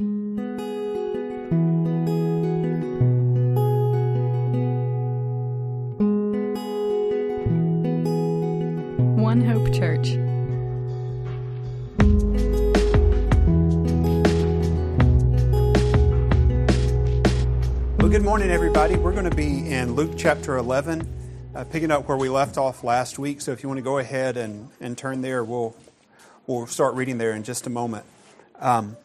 One 0.00 0.14
Hope 9.44 9.74
Church. 9.74 10.10
Well, 17.98 18.08
good 18.08 18.22
morning, 18.22 18.50
everybody. 18.50 18.94
We're 18.94 19.10
going 19.10 19.24
to 19.24 19.34
be 19.34 19.68
in 19.68 19.94
Luke 19.94 20.12
chapter 20.16 20.58
11, 20.58 21.08
uh, 21.56 21.64
picking 21.64 21.90
up 21.90 22.06
where 22.06 22.16
we 22.16 22.28
left 22.28 22.56
off 22.56 22.84
last 22.84 23.18
week. 23.18 23.40
So 23.40 23.50
if 23.50 23.64
you 23.64 23.68
want 23.68 23.78
to 23.78 23.82
go 23.82 23.98
ahead 23.98 24.36
and, 24.36 24.68
and 24.80 24.96
turn 24.96 25.22
there, 25.22 25.42
we'll, 25.42 25.74
we'll 26.46 26.68
start 26.68 26.94
reading 26.94 27.18
there 27.18 27.32
in 27.32 27.42
just 27.42 27.66
a 27.66 27.70
moment. 27.70 28.04
Um, 28.60 28.96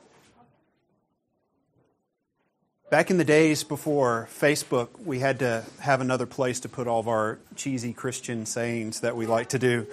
back 2.94 3.10
in 3.10 3.18
the 3.18 3.26
days 3.26 3.64
before 3.64 4.30
Facebook, 4.32 4.90
we 5.04 5.18
had 5.18 5.40
to 5.40 5.66
have 5.80 6.00
another 6.00 6.28
place 6.28 6.60
to 6.60 6.70
put 6.70 6.86
all 6.88 7.00
of 7.00 7.08
our 7.08 7.40
cheesy 7.56 7.92
Christian 7.92 8.46
sayings 8.46 9.00
that 9.00 9.16
we 9.16 9.26
like 9.26 9.50
to 9.50 9.58
do. 9.58 9.88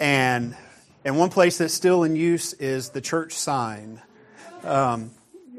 And, 0.00 0.56
and 1.04 1.16
one 1.16 1.30
place 1.30 1.58
that's 1.58 1.72
still 1.72 2.02
in 2.02 2.16
use 2.16 2.52
is 2.54 2.88
the 2.88 3.00
church 3.00 3.34
sign. 3.34 4.02
Um, 4.64 5.12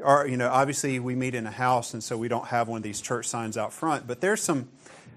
or, 0.04 0.26
you 0.26 0.36
know, 0.36 0.50
obviously 0.50 0.98
we 0.98 1.14
meet 1.14 1.34
in 1.34 1.46
a 1.46 1.50
house, 1.50 1.94
and 1.94 2.04
so 2.04 2.18
we 2.18 2.28
don't 2.28 2.48
have 2.48 2.68
one 2.68 2.76
of 2.76 2.82
these 2.82 3.00
church 3.00 3.26
signs 3.26 3.56
out 3.56 3.72
front. 3.72 4.06
But 4.06 4.20
there's 4.20 4.42
some, 4.42 4.68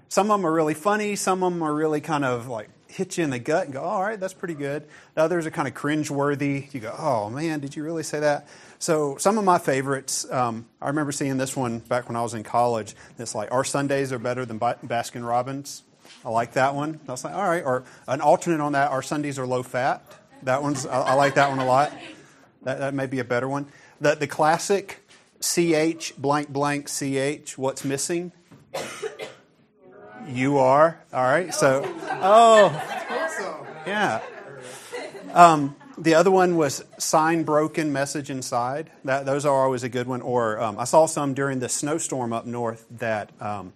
some 0.08 0.30
of 0.30 0.38
them 0.38 0.46
are 0.46 0.52
really 0.54 0.72
funny. 0.72 1.14
Some 1.14 1.42
of 1.42 1.52
them 1.52 1.62
are 1.62 1.74
really 1.74 2.00
kind 2.00 2.24
of 2.24 2.48
like 2.48 2.70
hit 2.96 3.18
you 3.18 3.24
in 3.24 3.30
the 3.30 3.38
gut 3.38 3.64
and 3.64 3.74
go, 3.74 3.82
all 3.82 4.02
right, 4.02 4.18
that's 4.18 4.32
pretty 4.32 4.54
good. 4.54 4.88
The 5.14 5.22
others 5.22 5.44
are 5.44 5.50
kind 5.50 5.68
of 5.68 5.74
cringe-worthy. 5.74 6.68
You 6.72 6.80
go, 6.80 6.94
oh 6.98 7.28
man, 7.28 7.60
did 7.60 7.76
you 7.76 7.84
really 7.84 8.02
say 8.02 8.20
that? 8.20 8.48
So 8.78 9.16
some 9.18 9.36
of 9.36 9.44
my 9.44 9.58
favorites, 9.58 10.26
um, 10.32 10.64
I 10.80 10.88
remember 10.88 11.12
seeing 11.12 11.36
this 11.36 11.54
one 11.54 11.80
back 11.80 12.08
when 12.08 12.16
I 12.16 12.22
was 12.22 12.32
in 12.32 12.42
college. 12.42 12.96
It's 13.18 13.34
like, 13.34 13.52
our 13.52 13.64
Sundays 13.64 14.12
are 14.12 14.18
better 14.18 14.46
than 14.46 14.58
Baskin 14.58 15.28
Robbins. 15.28 15.82
I 16.24 16.30
like 16.30 16.54
that 16.54 16.74
one. 16.74 16.98
I 17.06 17.12
was 17.12 17.22
like, 17.22 17.34
all 17.34 17.46
right. 17.46 17.64
Or 17.64 17.84
an 18.08 18.22
alternate 18.22 18.60
on 18.60 18.72
that, 18.72 18.90
our 18.90 19.02
Sundays 19.02 19.38
are 19.38 19.46
low 19.46 19.62
fat. 19.62 20.02
That 20.44 20.62
one's, 20.62 20.86
I, 20.86 21.00
I 21.02 21.12
like 21.14 21.34
that 21.34 21.50
one 21.50 21.58
a 21.58 21.66
lot. 21.66 21.92
That, 22.62 22.78
that 22.78 22.94
may 22.94 23.06
be 23.06 23.18
a 23.18 23.24
better 23.24 23.48
one. 23.48 23.66
The, 24.00 24.14
the 24.14 24.26
classic 24.26 25.06
CH 25.40 26.14
blank 26.16 26.48
blank 26.48 26.88
CH, 26.88 27.58
what's 27.58 27.84
missing? 27.84 28.32
You 30.28 30.58
are. 30.58 30.98
All 31.12 31.22
right. 31.22 31.54
So, 31.54 31.82
oh, 32.22 32.68
yeah. 33.86 34.20
Um, 35.32 35.76
the 35.98 36.14
other 36.14 36.30
one 36.30 36.56
was 36.56 36.84
sign 36.98 37.44
broken, 37.44 37.92
message 37.92 38.28
inside. 38.30 38.90
That, 39.04 39.24
those 39.24 39.46
are 39.46 39.64
always 39.64 39.82
a 39.82 39.88
good 39.88 40.06
one. 40.06 40.20
Or 40.20 40.60
um, 40.60 40.78
I 40.78 40.84
saw 40.84 41.06
some 41.06 41.32
during 41.32 41.60
the 41.60 41.68
snowstorm 41.68 42.32
up 42.32 42.44
north 42.44 42.86
that 42.90 43.30
um, 43.40 43.72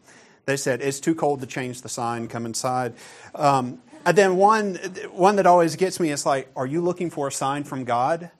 they 0.46 0.56
said 0.56 0.80
it's 0.80 1.00
too 1.00 1.14
cold 1.14 1.40
to 1.40 1.46
change 1.46 1.82
the 1.82 1.88
sign. 1.88 2.28
Come 2.28 2.46
inside. 2.46 2.94
Um, 3.34 3.80
and 4.04 4.16
then 4.16 4.36
one 4.36 4.76
one 5.12 5.36
that 5.36 5.46
always 5.46 5.76
gets 5.76 6.00
me 6.00 6.10
is 6.10 6.26
like, 6.26 6.48
are 6.56 6.66
you 6.66 6.80
looking 6.80 7.10
for 7.10 7.28
a 7.28 7.32
sign 7.32 7.64
from 7.64 7.84
God? 7.84 8.30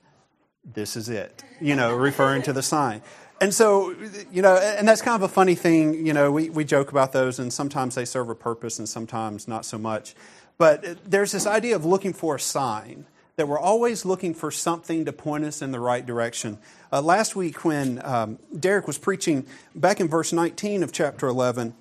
This 0.63 0.95
is 0.95 1.09
it. 1.09 1.43
You 1.59 1.75
know, 1.75 1.95
referring 1.95 2.41
to 2.43 2.53
the 2.53 2.63
sign. 2.63 3.01
And 3.41 3.51
so, 3.51 3.95
you 4.31 4.43
know, 4.43 4.55
and 4.55 4.87
that's 4.87 5.01
kind 5.01 5.15
of 5.15 5.23
a 5.23 5.33
funny 5.33 5.55
thing. 5.55 6.05
You 6.05 6.13
know, 6.13 6.31
we, 6.31 6.51
we 6.51 6.63
joke 6.63 6.91
about 6.91 7.11
those, 7.11 7.39
and 7.39 7.51
sometimes 7.51 7.95
they 7.95 8.05
serve 8.05 8.29
a 8.29 8.35
purpose, 8.35 8.77
and 8.77 8.87
sometimes 8.87 9.47
not 9.47 9.65
so 9.65 9.79
much. 9.79 10.13
But 10.59 11.09
there's 11.09 11.31
this 11.31 11.47
idea 11.47 11.75
of 11.75 11.83
looking 11.83 12.13
for 12.13 12.35
a 12.35 12.39
sign 12.39 13.07
that 13.37 13.47
we're 13.47 13.59
always 13.59 14.05
looking 14.05 14.35
for 14.35 14.51
something 14.51 15.05
to 15.05 15.11
point 15.11 15.43
us 15.43 15.63
in 15.63 15.71
the 15.71 15.79
right 15.79 16.05
direction. 16.05 16.59
Uh, 16.91 17.01
last 17.01 17.35
week, 17.35 17.65
when 17.65 17.99
um, 18.05 18.37
Derek 18.59 18.85
was 18.85 18.99
preaching, 18.99 19.47
back 19.73 19.99
in 19.99 20.07
verse 20.07 20.31
19 20.31 20.83
of 20.83 20.91
chapter 20.91 21.25
11, 21.27 21.73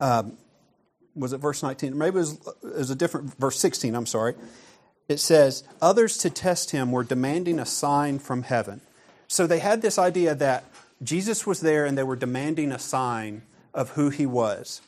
um, 0.00 0.38
was 1.14 1.34
it 1.34 1.38
verse 1.38 1.62
19? 1.62 1.98
Maybe 1.98 2.16
it 2.16 2.20
was, 2.20 2.32
it 2.62 2.78
was 2.78 2.90
a 2.90 2.94
different 2.94 3.38
verse 3.38 3.60
16, 3.60 3.94
I'm 3.94 4.06
sorry. 4.06 4.34
It 5.08 5.20
says, 5.20 5.64
Others 5.82 6.16
to 6.18 6.30
test 6.30 6.70
him 6.70 6.90
were 6.90 7.04
demanding 7.04 7.58
a 7.58 7.66
sign 7.66 8.18
from 8.18 8.44
heaven. 8.44 8.80
So 9.28 9.46
they 9.46 9.58
had 9.58 9.82
this 9.82 9.98
idea 9.98 10.34
that 10.34 10.64
Jesus 11.02 11.46
was 11.46 11.60
there 11.60 11.84
and 11.84 11.96
they 11.96 12.02
were 12.02 12.16
demanding 12.16 12.72
a 12.72 12.78
sign 12.78 13.42
of 13.74 13.90
who 13.90 14.08
he 14.08 14.26
was. 14.26 14.80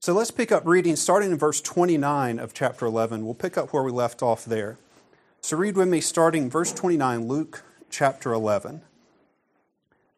So 0.00 0.12
let's 0.12 0.32
pick 0.32 0.50
up 0.50 0.66
reading 0.66 0.96
starting 0.96 1.30
in 1.30 1.38
verse 1.38 1.60
29 1.60 2.40
of 2.40 2.54
chapter 2.54 2.86
11. 2.86 3.24
We'll 3.24 3.34
pick 3.34 3.56
up 3.56 3.72
where 3.72 3.84
we 3.84 3.92
left 3.92 4.22
off 4.22 4.44
there. 4.44 4.78
So 5.42 5.56
read 5.56 5.76
with 5.76 5.88
me 5.88 6.00
starting 6.00 6.50
verse 6.50 6.72
29, 6.72 7.28
Luke 7.28 7.62
chapter 7.90 8.32
11. 8.32 8.82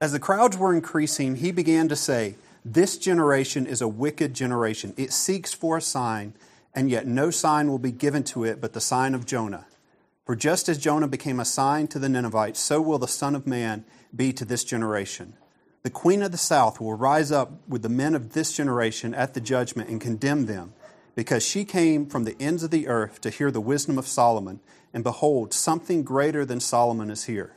As 0.00 0.12
the 0.12 0.18
crowds 0.18 0.56
were 0.56 0.74
increasing, 0.74 1.36
he 1.36 1.50
began 1.50 1.88
to 1.88 1.96
say, 1.96 2.36
This 2.64 2.96
generation 2.96 3.66
is 3.66 3.82
a 3.82 3.88
wicked 3.88 4.34
generation. 4.34 4.94
It 4.96 5.12
seeks 5.12 5.52
for 5.52 5.76
a 5.76 5.82
sign, 5.82 6.34
and 6.74 6.88
yet 6.90 7.06
no 7.06 7.30
sign 7.30 7.68
will 7.68 7.78
be 7.78 7.92
given 7.92 8.22
to 8.24 8.44
it 8.44 8.60
but 8.60 8.72
the 8.72 8.80
sign 8.80 9.14
of 9.14 9.26
Jonah. 9.26 9.66
For 10.24 10.34
just 10.34 10.70
as 10.70 10.78
Jonah 10.78 11.08
became 11.08 11.38
a 11.38 11.44
sign 11.44 11.86
to 11.88 11.98
the 11.98 12.08
Ninevites, 12.08 12.58
so 12.58 12.80
will 12.80 12.98
the 12.98 13.06
Son 13.06 13.34
of 13.34 13.46
Man 13.46 13.84
be 14.14 14.32
to 14.32 14.44
this 14.46 14.64
generation. 14.64 15.34
The 15.82 15.90
queen 15.90 16.22
of 16.22 16.32
the 16.32 16.38
south 16.38 16.80
will 16.80 16.94
rise 16.94 17.30
up 17.30 17.52
with 17.68 17.82
the 17.82 17.90
men 17.90 18.14
of 18.14 18.32
this 18.32 18.56
generation 18.56 19.12
at 19.12 19.34
the 19.34 19.40
judgment 19.40 19.90
and 19.90 20.00
condemn 20.00 20.46
them, 20.46 20.72
because 21.14 21.44
she 21.44 21.66
came 21.66 22.06
from 22.06 22.24
the 22.24 22.36
ends 22.40 22.62
of 22.62 22.70
the 22.70 22.88
earth 22.88 23.20
to 23.20 23.28
hear 23.28 23.50
the 23.50 23.60
wisdom 23.60 23.98
of 23.98 24.06
Solomon, 24.06 24.60
and 24.94 25.04
behold, 25.04 25.52
something 25.52 26.02
greater 26.02 26.46
than 26.46 26.58
Solomon 26.58 27.10
is 27.10 27.24
here. 27.24 27.52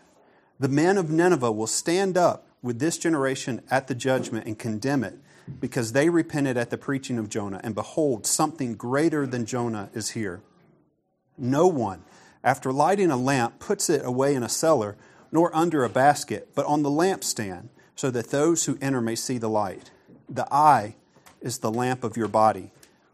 The 0.59 0.67
men 0.67 0.97
of 0.97 1.09
Nineveh 1.09 1.53
will 1.53 1.67
stand 1.67 2.17
up 2.17 2.47
with 2.61 2.79
this 2.79 2.97
generation 2.97 3.61
at 3.71 3.87
the 3.87 3.95
judgment 3.95 4.45
and 4.45 4.59
condemn 4.59 5.05
it, 5.05 5.17
because 5.61 5.93
they 5.93 6.09
repented 6.09 6.57
at 6.57 6.69
the 6.69 6.77
preaching 6.77 7.17
of 7.17 7.29
Jonah, 7.29 7.61
and 7.63 7.73
behold, 7.73 8.25
something 8.25 8.75
greater 8.75 9.25
than 9.25 9.45
Jonah 9.45 9.89
is 9.93 10.09
here. 10.09 10.41
No 11.37 11.67
one 11.67 12.03
after 12.47 12.71
lighting 12.71 13.11
a 13.11 13.17
lamp, 13.17 13.59
puts 13.59 13.89
it 13.89 14.05
away 14.05 14.33
in 14.33 14.41
a 14.41 14.47
cellar, 14.47 14.95
nor 15.33 15.53
under 15.53 15.83
a 15.83 15.89
basket, 15.89 16.47
but 16.55 16.65
on 16.65 16.81
the 16.81 16.89
lampstand, 16.89 17.67
so 17.93 18.09
that 18.09 18.29
those 18.29 18.63
who 18.63 18.77
enter 18.79 19.01
may 19.01 19.15
see 19.15 19.37
the 19.37 19.49
light. 19.49 19.91
The 20.29 20.47
eye 20.49 20.95
is 21.41 21.57
the 21.57 21.69
lamp 21.69 22.05
of 22.05 22.15
your 22.15 22.29
body. 22.29 22.71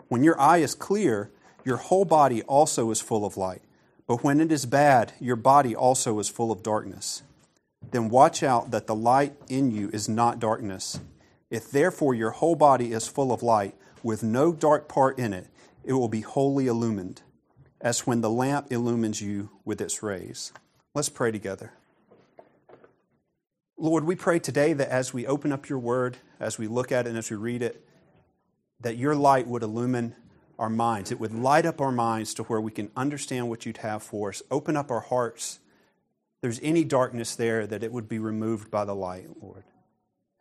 When 0.07 0.23
your 0.23 0.39
eye 0.39 0.59
is 0.59 0.75
clear, 0.75 1.31
your 1.65 1.77
whole 1.77 2.05
body 2.05 2.43
also 2.43 2.91
is 2.91 3.01
full 3.01 3.25
of 3.25 3.35
light. 3.35 3.63
But 4.05 4.23
when 4.23 4.39
it 4.39 4.51
is 4.51 4.67
bad, 4.67 5.13
your 5.19 5.35
body 5.35 5.75
also 5.75 6.19
is 6.19 6.29
full 6.29 6.51
of 6.51 6.61
darkness. 6.61 7.23
Then 7.89 8.09
watch 8.09 8.43
out 8.43 8.69
that 8.69 8.85
the 8.85 8.93
light 8.93 9.33
in 9.49 9.71
you 9.71 9.89
is 9.91 10.07
not 10.07 10.39
darkness. 10.39 10.99
If 11.49 11.71
therefore 11.71 12.13
your 12.13 12.31
whole 12.31 12.55
body 12.55 12.93
is 12.93 13.07
full 13.07 13.31
of 13.31 13.41
light, 13.41 13.73
with 14.03 14.21
no 14.21 14.53
dark 14.53 14.87
part 14.87 15.17
in 15.17 15.33
it, 15.33 15.47
it 15.83 15.93
will 15.93 16.07
be 16.07 16.21
wholly 16.21 16.67
illumined 16.67 17.23
as 17.83 18.07
when 18.07 18.21
the 18.21 18.29
lamp 18.29 18.71
illumines 18.71 19.21
you 19.21 19.49
with 19.65 19.81
its 19.81 20.01
rays. 20.01 20.53
Let's 20.95 21.09
pray 21.09 21.31
together. 21.31 21.73
Lord, 23.77 24.05
we 24.05 24.15
pray 24.15 24.39
today 24.39 24.71
that 24.71 24.87
as 24.87 25.13
we 25.13 25.27
open 25.27 25.51
up 25.51 25.67
your 25.67 25.79
word, 25.79 26.17
as 26.39 26.57
we 26.57 26.67
look 26.67 26.93
at 26.93 27.05
it 27.05 27.09
and 27.09 27.17
as 27.17 27.29
we 27.29 27.35
read 27.35 27.61
it, 27.61 27.85
that 28.79 28.95
your 28.95 29.15
light 29.15 29.47
would 29.47 29.63
illumine 29.63 30.15
our 30.57 30.69
minds. 30.69 31.11
It 31.11 31.19
would 31.19 31.33
light 31.33 31.65
up 31.65 31.81
our 31.81 31.91
minds 31.91 32.33
to 32.35 32.43
where 32.43 32.61
we 32.61 32.71
can 32.71 32.89
understand 32.95 33.49
what 33.49 33.65
you'd 33.65 33.77
have 33.77 34.01
for 34.01 34.29
us. 34.29 34.41
Open 34.49 34.77
up 34.77 34.89
our 34.89 35.01
hearts. 35.01 35.59
If 36.35 36.41
there's 36.41 36.59
any 36.63 36.85
darkness 36.85 37.35
there, 37.35 37.67
that 37.67 37.83
it 37.83 37.91
would 37.91 38.07
be 38.07 38.19
removed 38.19 38.71
by 38.71 38.85
the 38.85 38.95
light, 38.95 39.27
Lord. 39.41 39.63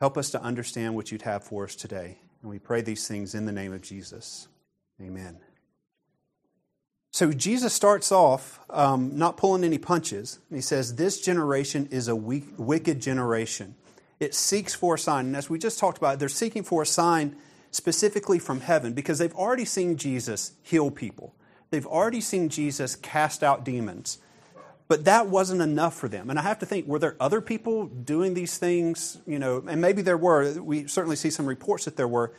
Help 0.01 0.17
us 0.17 0.31
to 0.31 0.43
understand 0.43 0.95
what 0.95 1.11
you'd 1.11 1.23
have 1.23 1.43
for 1.43 1.65
us 1.65 1.75
today. 1.75 2.19
And 2.43 2.51
we 2.51 2.61
pray 2.61 2.83
these 2.83 3.09
things 3.09 3.35
in 3.35 3.47
the 3.47 3.53
name 3.53 3.73
of 3.73 3.83
Jesus. 3.83 4.47
Amen. 5.01 5.39
So 7.13 7.31
Jesus 7.31 7.75
starts 7.75 8.11
off 8.11 8.59
um, 8.71 9.19
not 9.19 9.37
pulling 9.37 9.65
any 9.65 9.77
punches. 9.77 10.39
He 10.51 10.63
says, 10.63 10.97
This 10.97 11.21
generation 11.21 11.87
is 11.91 12.09
a 12.09 12.17
weak, 12.17 12.47
wicked 12.57 13.03
generation. 13.03 13.75
It 14.19 14.35
seeks 14.35 14.75
for 14.75 14.95
a 14.95 14.99
sign. 14.99 15.27
And 15.27 15.37
as 15.37 15.51
we 15.51 15.59
just 15.59 15.79
talked 15.79 15.99
about, 15.99 16.19
they're 16.19 16.31
seeking 16.31 16.63
for 16.63 16.81
a 16.81 16.87
sign 16.87 17.37
specifically 17.71 18.39
from 18.39 18.61
heaven 18.61 18.95
because 18.95 19.19
they've 19.19 19.35
already 19.35 19.67
seen 19.67 19.99
Jesus 19.99 20.53
heal 20.63 20.91
people, 20.91 21.35
they've 21.71 21.87
already 21.87 22.23
seen 22.23 22.49
Jesus 22.49 22.97
cast 22.97 23.43
out 23.43 23.63
demons. 23.63 24.19
But 24.89 25.05
that 25.05 25.29
wasn't 25.29 25.63
enough 25.63 25.95
for 25.95 26.09
them. 26.09 26.29
And 26.29 26.39
I 26.39 26.43
have 26.43 26.59
to 26.59 26.67
think, 26.67 26.87
were 26.87 26.99
there 26.99 27.17
other 27.21 27.41
people 27.41 27.87
doing 27.87 28.35
these 28.35 28.59
things? 28.59 29.19
You 29.27 29.39
know, 29.39 29.63
and 29.67 29.81
maybe 29.81 30.03
there 30.03 30.19
were. 30.19 30.61
We 30.61 30.87
certainly 30.87 31.17
see 31.17 31.31
some 31.31 31.47
reports 31.47 31.85
that 31.85 31.97
there 31.97 32.09
were. 32.09 32.33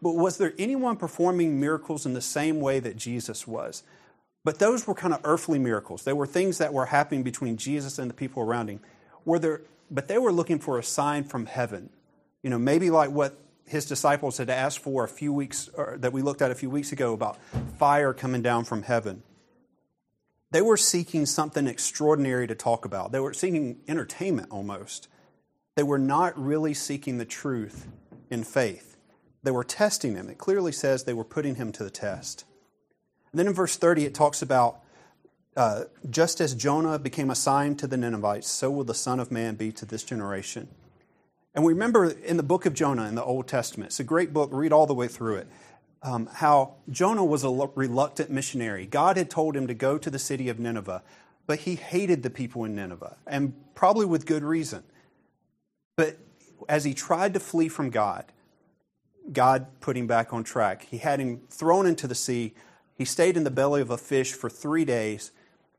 But 0.00 0.14
was 0.14 0.38
there 0.38 0.54
anyone 0.56 0.96
performing 0.96 1.60
miracles 1.60 2.06
in 2.06 2.14
the 2.14 2.20
same 2.20 2.60
way 2.60 2.80
that 2.80 2.96
Jesus 2.96 3.46
was? 3.46 3.82
But 4.44 4.58
those 4.58 4.86
were 4.86 4.94
kind 4.94 5.12
of 5.12 5.20
earthly 5.24 5.58
miracles. 5.58 6.04
They 6.04 6.12
were 6.12 6.26
things 6.26 6.58
that 6.58 6.72
were 6.72 6.86
happening 6.86 7.22
between 7.22 7.56
Jesus 7.56 7.98
and 7.98 8.08
the 8.08 8.14
people 8.14 8.42
around 8.42 8.68
him. 8.68 8.80
Were 9.24 9.38
there, 9.38 9.62
but 9.90 10.08
they 10.08 10.16
were 10.16 10.32
looking 10.32 10.58
for 10.58 10.78
a 10.78 10.82
sign 10.82 11.24
from 11.24 11.46
heaven. 11.46 11.90
You 12.42 12.48
know, 12.48 12.58
maybe 12.58 12.90
like 12.90 13.10
what 13.10 13.38
his 13.66 13.84
disciples 13.84 14.38
had 14.38 14.48
asked 14.48 14.78
for 14.78 15.04
a 15.04 15.08
few 15.08 15.32
weeks, 15.32 15.68
that 15.96 16.12
we 16.12 16.22
looked 16.22 16.40
at 16.42 16.50
a 16.50 16.54
few 16.54 16.70
weeks 16.70 16.90
ago 16.90 17.12
about 17.12 17.38
fire 17.78 18.14
coming 18.14 18.40
down 18.40 18.64
from 18.64 18.82
heaven. 18.82 19.22
They 20.50 20.62
were 20.62 20.78
seeking 20.78 21.26
something 21.26 21.66
extraordinary 21.68 22.46
to 22.48 22.54
talk 22.54 22.84
about. 22.84 23.12
They 23.12 23.20
were 23.20 23.34
seeking 23.34 23.80
entertainment 23.86 24.48
almost. 24.50 25.06
They 25.76 25.84
were 25.84 25.98
not 25.98 26.36
really 26.36 26.74
seeking 26.74 27.18
the 27.18 27.24
truth 27.24 27.86
in 28.30 28.42
faith. 28.42 28.96
They 29.42 29.52
were 29.52 29.64
testing 29.64 30.16
him. 30.16 30.28
It 30.28 30.38
clearly 30.38 30.72
says 30.72 31.04
they 31.04 31.14
were 31.14 31.24
putting 31.24 31.54
him 31.54 31.70
to 31.72 31.84
the 31.84 31.90
test. 31.90 32.44
And 33.32 33.38
then 33.38 33.46
in 33.46 33.52
verse 33.52 33.76
30, 33.76 34.04
it 34.04 34.14
talks 34.14 34.42
about 34.42 34.80
uh, 35.56 35.84
just 36.08 36.40
as 36.40 36.54
Jonah 36.54 36.98
became 36.98 37.30
a 37.30 37.34
sign 37.34 37.76
to 37.76 37.86
the 37.86 37.96
Ninevites, 37.96 38.48
so 38.48 38.70
will 38.70 38.84
the 38.84 38.94
Son 38.94 39.20
of 39.20 39.30
Man 39.30 39.56
be 39.56 39.72
to 39.72 39.84
this 39.84 40.04
generation. 40.04 40.68
And 41.54 41.64
we 41.64 41.72
remember 41.72 42.10
in 42.10 42.36
the 42.36 42.42
book 42.42 42.66
of 42.66 42.74
Jonah 42.74 43.08
in 43.08 43.16
the 43.16 43.24
Old 43.24 43.48
Testament, 43.48 43.88
it's 43.88 44.00
a 44.00 44.04
great 44.04 44.32
book, 44.32 44.50
read 44.52 44.72
all 44.72 44.86
the 44.86 44.94
way 44.94 45.08
through 45.08 45.36
it, 45.36 45.48
um, 46.02 46.28
how 46.32 46.74
Jonah 46.88 47.24
was 47.24 47.44
a 47.44 47.50
reluctant 47.50 48.30
missionary. 48.30 48.86
God 48.86 49.16
had 49.16 49.28
told 49.28 49.56
him 49.56 49.66
to 49.66 49.74
go 49.74 49.98
to 49.98 50.10
the 50.10 50.18
city 50.18 50.48
of 50.48 50.58
Nineveh, 50.58 51.02
but 51.46 51.60
he 51.60 51.74
hated 51.74 52.22
the 52.22 52.30
people 52.30 52.64
in 52.64 52.76
Nineveh, 52.76 53.16
and 53.26 53.52
probably 53.74 54.06
with 54.06 54.26
good 54.26 54.44
reason. 54.44 54.84
But 55.96 56.16
as 56.68 56.84
he 56.84 56.94
tried 56.94 57.34
to 57.34 57.40
flee 57.40 57.68
from 57.68 57.90
God, 57.90 58.24
God 59.32 59.66
put 59.80 59.96
him 59.96 60.06
back 60.06 60.32
on 60.32 60.44
track. 60.44 60.86
He 60.90 60.98
had 60.98 61.20
him 61.20 61.42
thrown 61.50 61.86
into 61.86 62.06
the 62.06 62.14
sea. 62.14 62.54
He 63.00 63.06
stayed 63.06 63.38
in 63.38 63.44
the 63.44 63.50
belly 63.50 63.80
of 63.80 63.88
a 63.88 63.96
fish 63.96 64.34
for 64.34 64.50
three 64.50 64.84
days, 64.84 65.30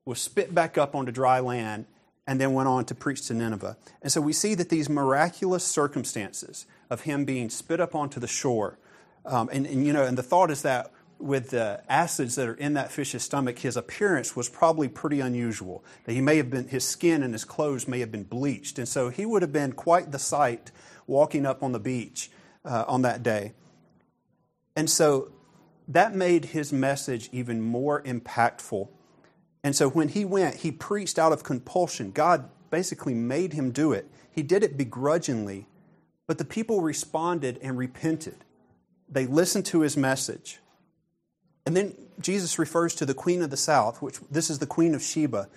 was 0.05 0.19
spit 0.19 0.55
back 0.55 0.75
up 0.75 0.95
onto 0.95 1.11
dry 1.11 1.39
land, 1.39 1.85
and 2.25 2.41
then 2.41 2.53
went 2.53 2.67
on 2.67 2.83
to 2.85 2.95
preach 2.95 3.27
to 3.27 3.35
Nineveh. 3.35 3.77
And 4.01 4.11
so 4.11 4.19
we 4.19 4.33
see 4.33 4.55
that 4.55 4.69
these 4.69 4.89
miraculous 4.89 5.63
circumstances 5.63 6.65
of 6.89 7.01
him 7.01 7.23
being 7.23 7.51
spit 7.51 7.79
up 7.79 7.93
onto 7.93 8.19
the 8.19 8.25
shore, 8.25 8.79
um, 9.23 9.51
and, 9.53 9.67
and, 9.67 9.85
you 9.85 9.93
know, 9.93 10.03
and 10.03 10.17
the 10.17 10.23
thought 10.23 10.49
is 10.49 10.63
that 10.63 10.91
with 11.19 11.51
the 11.51 11.83
acids 11.87 12.33
that 12.37 12.49
are 12.49 12.55
in 12.55 12.73
that 12.73 12.91
fish's 12.91 13.21
stomach, 13.21 13.59
his 13.59 13.77
appearance 13.77 14.35
was 14.35 14.49
probably 14.49 14.87
pretty 14.87 15.19
unusual. 15.19 15.83
That 16.05 16.13
he 16.13 16.21
may 16.21 16.37
have 16.37 16.49
been, 16.49 16.69
his 16.69 16.87
skin 16.87 17.21
and 17.21 17.35
his 17.35 17.45
clothes 17.45 17.87
may 17.87 17.99
have 17.99 18.11
been 18.11 18.23
bleached, 18.23 18.79
and 18.79 18.87
so 18.87 19.09
he 19.09 19.27
would 19.27 19.43
have 19.43 19.53
been 19.53 19.73
quite 19.73 20.11
the 20.11 20.17
sight 20.17 20.71
walking 21.05 21.45
up 21.45 21.61
on 21.61 21.71
the 21.71 21.79
beach 21.79 22.31
uh, 22.65 22.85
on 22.87 23.03
that 23.03 23.21
day. 23.21 23.53
And 24.75 24.89
so 24.89 25.31
that 25.87 26.15
made 26.15 26.45
his 26.45 26.71
message 26.71 27.29
even 27.31 27.61
more 27.61 28.01
impactful 28.03 28.87
and 29.63 29.75
so 29.75 29.89
when 29.89 30.09
he 30.09 30.25
went, 30.25 30.55
he 30.57 30.71
preached 30.71 31.19
out 31.19 31.31
of 31.31 31.43
compulsion. 31.43 32.11
God 32.11 32.49
basically 32.69 33.13
made 33.13 33.53
him 33.53 33.71
do 33.71 33.91
it. 33.91 34.07
He 34.31 34.43
did 34.43 34.63
it 34.63 34.77
begrudgingly, 34.77 35.67
but 36.27 36.37
the 36.37 36.45
people 36.45 36.81
responded 36.81 37.59
and 37.61 37.77
repented. 37.77 38.37
They 39.09 39.27
listened 39.27 39.65
to 39.67 39.81
his 39.81 39.97
message. 39.97 40.59
And 41.65 41.75
then 41.77 41.95
Jesus 42.19 42.57
refers 42.57 42.95
to 42.95 43.05
the 43.05 43.13
queen 43.13 43.41
of 43.41 43.49
the 43.49 43.57
south, 43.57 44.01
which 44.01 44.19
this 44.31 44.49
is 44.49 44.59
the 44.59 44.65
queen 44.65 44.95
of 44.95 45.03
Sheba, 45.03 45.47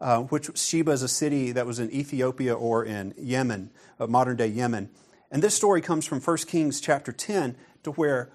uh, 0.00 0.22
which 0.22 0.56
Sheba 0.58 0.90
is 0.90 1.02
a 1.02 1.08
city 1.08 1.52
that 1.52 1.66
was 1.66 1.78
in 1.78 1.92
Ethiopia 1.92 2.54
or 2.54 2.84
in 2.84 3.14
Yemen, 3.16 3.70
uh, 4.00 4.08
modern 4.08 4.36
day 4.36 4.48
Yemen. 4.48 4.90
And 5.30 5.42
this 5.42 5.54
story 5.54 5.80
comes 5.80 6.04
from 6.06 6.20
1 6.20 6.36
Kings 6.48 6.80
chapter 6.80 7.12
10 7.12 7.54
to 7.84 7.92
where 7.92 8.32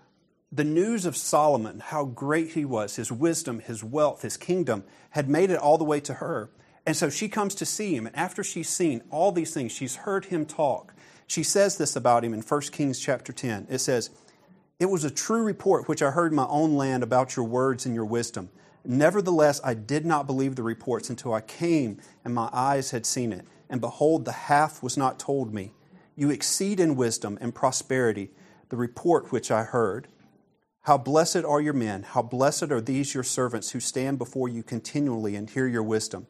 the 0.52 0.64
news 0.64 1.06
of 1.06 1.18
Solomon, 1.18 1.80
how 1.80 2.06
great 2.06 2.52
he 2.52 2.64
was, 2.64 2.96
his 2.96 3.12
wisdom, 3.12 3.60
his 3.60 3.84
wealth, 3.84 4.22
his 4.22 4.38
kingdom, 4.38 4.84
had 5.12 5.30
made 5.30 5.50
it 5.50 5.60
all 5.60 5.78
the 5.78 5.84
way 5.84 6.00
to 6.02 6.16
her. 6.16 6.50
And 6.86 6.96
so 6.96 7.10
she 7.10 7.28
comes 7.28 7.54
to 7.56 7.66
see 7.66 7.96
him. 7.96 8.08
And 8.08 8.16
after 8.16 8.44
she's 8.44 8.70
seen 8.70 9.04
all 9.12 9.34
these 9.34 9.54
things, 9.54 9.74
she's 9.74 9.98
heard 9.98 10.26
him 10.26 10.46
talk. 10.46 10.94
She 11.28 11.44
says 11.44 11.78
this 11.78 11.98
about 11.98 12.24
him 12.24 12.34
in 12.34 12.42
1 12.42 12.62
Kings 12.72 12.98
chapter 12.98 13.34
10. 13.34 13.68
It 13.70 13.80
says, 13.80 14.10
It 14.80 14.86
was 14.86 15.04
a 15.04 15.12
true 15.12 15.44
report 15.44 15.90
which 15.90 16.02
I 16.02 16.12
heard 16.12 16.32
in 16.32 16.38
my 16.38 16.48
own 16.48 16.78
land 16.78 17.04
about 17.04 17.36
your 17.36 17.46
words 17.46 17.86
and 17.86 17.94
your 17.94 18.06
wisdom. 18.06 18.50
Nevertheless, 18.86 19.60
I 19.66 19.74
did 19.74 20.06
not 20.06 20.28
believe 20.28 20.56
the 20.56 20.64
reports 20.64 21.10
until 21.10 21.34
I 21.34 21.42
came 21.42 22.00
and 22.24 22.34
my 22.34 22.50
eyes 22.54 22.92
had 22.92 23.06
seen 23.06 23.34
it. 23.34 23.46
And 23.70 23.82
behold, 23.82 24.24
the 24.24 24.32
half 24.32 24.82
was 24.82 24.96
not 24.96 25.20
told 25.20 25.54
me. 25.54 25.74
You 26.16 26.30
exceed 26.30 26.80
in 26.80 26.96
wisdom 26.96 27.38
and 27.42 27.54
prosperity 27.54 28.32
the 28.70 28.78
report 28.78 29.34
which 29.34 29.52
I 29.52 29.64
heard. 29.64 30.08
How 30.88 30.98
blessed 30.98 31.44
are 31.44 31.60
your 31.60 31.74
men, 31.74 32.04
how 32.04 32.22
blessed 32.22 32.72
are 32.72 32.80
these 32.80 33.14
your 33.14 33.26
servants 33.26 33.72
who 33.72 33.80
stand 33.82 34.18
before 34.18 34.48
you 34.48 34.64
continually 34.64 35.36
and 35.36 35.50
hear 35.50 35.68
your 35.68 35.84
wisdom. 35.84 36.28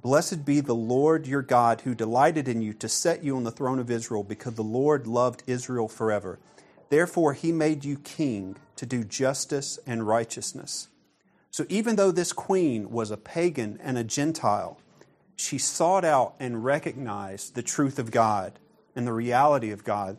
Blessed 0.00 0.44
be 0.44 0.60
the 0.60 0.72
Lord 0.72 1.26
your 1.26 1.42
God 1.42 1.80
who 1.80 1.96
delighted 1.96 2.46
in 2.46 2.62
you 2.62 2.72
to 2.74 2.88
set 2.88 3.24
you 3.24 3.36
on 3.36 3.42
the 3.42 3.50
throne 3.50 3.80
of 3.80 3.90
Israel, 3.90 4.22
because 4.22 4.54
the 4.54 4.62
Lord 4.62 5.08
loved 5.08 5.42
Israel 5.48 5.88
forever. 5.88 6.38
Therefore, 6.90 7.32
he 7.32 7.50
made 7.50 7.84
you 7.84 7.98
king 7.98 8.54
to 8.76 8.86
do 8.86 9.02
justice 9.02 9.80
and 9.84 10.06
righteousness. 10.06 10.86
So, 11.50 11.66
even 11.68 11.96
though 11.96 12.12
this 12.12 12.32
queen 12.32 12.92
was 12.92 13.10
a 13.10 13.16
pagan 13.16 13.80
and 13.82 13.98
a 13.98 14.04
Gentile, 14.04 14.78
she 15.34 15.58
sought 15.58 16.04
out 16.04 16.36
and 16.38 16.64
recognized 16.64 17.56
the 17.56 17.64
truth 17.64 17.98
of 17.98 18.12
God 18.12 18.60
and 18.94 19.08
the 19.08 19.12
reality 19.12 19.72
of 19.72 19.82
God 19.82 20.18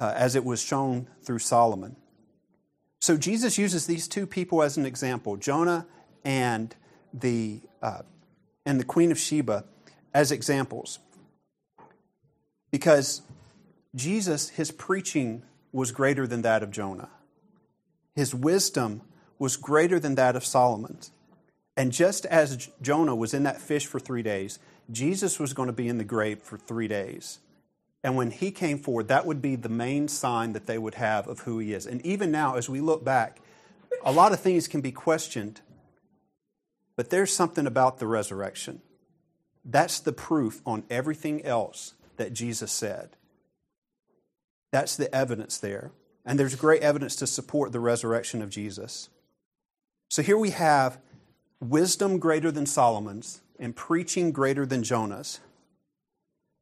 uh, 0.00 0.14
as 0.16 0.34
it 0.34 0.46
was 0.46 0.62
shown 0.62 1.08
through 1.22 1.40
Solomon. 1.40 1.96
So 3.00 3.16
Jesus 3.16 3.58
uses 3.58 3.86
these 3.86 4.08
two 4.08 4.26
people 4.26 4.62
as 4.62 4.76
an 4.76 4.84
example, 4.84 5.36
Jonah 5.36 5.86
and 6.24 6.74
the, 7.12 7.60
uh, 7.82 8.02
and 8.66 8.80
the 8.80 8.84
Queen 8.84 9.12
of 9.12 9.18
Sheba, 9.18 9.64
as 10.12 10.32
examples. 10.32 10.98
Because 12.70 13.22
Jesus, 13.94 14.50
his 14.50 14.70
preaching 14.70 15.42
was 15.72 15.92
greater 15.92 16.26
than 16.26 16.42
that 16.42 16.62
of 16.62 16.70
Jonah. 16.70 17.08
His 18.14 18.34
wisdom 18.34 19.02
was 19.38 19.56
greater 19.56 20.00
than 20.00 20.16
that 20.16 20.34
of 20.34 20.44
Solomon's. 20.44 21.12
And 21.76 21.92
just 21.92 22.26
as 22.26 22.68
Jonah 22.82 23.14
was 23.14 23.32
in 23.32 23.44
that 23.44 23.60
fish 23.60 23.86
for 23.86 24.00
three 24.00 24.22
days, 24.22 24.58
Jesus 24.90 25.38
was 25.38 25.52
going 25.52 25.68
to 25.68 25.72
be 25.72 25.88
in 25.88 25.98
the 25.98 26.04
grave 26.04 26.40
for 26.40 26.58
three 26.58 26.88
days. 26.88 27.38
And 28.04 28.16
when 28.16 28.30
he 28.30 28.50
came 28.50 28.78
forward, 28.78 29.08
that 29.08 29.26
would 29.26 29.42
be 29.42 29.56
the 29.56 29.68
main 29.68 30.08
sign 30.08 30.52
that 30.52 30.66
they 30.66 30.78
would 30.78 30.94
have 30.94 31.26
of 31.26 31.40
who 31.40 31.58
he 31.58 31.72
is. 31.72 31.86
And 31.86 32.04
even 32.06 32.30
now, 32.30 32.54
as 32.54 32.68
we 32.68 32.80
look 32.80 33.04
back, 33.04 33.40
a 34.04 34.12
lot 34.12 34.32
of 34.32 34.40
things 34.40 34.68
can 34.68 34.80
be 34.80 34.92
questioned, 34.92 35.60
but 36.96 37.10
there's 37.10 37.32
something 37.32 37.66
about 37.66 37.98
the 37.98 38.06
resurrection. 38.06 38.80
That's 39.64 40.00
the 40.00 40.12
proof 40.12 40.62
on 40.64 40.84
everything 40.88 41.44
else 41.44 41.94
that 42.16 42.32
Jesus 42.32 42.70
said. 42.70 43.10
That's 44.70 44.96
the 44.96 45.12
evidence 45.14 45.58
there. 45.58 45.90
And 46.24 46.38
there's 46.38 46.54
great 46.54 46.82
evidence 46.82 47.16
to 47.16 47.26
support 47.26 47.72
the 47.72 47.80
resurrection 47.80 48.42
of 48.42 48.50
Jesus. 48.50 49.08
So 50.10 50.22
here 50.22 50.38
we 50.38 50.50
have 50.50 50.98
wisdom 51.60 52.18
greater 52.18 52.50
than 52.50 52.66
Solomon's 52.66 53.40
and 53.58 53.74
preaching 53.74 54.30
greater 54.30 54.64
than 54.64 54.82
Jonah's. 54.82 55.40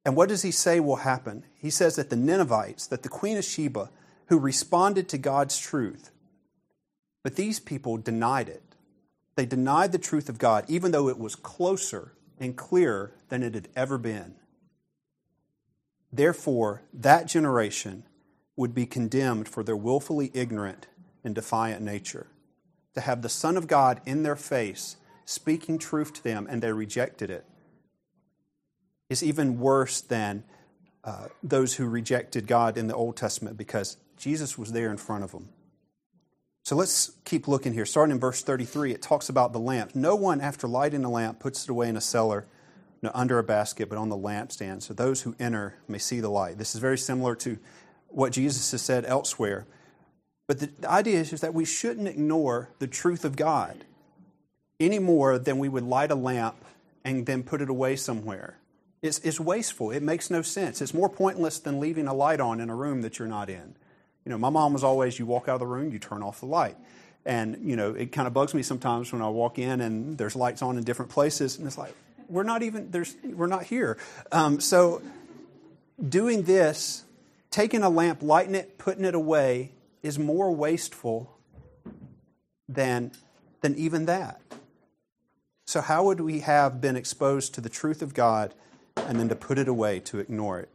And 0.06 0.14
what 0.14 0.29
does 0.29 0.43
he 0.43 0.53
say 0.53 0.79
will 0.79 0.97
happen? 0.97 1.45
He 1.59 1.69
says 1.69 1.97
that 1.97 2.11
the 2.11 2.16
Ninevites, 2.16 2.87
that 2.87 3.02
the 3.02 3.09
Queen 3.09 3.37
of 3.37 3.45
Sheba, 3.45 3.90
who 4.28 4.38
responded 4.38 5.09
to 5.09 5.19
God's 5.19 5.59
truth, 5.59 6.12
but 7.25 7.35
these 7.35 7.59
people 7.59 7.97
denied 7.97 8.49
it. 8.49 8.62
They 9.35 9.47
denied 9.47 9.90
the 9.90 9.99
truth 9.99 10.28
of 10.28 10.38
God, 10.38 10.64
even 10.69 10.92
though 10.92 11.09
it 11.09 11.19
was 11.19 11.35
closer 11.35 12.12
and 12.38 12.57
clearer 12.57 13.14
than 13.31 13.42
it 13.42 13.54
had 13.54 13.69
ever 13.75 13.99
been. 13.99 14.37
Therefore, 16.12 16.83
that 16.95 17.26
generation 17.26 18.04
would 18.54 18.76
be 18.76 18.87
condemned 18.87 19.49
for 19.49 19.64
their 19.64 19.76
willfully 19.76 20.31
ignorant 20.33 20.87
and 21.25 21.35
defiant 21.35 21.83
nature. 21.83 22.28
To 22.95 23.00
have 23.00 23.23
the 23.23 23.28
Son 23.28 23.57
of 23.57 23.66
God 23.66 24.00
in 24.07 24.23
their 24.23 24.37
face, 24.37 24.99
speaking 25.25 25.78
truth 25.78 26.12
to 26.14 26.23
them, 26.23 26.47
and 26.49 26.62
they 26.62 26.73
rejected 26.73 27.28
it 27.28 27.45
is 29.09 29.23
even 29.23 29.59
worse 29.59 30.01
than 30.01 30.45
uh, 31.05 31.29
those 31.43 31.75
who 31.75 31.87
rejected 31.87 32.47
God 32.47 32.77
in 32.77 32.89
the 32.89 32.95
Old 32.95 33.17
Testament 33.17 33.57
because 33.57 33.97
Jesus 34.17 34.59
was 34.59 34.73
there 34.73 34.91
in 34.91 34.97
front 34.97 35.25
of 35.25 35.33
them. 35.33 35.49
So 36.65 36.75
let's 36.75 37.13
keep 37.25 37.47
looking 37.47 37.73
here. 37.73 37.87
Starting 37.87 38.13
in 38.13 38.19
verse 38.19 38.43
33, 38.43 38.93
it 38.93 39.01
talks 39.01 39.29
about 39.29 39.53
the 39.53 39.61
lamp. 39.61 39.95
No 39.95 40.17
one, 40.17 40.41
after 40.41 40.67
lighting 40.67 41.05
a 41.05 41.11
lamp, 41.11 41.39
puts 41.39 41.63
it 41.63 41.71
away 41.71 41.89
in 41.89 41.97
a 41.97 42.01
cellar 42.01 42.45
no, 43.03 43.13
under 43.15 43.39
a 43.39 43.45
basket, 43.45 43.89
but 43.89 43.99
on 43.99 44.09
the 44.09 44.17
lampstand, 44.17 44.83
so 44.83 44.93
those 44.93 45.23
who 45.23 45.37
enter 45.39 45.77
may 45.87 45.99
see 45.99 46.19
the 46.19 46.29
light. 46.29 46.59
This 46.59 46.75
is 46.75 46.81
very 46.81 46.99
similar 46.99 47.37
to 47.37 47.59
what 48.09 48.33
Jesus 48.33 48.71
has 48.73 48.83
said 48.83 49.05
elsewhere. 49.05 49.67
But 50.49 50.59
the, 50.59 50.67
the 50.81 50.91
idea 50.91 51.21
is, 51.21 51.33
is 51.33 51.41
that 51.43 51.55
we 51.55 51.65
shouldn't 51.65 52.09
ignore 52.09 52.71
the 52.81 52.87
truth 52.87 53.25
of 53.25 53.37
God 53.37 53.85
any 54.81 54.99
more 54.99 55.39
than 55.39 55.59
we 55.59 55.69
would 55.69 55.85
light 55.85 56.11
a 56.11 56.17
lamp 56.17 56.65
and 57.05 57.27
then 57.27 57.43
put 57.43 57.61
it 57.61 57.69
away 57.69 57.97
somewhere. 57.97 58.59
It's, 59.03 59.19
it's 59.21 59.38
wasteful. 59.38 59.91
It 59.91 60.03
makes 60.03 60.31
no 60.31 60.43
sense. 60.43 60.81
It's 60.81 60.95
more 60.95 61.09
pointless 61.09 61.59
than 61.59 61.81
leaving 61.81 62.07
a 62.07 62.15
light 62.15 62.41
on 62.41 62.61
in 62.61 62.71
a 62.71 62.75
room 62.75 63.03
that 63.03 63.19
you're 63.19 63.29
not 63.29 63.50
in. 63.50 63.76
You 64.25 64.31
know, 64.31 64.38
my 64.38 64.50
mom 64.50 64.73
was 64.73 64.83
always, 64.83 65.19
you 65.19 65.26
walk 65.26 65.49
out 65.49 65.55
of 65.55 65.61
the 65.61 65.67
room, 65.67 65.93
you 65.93 65.99
turn 65.99 66.23
off 66.23 66.41
the 66.41 66.47
light. 66.47 66.76
And, 67.25 67.69
you 67.69 67.76
know, 67.76 67.93
it 67.93 68.12
kind 68.12 68.26
of 68.26 68.35
bugs 68.35 68.55
me 68.55 68.62
sometimes 68.62 69.12
when 69.12 69.23
I 69.23 69.29
walk 69.29 69.59
in 69.59 69.81
and 69.81 70.17
there's 70.17 70.37
lights 70.37 70.62
on 70.62 70.79
in 70.79 70.85
different 70.85 71.11
places, 71.11 71.59
and 71.59 71.67
it's 71.67 71.76
like, 71.79 71.95
we're 72.29 72.43
not 72.43 72.62
even, 72.62 72.91
there's, 72.91 73.15
we're 73.25 73.47
not 73.47 73.65
here. 73.65 73.99
Um, 74.33 74.61
so 74.61 75.03
doing 76.09 76.43
this, 76.43 77.05
taking 77.50 77.83
a 77.83 77.88
lamp, 77.91 78.23
lighting 78.23 78.55
it, 78.55 78.79
putting 78.79 79.05
it 79.05 79.15
away, 79.15 79.73
is 80.03 80.19
more 80.19 80.53
wasteful 80.53 81.37
than, 82.69 83.12
than 83.61 83.75
even 83.76 84.07
that. 84.07 84.41
So, 85.67 85.81
how 85.81 86.05
would 86.05 86.21
we 86.21 86.41
have 86.41 86.81
been 86.81 86.95
exposed 86.95 87.55
to 87.55 87.61
the 87.61 87.69
truth 87.69 88.03
of 88.03 88.15
God 88.15 88.55
and 88.97 89.19
then 89.19 89.29
to 89.29 89.37
put 89.37 89.59
it 89.59 89.69
away, 89.69 90.00
to 90.00 90.19
ignore 90.19 90.61
it. 90.61 90.69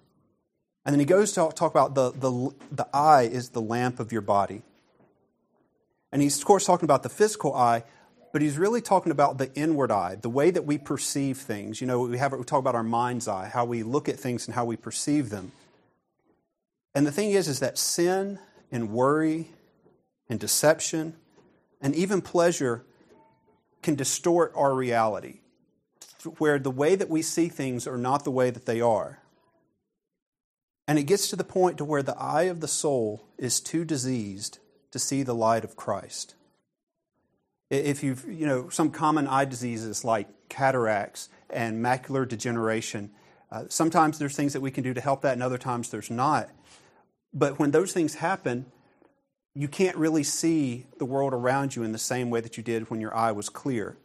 And 0.86 0.94
then 0.94 1.00
he 1.00 1.06
goes 1.06 1.32
to 1.34 1.50
talk 1.54 1.72
about 1.72 1.96
the, 1.96 2.12
the, 2.12 2.56
the 2.72 2.88
eye 2.94 3.24
is 3.24 3.50
the 3.50 3.62
lamp 3.62 4.00
of 4.00 4.12
your 4.12 4.22
body. 4.22 4.64
And 6.12 6.22
he's, 6.22 6.38
of 6.40 6.46
course, 6.46 6.66
talking 6.66 6.86
about 6.86 7.04
the 7.04 7.10
physical 7.10 7.54
eye, 7.54 7.84
but 8.34 8.42
he's 8.42 8.58
really 8.58 8.82
talking 8.82 9.12
about 9.12 9.38
the 9.38 9.54
inward 9.54 9.92
eye, 9.92 10.16
the 10.16 10.30
way 10.30 10.52
that 10.52 10.66
we 10.66 10.78
perceive 10.78 11.38
things. 11.38 11.82
You 11.82 11.88
know, 11.88 12.02
we, 12.02 12.18
have, 12.18 12.34
we 12.34 12.44
talk 12.44 12.60
about 12.60 12.76
our 12.76 12.84
mind's 12.84 13.28
eye, 13.28 13.50
how 13.52 13.66
we 13.66 13.84
look 13.84 14.10
at 14.10 14.20
things 14.20 14.48
and 14.48 14.56
how 14.56 14.66
we 14.66 14.76
perceive 14.76 15.30
them. 15.30 15.52
And 16.96 17.06
the 17.06 17.12
thing 17.12 17.32
is, 17.32 17.48
is 17.48 17.60
that 17.60 17.78
sin 17.78 18.40
and 18.72 18.92
worry 18.92 19.50
and 20.30 20.40
deception 20.40 21.16
and 21.82 21.96
even 21.96 22.22
pleasure 22.22 22.84
can 23.82 23.96
distort 23.96 24.54
our 24.56 24.74
reality, 24.74 25.40
where 26.24 26.60
the 26.60 26.72
way 26.72 26.96
that 26.96 27.10
we 27.10 27.22
see 27.22 27.50
things 27.50 27.88
are 27.88 27.98
not 27.98 28.24
the 28.24 28.32
way 28.32 28.50
that 28.50 28.66
they 28.66 28.82
are. 28.82 29.20
And 30.88 31.00
it 31.00 31.04
gets 31.04 31.30
to 31.30 31.36
the 31.36 31.44
point 31.44 31.78
to 31.78 31.86
where 31.86 32.04
the 32.04 32.18
eye 32.18 32.44
of 32.44 32.60
the 32.60 32.68
soul 32.68 33.28
is 33.38 33.60
too 33.60 33.86
diseased 33.86 34.60
to 34.92 35.00
see 35.00 35.24
the 35.24 35.36
light 35.36 35.64
of 35.64 35.76
Christ. 35.76 36.36
If 37.70 38.04
you've, 38.04 38.26
you 38.28 38.46
know, 38.46 38.70
some 38.70 38.92
common 38.92 39.28
eye 39.28 39.46
diseases 39.46 40.04
like 40.04 40.28
cataracts 40.50 41.30
and 41.50 41.84
macular 41.84 42.28
degeneration, 42.28 43.12
uh, 43.52 43.64
sometimes 43.70 44.20
there's 44.20 44.36
things 44.36 44.54
that 44.54 44.62
we 44.62 44.72
can 44.72 44.84
do 44.84 44.94
to 44.94 45.02
help 45.02 45.22
that, 45.22 45.34
and 45.34 45.44
other 45.44 45.58
times 45.58 45.90
there's 45.90 46.12
not. 46.12 46.50
But 47.34 47.60
when 47.60 47.72
those 47.72 47.94
things 47.94 48.16
happen, 48.16 48.66
you 49.54 49.68
can't 49.68 49.98
really 49.98 50.24
see 50.24 50.86
the 50.98 51.06
world 51.06 51.34
around 51.34 51.76
you 51.76 51.84
in 51.84 51.92
the 51.92 51.98
same 51.98 52.30
way 52.30 52.42
that 52.42 52.58
you 52.58 52.64
did 52.64 52.90
when 52.90 53.02
your 53.02 53.16
eye 53.16 53.32
was 53.32 53.50
clear. 53.50 53.98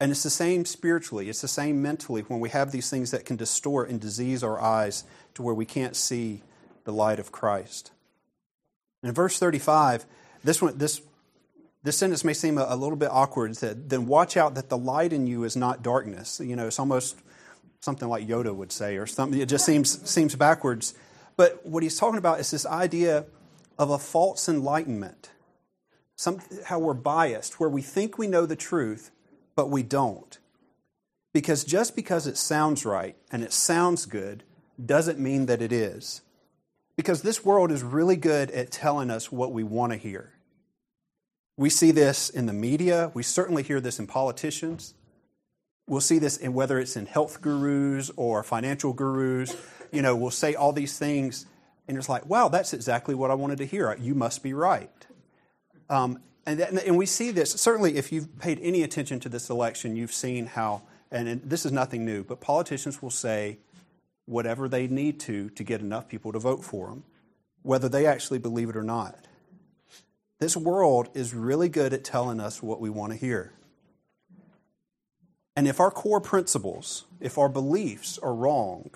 And 0.00 0.10
it's 0.10 0.22
the 0.22 0.30
same 0.30 0.64
spiritually, 0.64 1.28
it's 1.28 1.42
the 1.42 1.48
same 1.48 1.82
mentally 1.82 2.22
when 2.22 2.40
we 2.40 2.48
have 2.48 2.72
these 2.72 2.88
things 2.88 3.10
that 3.10 3.26
can 3.26 3.36
distort 3.36 3.90
and 3.90 4.00
disease 4.00 4.42
our 4.42 4.58
eyes 4.58 5.04
to 5.34 5.42
where 5.42 5.54
we 5.54 5.66
can't 5.66 5.94
see 5.94 6.42
the 6.84 6.92
light 6.92 7.18
of 7.18 7.30
Christ. 7.30 7.92
In 9.02 9.12
verse 9.12 9.38
35, 9.38 10.06
this 10.42 10.62
one, 10.62 10.78
this 10.78 11.02
this 11.82 11.96
sentence 11.96 12.24
may 12.24 12.34
seem 12.34 12.58
a, 12.58 12.66
a 12.68 12.76
little 12.76 12.96
bit 12.96 13.08
awkward. 13.10 13.54
That 13.56 13.88
then 13.88 14.06
watch 14.06 14.36
out 14.36 14.54
that 14.54 14.68
the 14.68 14.76
light 14.76 15.12
in 15.12 15.26
you 15.26 15.44
is 15.44 15.56
not 15.56 15.82
darkness. 15.82 16.40
You 16.40 16.56
know, 16.56 16.66
it's 16.66 16.78
almost 16.78 17.16
something 17.80 18.08
like 18.08 18.26
Yoda 18.26 18.54
would 18.54 18.72
say, 18.72 18.96
or 18.96 19.06
something. 19.06 19.40
It 19.40 19.48
just 19.48 19.64
seems 19.64 20.08
seems 20.08 20.34
backwards. 20.34 20.94
But 21.36 21.64
what 21.64 21.82
he's 21.82 21.98
talking 21.98 22.18
about 22.18 22.40
is 22.40 22.50
this 22.50 22.66
idea 22.66 23.24
of 23.78 23.90
a 23.90 23.98
false 23.98 24.48
enlightenment. 24.48 25.30
Some, 26.16 26.42
how 26.66 26.78
we're 26.78 26.92
biased, 26.92 27.58
where 27.58 27.70
we 27.70 27.80
think 27.80 28.18
we 28.18 28.26
know 28.26 28.44
the 28.44 28.56
truth, 28.56 29.10
but 29.60 29.68
we 29.68 29.82
don't. 29.82 30.38
Because 31.34 31.64
just 31.64 31.94
because 31.94 32.26
it 32.26 32.38
sounds 32.38 32.86
right 32.86 33.14
and 33.30 33.44
it 33.44 33.52
sounds 33.52 34.06
good 34.06 34.42
doesn't 34.82 35.18
mean 35.18 35.44
that 35.44 35.60
it 35.60 35.70
is. 35.70 36.22
Because 36.96 37.20
this 37.20 37.44
world 37.44 37.70
is 37.70 37.82
really 37.82 38.16
good 38.16 38.50
at 38.52 38.70
telling 38.70 39.10
us 39.10 39.30
what 39.30 39.52
we 39.52 39.62
want 39.62 39.92
to 39.92 39.98
hear. 39.98 40.32
We 41.58 41.68
see 41.68 41.90
this 41.90 42.30
in 42.30 42.46
the 42.46 42.54
media. 42.54 43.10
We 43.12 43.22
certainly 43.22 43.62
hear 43.62 43.82
this 43.82 43.98
in 43.98 44.06
politicians. 44.06 44.94
We'll 45.86 46.00
see 46.00 46.18
this 46.18 46.38
in 46.38 46.54
whether 46.54 46.78
it's 46.78 46.96
in 46.96 47.04
health 47.04 47.42
gurus 47.42 48.10
or 48.16 48.42
financial 48.42 48.94
gurus. 48.94 49.54
You 49.92 50.00
know, 50.00 50.16
we'll 50.16 50.30
say 50.30 50.54
all 50.54 50.72
these 50.72 50.96
things, 50.96 51.44
and 51.86 51.98
it's 51.98 52.08
like, 52.08 52.24
wow, 52.24 52.48
that's 52.48 52.72
exactly 52.72 53.14
what 53.14 53.30
I 53.30 53.34
wanted 53.34 53.58
to 53.58 53.66
hear. 53.66 53.94
You 54.00 54.14
must 54.14 54.42
be 54.42 54.54
right. 54.54 55.06
Um, 55.90 56.22
and, 56.46 56.60
that, 56.60 56.72
and 56.72 56.96
we 56.96 57.06
see 57.06 57.30
this, 57.30 57.52
certainly, 57.52 57.96
if 57.96 58.12
you've 58.12 58.38
paid 58.38 58.58
any 58.62 58.82
attention 58.82 59.20
to 59.20 59.28
this 59.28 59.50
election, 59.50 59.96
you've 59.96 60.12
seen 60.12 60.46
how, 60.46 60.82
and 61.10 61.42
this 61.44 61.66
is 61.66 61.72
nothing 61.72 62.04
new, 62.04 62.24
but 62.24 62.40
politicians 62.40 63.02
will 63.02 63.10
say 63.10 63.58
whatever 64.26 64.68
they 64.68 64.86
need 64.86 65.20
to 65.20 65.50
to 65.50 65.64
get 65.64 65.80
enough 65.80 66.08
people 66.08 66.32
to 66.32 66.38
vote 66.38 66.64
for 66.64 66.88
them, 66.88 67.04
whether 67.62 67.88
they 67.88 68.06
actually 68.06 68.38
believe 68.38 68.70
it 68.70 68.76
or 68.76 68.82
not. 68.82 69.26
This 70.38 70.56
world 70.56 71.10
is 71.14 71.34
really 71.34 71.68
good 71.68 71.92
at 71.92 72.04
telling 72.04 72.40
us 72.40 72.62
what 72.62 72.80
we 72.80 72.88
want 72.88 73.12
to 73.12 73.18
hear. 73.18 73.52
And 75.54 75.68
if 75.68 75.80
our 75.80 75.90
core 75.90 76.20
principles, 76.20 77.04
if 77.20 77.36
our 77.36 77.48
beliefs 77.48 78.18
are 78.18 78.32
wrong, 78.32 78.90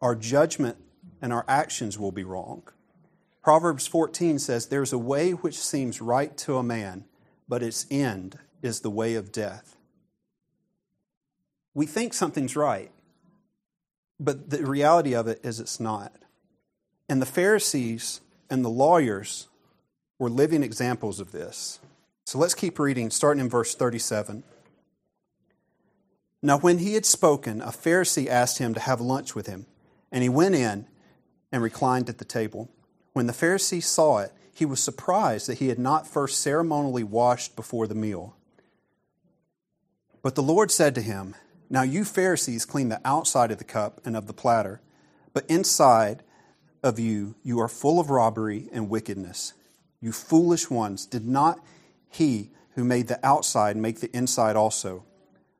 our 0.00 0.14
judgment 0.14 0.76
and 1.20 1.32
our 1.32 1.44
actions 1.48 1.98
will 1.98 2.12
be 2.12 2.22
wrong. 2.22 2.62
Proverbs 3.46 3.86
14 3.86 4.40
says, 4.40 4.66
There's 4.66 4.92
a 4.92 4.98
way 4.98 5.30
which 5.30 5.56
seems 5.56 6.00
right 6.00 6.36
to 6.38 6.56
a 6.56 6.64
man, 6.64 7.04
but 7.48 7.62
its 7.62 7.86
end 7.92 8.40
is 8.60 8.80
the 8.80 8.90
way 8.90 9.14
of 9.14 9.30
death. 9.30 9.76
We 11.72 11.86
think 11.86 12.12
something's 12.12 12.56
right, 12.56 12.90
but 14.18 14.50
the 14.50 14.66
reality 14.66 15.14
of 15.14 15.28
it 15.28 15.38
is 15.44 15.60
it's 15.60 15.78
not. 15.78 16.12
And 17.08 17.22
the 17.22 17.24
Pharisees 17.24 18.20
and 18.50 18.64
the 18.64 18.68
lawyers 18.68 19.46
were 20.18 20.28
living 20.28 20.64
examples 20.64 21.20
of 21.20 21.30
this. 21.30 21.78
So 22.24 22.40
let's 22.40 22.52
keep 22.52 22.80
reading, 22.80 23.10
starting 23.10 23.42
in 23.42 23.48
verse 23.48 23.76
37. 23.76 24.42
Now, 26.42 26.58
when 26.58 26.78
he 26.78 26.94
had 26.94 27.06
spoken, 27.06 27.62
a 27.62 27.66
Pharisee 27.66 28.26
asked 28.26 28.58
him 28.58 28.74
to 28.74 28.80
have 28.80 29.00
lunch 29.00 29.36
with 29.36 29.46
him, 29.46 29.66
and 30.10 30.24
he 30.24 30.28
went 30.28 30.56
in 30.56 30.88
and 31.52 31.62
reclined 31.62 32.08
at 32.08 32.18
the 32.18 32.24
table. 32.24 32.70
When 33.16 33.26
the 33.26 33.32
Pharisee 33.32 33.82
saw 33.82 34.18
it, 34.18 34.32
he 34.52 34.66
was 34.66 34.78
surprised 34.78 35.46
that 35.46 35.56
he 35.56 35.68
had 35.68 35.78
not 35.78 36.06
first 36.06 36.38
ceremonially 36.38 37.02
washed 37.02 37.56
before 37.56 37.86
the 37.86 37.94
meal. 37.94 38.36
But 40.20 40.34
the 40.34 40.42
Lord 40.42 40.70
said 40.70 40.94
to 40.96 41.00
him, 41.00 41.34
Now 41.70 41.80
you 41.80 42.04
Pharisees 42.04 42.66
clean 42.66 42.90
the 42.90 43.00
outside 43.06 43.50
of 43.50 43.56
the 43.56 43.64
cup 43.64 44.02
and 44.04 44.18
of 44.18 44.26
the 44.26 44.34
platter, 44.34 44.82
but 45.32 45.46
inside 45.48 46.24
of 46.82 46.98
you, 46.98 47.36
you 47.42 47.58
are 47.58 47.68
full 47.68 47.98
of 47.98 48.10
robbery 48.10 48.68
and 48.70 48.90
wickedness. 48.90 49.54
You 49.98 50.12
foolish 50.12 50.68
ones, 50.68 51.06
did 51.06 51.26
not 51.26 51.64
he 52.10 52.50
who 52.74 52.84
made 52.84 53.08
the 53.08 53.26
outside 53.26 53.78
make 53.78 54.00
the 54.00 54.14
inside 54.14 54.56
also? 54.56 55.06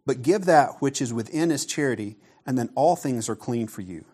But 0.04 0.20
give 0.20 0.44
that 0.44 0.82
which 0.82 1.00
is 1.00 1.10
within 1.10 1.50
as 1.50 1.64
charity, 1.64 2.18
and 2.44 2.58
then 2.58 2.68
all 2.74 2.96
things 2.96 3.30
are 3.30 3.34
clean 3.34 3.66
for 3.66 3.80
you. 3.80 4.04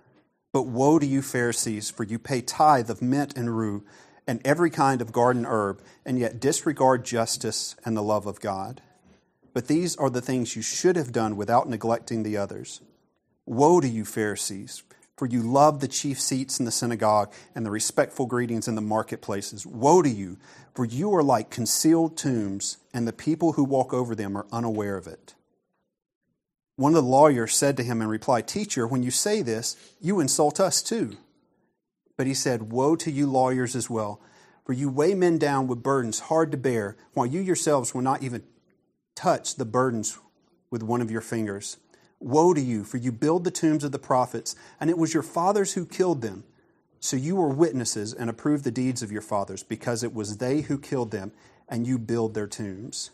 But 0.53 0.67
woe 0.67 0.99
to 0.99 1.07
you, 1.07 1.23
Pharisees, 1.23 1.91
for 1.91 2.05
you 2.05 2.19
pay 2.19 2.43
tithe 2.43 2.91
of 2.91 3.03
mint 3.03 3.37
and 3.37 3.57
rue 3.57 3.85
and 4.27 4.41
every 4.45 4.71
kind 4.71 5.01
of 5.03 5.11
garden 5.11 5.45
herb, 5.45 5.83
and 6.07 6.19
yet 6.19 6.39
disregard 6.39 7.05
justice 7.05 7.75
and 7.85 7.97
the 7.97 8.03
love 8.03 8.27
of 8.27 8.41
God. 8.41 8.81
But 9.53 9.67
these 9.67 9.97
are 9.97 10.11
the 10.11 10.21
things 10.21 10.55
you 10.55 10.63
should 10.63 10.95
have 10.95 11.11
done 11.11 11.37
without 11.37 11.69
neglecting 11.69 12.23
the 12.23 12.37
others. 12.37 12.81
Woe 13.47 13.81
to 13.81 13.89
you, 13.89 14.05
Pharisees! 14.05 14.85
for 15.23 15.27
you 15.27 15.41
love 15.41 15.79
the 15.79 15.87
chief 15.87 16.21
seats 16.21 16.59
in 16.59 16.65
the 16.65 16.73
synagogue 16.73 17.33
and 17.55 17.65
the 17.65 17.71
respectful 17.71 18.27
greetings 18.27 18.67
in 18.67 18.75
the 18.75 18.81
marketplaces. 18.81 19.65
Woe 19.65 20.03
to 20.03 20.09
you, 20.09 20.37
for 20.75 20.85
you 20.85 21.15
are 21.15 21.23
like 21.23 21.49
concealed 21.49 22.17
tombs, 22.17 22.79
and 22.93 23.07
the 23.07 23.13
people 23.13 23.53
who 23.53 23.63
walk 23.63 23.95
over 23.95 24.17
them 24.17 24.37
are 24.37 24.47
unaware 24.51 24.97
of 24.97 25.07
it. 25.07 25.37
One 26.77 26.93
of 26.93 27.03
the 27.03 27.11
lawyers 27.11 27.55
said 27.55 27.77
to 27.77 27.83
him 27.83 28.01
in 28.01 28.09
reply, 28.09 28.41
Teacher, 28.41 28.87
when 28.87 29.03
you 29.03 29.11
say 29.11 29.43
this, 29.43 29.77
you 30.01 30.21
insult 30.21 30.59
us 30.59 30.83
too. 30.83 31.17
But 32.17 32.27
he 32.27 32.35
said, 32.35 32.73
Woe 32.73 32.97
to 32.97 33.11
you, 33.11 33.27
lawyers, 33.27 33.77
as 33.77 33.91
well, 33.91 34.21
for 34.65 34.73
you 34.73 34.89
weigh 34.89 35.15
men 35.15 35.39
down 35.39 35.67
with 35.67 35.83
burdens 35.83 36.21
hard 36.21 36.51
to 36.53 36.57
bear, 36.57 36.97
while 37.15 37.27
you 37.27 37.41
yourselves 37.41 37.95
will 37.95 38.03
not 38.03 38.23
even 38.23 38.43
touch 39.15 39.57
the 39.57 39.65
burdens 39.65 40.19
with 40.71 40.83
one 40.83 41.03
of 41.03 41.11
your 41.11 41.21
fingers. 41.21 41.77
Woe 42.21 42.55
to 42.55 42.61
you, 42.61 42.85
for 42.85 42.97
you 42.97 43.13
build 43.13 43.45
the 43.45 43.51
tombs 43.51 43.85
of 43.85 43.93
the 43.93 43.99
prophets, 43.99 44.55
and 44.81 44.89
it 44.89 44.97
was 44.97 45.13
your 45.13 45.23
fathers 45.23 45.75
who 45.75 45.85
killed 45.85 46.23
them. 46.23 46.45
So 47.01 47.17
you 47.17 47.35
were 47.37 47.49
witnesses 47.49 48.15
and 48.15 48.31
approved 48.31 48.65
the 48.65 48.71
deeds 48.71 49.03
of 49.03 49.11
your 49.11 49.23
fathers, 49.23 49.63
because 49.63 50.03
it 50.03 50.15
was 50.15 50.37
they 50.37 50.63
who 50.63 50.79
killed 50.79 51.11
them, 51.11 51.33
and 51.69 51.87
you 51.87 51.99
build 51.99 52.35
their 52.35 52.47
tombs. 52.47 53.11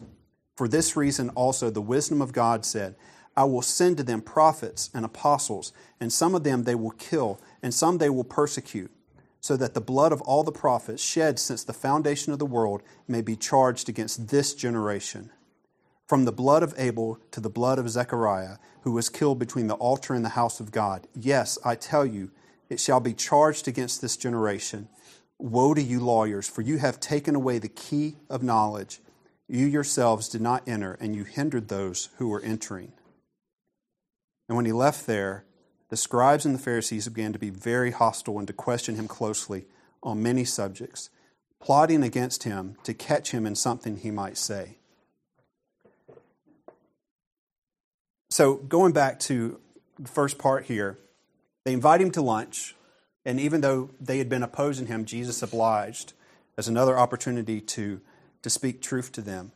For 0.57 0.69
this 0.69 0.97
reason 0.97 1.31
also 1.31 1.71
the 1.71 1.81
wisdom 1.81 2.21
of 2.21 2.33
God 2.33 2.67
said, 2.67 2.97
I 3.39 3.45
will 3.45 3.63
send 3.63 3.99
to 3.99 4.03
them 4.03 4.21
prophets 4.21 4.91
and 4.93 5.05
apostles, 5.05 5.73
and 6.01 6.13
some 6.13 6.35
of 6.35 6.43
them 6.43 6.65
they 6.65 6.75
will 6.75 6.91
kill, 6.91 7.41
and 7.63 7.73
some 7.73 7.99
they 7.99 8.11
will 8.11 8.25
persecute, 8.25 8.91
so 9.41 9.57
that 9.57 9.75
the 9.75 9.81
blood 9.81 10.11
of 10.11 10.21
all 10.23 10.43
the 10.43 10.51
prophets 10.51 11.01
shed 11.01 11.39
since 11.39 11.63
the 11.63 11.73
foundation 11.73 12.33
of 12.33 12.41
the 12.41 12.45
world 12.45 12.83
may 13.07 13.21
be 13.21 13.37
charged 13.37 13.89
against 13.89 14.27
this 14.29 14.55
generation 14.55 15.31
from 16.09 16.25
the 16.25 16.33
blood 16.33 16.65
of 16.65 16.75
Abel 16.79 17.21
to 17.31 17.39
the 17.39 17.49
blood 17.49 17.79
of 17.79 17.89
Zechariah, 17.89 18.57
who 18.81 18.91
was 18.91 19.09
killed 19.09 19.39
between 19.39 19.69
the 19.69 19.75
altar 19.75 20.15
and 20.15 20.25
the 20.25 20.31
house 20.31 20.59
of 20.59 20.73
God. 20.73 21.07
Yes, 21.15 21.59
I 21.65 21.77
tell 21.77 22.05
you, 22.05 22.33
it 22.69 22.81
shall 22.81 22.99
be 22.99 23.13
charged 23.15 23.69
against 23.69 24.01
this 24.01 24.17
generation. 24.17 24.89
Woe 25.39 25.75
to 25.75 25.83
you, 25.83 26.01
lawyers, 26.01 26.49
for 26.49 26.63
you 26.63 26.79
have 26.79 26.99
taken 26.99 27.37
away 27.37 27.59
the 27.59 27.69
key 27.69 28.17
of 28.29 28.43
knowledge. 28.43 29.01
You 29.47 29.67
yourselves 29.67 30.29
did 30.29 30.41
not 30.41 30.67
enter, 30.67 30.97
and 30.99 31.15
you 31.15 31.23
hindered 31.25 31.69
those 31.69 32.09
who 32.17 32.29
were 32.29 32.41
entering. 32.41 32.93
And 34.49 34.57
when 34.57 34.67
he 34.67 34.73
left 34.73 35.07
there, 35.07 35.45
the 35.91 35.97
scribes 35.97 36.45
and 36.45 36.55
the 36.55 36.59
Pharisees 36.59 37.09
began 37.09 37.33
to 37.33 37.39
be 37.39 37.51
very 37.51 37.91
hostile 37.91 38.39
and 38.39 38.47
to 38.47 38.53
question 38.53 38.97
him 38.97 39.09
closely 39.09 39.67
on 40.03 40.23
many 40.23 40.45
subjects, 40.45 41.11
plotting 41.61 42.03
against 42.03 42.45
him 42.45 42.77
to 42.85 42.95
catch 42.95 43.31
him 43.31 43.47
in 43.47 43.55
something 43.55 43.99
he 43.99 44.11
might 44.11 44.37
say. 44.37 44.79
So, 48.31 48.57
going 48.57 48.93
back 48.93 49.19
to 49.21 49.59
the 49.99 50.09
first 50.09 50.39
part 50.39 50.67
here, 50.67 50.99
They 51.69 51.75
invite 51.75 52.01
him 52.01 52.11
to 52.13 52.23
lunch, 52.23 52.77
and 53.27 53.39
even 53.39 53.61
though 53.61 53.91
they 54.01 54.17
had 54.17 54.31
been 54.31 54.43
opposing 54.43 54.87
him, 54.87 55.05
Jesus 55.05 55.43
obliged 55.43 56.15
as 56.57 56.67
another 56.67 56.99
opportunity 56.99 57.61
to, 57.61 58.01
to 58.41 58.49
speak 58.49 58.81
truth 58.81 59.13
to 59.13 59.21
them. 59.21 59.53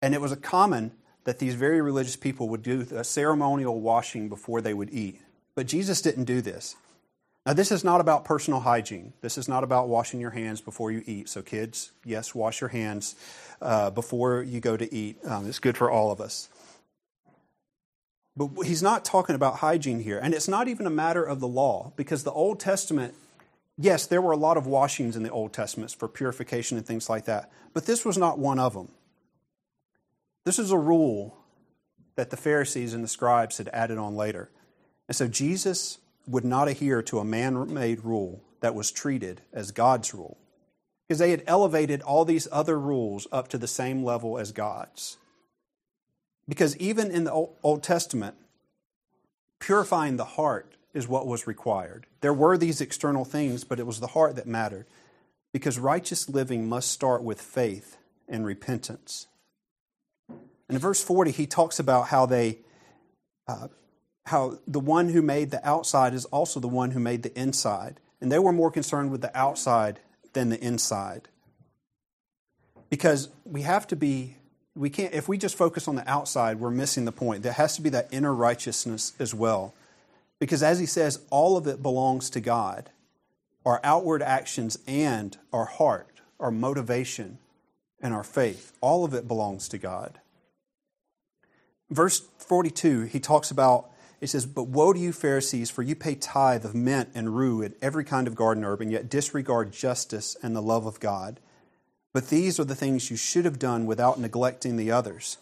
And 0.00 0.14
it 0.14 0.20
was 0.20 0.30
a 0.30 0.36
common 0.36 0.92
that 1.24 1.38
these 1.38 1.54
very 1.54 1.80
religious 1.80 2.16
people 2.16 2.48
would 2.48 2.62
do 2.62 2.86
a 2.94 3.04
ceremonial 3.04 3.80
washing 3.80 4.28
before 4.28 4.60
they 4.60 4.74
would 4.74 4.92
eat. 4.92 5.20
But 5.54 5.66
Jesus 5.66 6.02
didn't 6.02 6.24
do 6.24 6.40
this. 6.40 6.76
Now, 7.44 7.54
this 7.54 7.72
is 7.72 7.82
not 7.82 8.00
about 8.00 8.24
personal 8.24 8.60
hygiene. 8.60 9.12
This 9.20 9.36
is 9.36 9.48
not 9.48 9.64
about 9.64 9.88
washing 9.88 10.20
your 10.20 10.30
hands 10.30 10.60
before 10.60 10.92
you 10.92 11.02
eat. 11.06 11.28
So, 11.28 11.42
kids, 11.42 11.90
yes, 12.04 12.34
wash 12.34 12.60
your 12.60 12.68
hands 12.68 13.16
uh, 13.60 13.90
before 13.90 14.42
you 14.42 14.60
go 14.60 14.76
to 14.76 14.94
eat. 14.94 15.18
Um, 15.24 15.48
it's 15.48 15.58
good 15.58 15.76
for 15.76 15.90
all 15.90 16.12
of 16.12 16.20
us. 16.20 16.48
But 18.36 18.50
he's 18.64 18.82
not 18.82 19.04
talking 19.04 19.34
about 19.34 19.56
hygiene 19.56 20.00
here. 20.00 20.18
And 20.18 20.34
it's 20.34 20.48
not 20.48 20.68
even 20.68 20.86
a 20.86 20.90
matter 20.90 21.22
of 21.22 21.40
the 21.40 21.48
law, 21.48 21.92
because 21.96 22.22
the 22.22 22.32
Old 22.32 22.60
Testament, 22.60 23.14
yes, 23.76 24.06
there 24.06 24.22
were 24.22 24.32
a 24.32 24.36
lot 24.36 24.56
of 24.56 24.66
washings 24.66 25.16
in 25.16 25.24
the 25.24 25.30
Old 25.30 25.52
Testament 25.52 25.90
for 25.98 26.06
purification 26.08 26.76
and 26.78 26.86
things 26.86 27.10
like 27.10 27.24
that. 27.24 27.50
But 27.74 27.86
this 27.86 28.04
was 28.04 28.16
not 28.16 28.38
one 28.38 28.60
of 28.60 28.72
them. 28.72 28.88
This 30.44 30.58
is 30.58 30.70
a 30.70 30.78
rule 30.78 31.38
that 32.16 32.30
the 32.30 32.36
Pharisees 32.36 32.94
and 32.94 33.02
the 33.02 33.08
scribes 33.08 33.58
had 33.58 33.68
added 33.72 33.98
on 33.98 34.16
later. 34.16 34.50
And 35.08 35.16
so 35.16 35.28
Jesus 35.28 35.98
would 36.26 36.44
not 36.44 36.68
adhere 36.68 37.02
to 37.02 37.18
a 37.18 37.24
man 37.24 37.72
made 37.72 38.04
rule 38.04 38.42
that 38.60 38.74
was 38.74 38.90
treated 38.90 39.42
as 39.52 39.70
God's 39.70 40.14
rule. 40.14 40.38
Because 41.06 41.18
they 41.18 41.30
had 41.30 41.42
elevated 41.46 42.00
all 42.02 42.24
these 42.24 42.48
other 42.50 42.78
rules 42.78 43.26
up 43.32 43.48
to 43.48 43.58
the 43.58 43.66
same 43.66 44.04
level 44.04 44.38
as 44.38 44.52
God's. 44.52 45.16
Because 46.48 46.76
even 46.76 47.10
in 47.10 47.24
the 47.24 47.32
Old 47.62 47.82
Testament, 47.82 48.36
purifying 49.58 50.16
the 50.16 50.24
heart 50.24 50.74
is 50.94 51.08
what 51.08 51.26
was 51.26 51.46
required. 51.46 52.06
There 52.20 52.34
were 52.34 52.56
these 52.56 52.80
external 52.80 53.24
things, 53.24 53.64
but 53.64 53.80
it 53.80 53.86
was 53.86 54.00
the 54.00 54.08
heart 54.08 54.36
that 54.36 54.46
mattered. 54.46 54.86
Because 55.52 55.78
righteous 55.78 56.28
living 56.28 56.68
must 56.68 56.90
start 56.90 57.22
with 57.22 57.40
faith 57.40 57.96
and 58.28 58.46
repentance. 58.46 59.26
In 60.68 60.78
verse 60.78 61.02
40, 61.02 61.30
he 61.30 61.46
talks 61.46 61.78
about 61.78 62.08
how 62.08 62.26
they 62.26 62.58
uh, 63.48 63.68
how 64.26 64.58
the 64.66 64.80
one 64.80 65.08
who 65.08 65.22
made 65.22 65.50
the 65.50 65.66
outside 65.68 66.14
is 66.14 66.24
also 66.26 66.60
the 66.60 66.68
one 66.68 66.92
who 66.92 67.00
made 67.00 67.22
the 67.22 67.38
inside. 67.38 67.98
And 68.20 68.30
they 68.30 68.38
were 68.38 68.52
more 68.52 68.70
concerned 68.70 69.10
with 69.10 69.20
the 69.20 69.36
outside 69.36 69.98
than 70.32 70.48
the 70.48 70.60
inside. 70.60 71.28
Because 72.88 73.30
we 73.44 73.62
have 73.62 73.86
to 73.88 73.96
be, 73.96 74.36
we 74.76 74.90
can't, 74.90 75.12
if 75.12 75.28
we 75.28 75.38
just 75.38 75.56
focus 75.56 75.88
on 75.88 75.96
the 75.96 76.08
outside, 76.08 76.60
we're 76.60 76.70
missing 76.70 77.04
the 77.04 77.12
point. 77.12 77.42
There 77.42 77.52
has 77.52 77.74
to 77.76 77.82
be 77.82 77.90
that 77.90 78.08
inner 78.12 78.32
righteousness 78.32 79.12
as 79.18 79.34
well. 79.34 79.74
Because 80.38 80.62
as 80.62 80.78
he 80.78 80.86
says, 80.86 81.20
all 81.30 81.56
of 81.56 81.66
it 81.66 81.82
belongs 81.82 82.30
to 82.30 82.40
God 82.40 82.90
our 83.64 83.80
outward 83.84 84.22
actions 84.22 84.76
and 84.88 85.38
our 85.52 85.66
heart, 85.66 86.20
our 86.40 86.50
motivation, 86.50 87.38
and 88.00 88.12
our 88.12 88.24
faith. 88.24 88.72
All 88.80 89.04
of 89.04 89.14
it 89.14 89.28
belongs 89.28 89.68
to 89.68 89.78
God. 89.78 90.18
Verse 91.94 92.20
42, 92.38 93.02
he 93.02 93.20
talks 93.20 93.50
about 93.50 93.92
it 94.22 94.30
says, 94.30 94.46
But 94.46 94.68
woe 94.68 94.92
to 94.92 94.98
you, 94.98 95.12
Pharisees, 95.12 95.68
for 95.68 95.82
you 95.82 95.96
pay 95.96 96.14
tithe 96.14 96.64
of 96.64 96.76
mint 96.76 97.08
and 97.12 97.36
rue 97.36 97.60
and 97.60 97.74
every 97.82 98.04
kind 98.04 98.28
of 98.28 98.36
garden 98.36 98.64
herb, 98.64 98.80
and 98.80 98.92
yet 98.92 99.10
disregard 99.10 99.72
justice 99.72 100.36
and 100.40 100.54
the 100.54 100.62
love 100.62 100.86
of 100.86 101.00
God. 101.00 101.40
But 102.12 102.28
these 102.28 102.60
are 102.60 102.64
the 102.64 102.76
things 102.76 103.10
you 103.10 103.16
should 103.16 103.44
have 103.44 103.58
done 103.58 103.84
without 103.84 104.20
neglecting 104.20 104.76
the 104.76 104.92
others. 104.92 105.38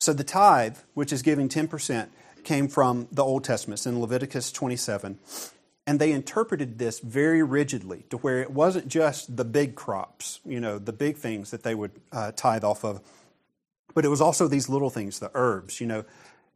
So 0.00 0.12
the 0.12 0.24
tithe, 0.24 0.78
which 0.94 1.12
is 1.12 1.22
giving 1.22 1.48
10%, 1.48 2.08
came 2.42 2.66
from 2.66 3.06
the 3.12 3.24
Old 3.24 3.44
Testament, 3.44 3.86
in 3.86 4.00
Leviticus 4.00 4.50
27. 4.50 5.20
And 5.86 6.00
they 6.00 6.10
interpreted 6.10 6.78
this 6.78 6.98
very 6.98 7.44
rigidly 7.44 8.06
to 8.10 8.16
where 8.18 8.42
it 8.42 8.50
wasn't 8.50 8.88
just 8.88 9.36
the 9.36 9.44
big 9.44 9.76
crops, 9.76 10.40
you 10.44 10.58
know, 10.58 10.78
the 10.80 10.92
big 10.92 11.16
things 11.16 11.52
that 11.52 11.62
they 11.62 11.76
would 11.76 11.92
uh, 12.10 12.32
tithe 12.34 12.64
off 12.64 12.84
of, 12.84 13.00
but 13.98 14.04
it 14.04 14.10
was 14.10 14.20
also 14.20 14.46
these 14.46 14.68
little 14.68 14.90
things, 14.90 15.18
the 15.18 15.28
herbs, 15.34 15.80
you 15.80 15.86
know, 15.88 16.04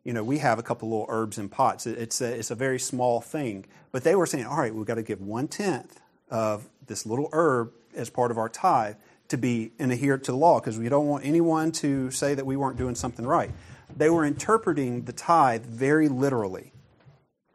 you 0.04 0.12
know, 0.12 0.22
we 0.22 0.38
have 0.38 0.60
a 0.60 0.62
couple 0.62 0.90
little 0.90 1.06
herbs 1.08 1.38
in 1.38 1.48
pots. 1.48 1.88
It's 1.88 2.20
a, 2.20 2.32
it's 2.32 2.52
a 2.52 2.54
very 2.54 2.78
small 2.78 3.20
thing. 3.20 3.64
But 3.90 4.04
they 4.04 4.14
were 4.14 4.26
saying, 4.26 4.46
all 4.46 4.58
right, 4.58 4.72
we've 4.72 4.86
got 4.86 4.94
to 4.94 5.02
give 5.02 5.20
one 5.20 5.48
tenth 5.48 6.00
of 6.30 6.68
this 6.86 7.04
little 7.04 7.28
herb 7.32 7.72
as 7.96 8.10
part 8.10 8.30
of 8.30 8.38
our 8.38 8.48
tithe 8.48 8.94
to 9.26 9.36
be 9.36 9.72
and 9.80 9.90
adhere 9.90 10.18
to 10.18 10.30
the 10.30 10.36
law 10.36 10.60
because 10.60 10.78
we 10.78 10.88
don't 10.88 11.08
want 11.08 11.26
anyone 11.26 11.72
to 11.72 12.12
say 12.12 12.32
that 12.32 12.46
we 12.46 12.56
weren't 12.56 12.78
doing 12.78 12.94
something 12.94 13.26
right. 13.26 13.50
They 13.96 14.08
were 14.08 14.24
interpreting 14.24 15.02
the 15.02 15.12
tithe 15.12 15.66
very 15.66 16.08
literally 16.08 16.70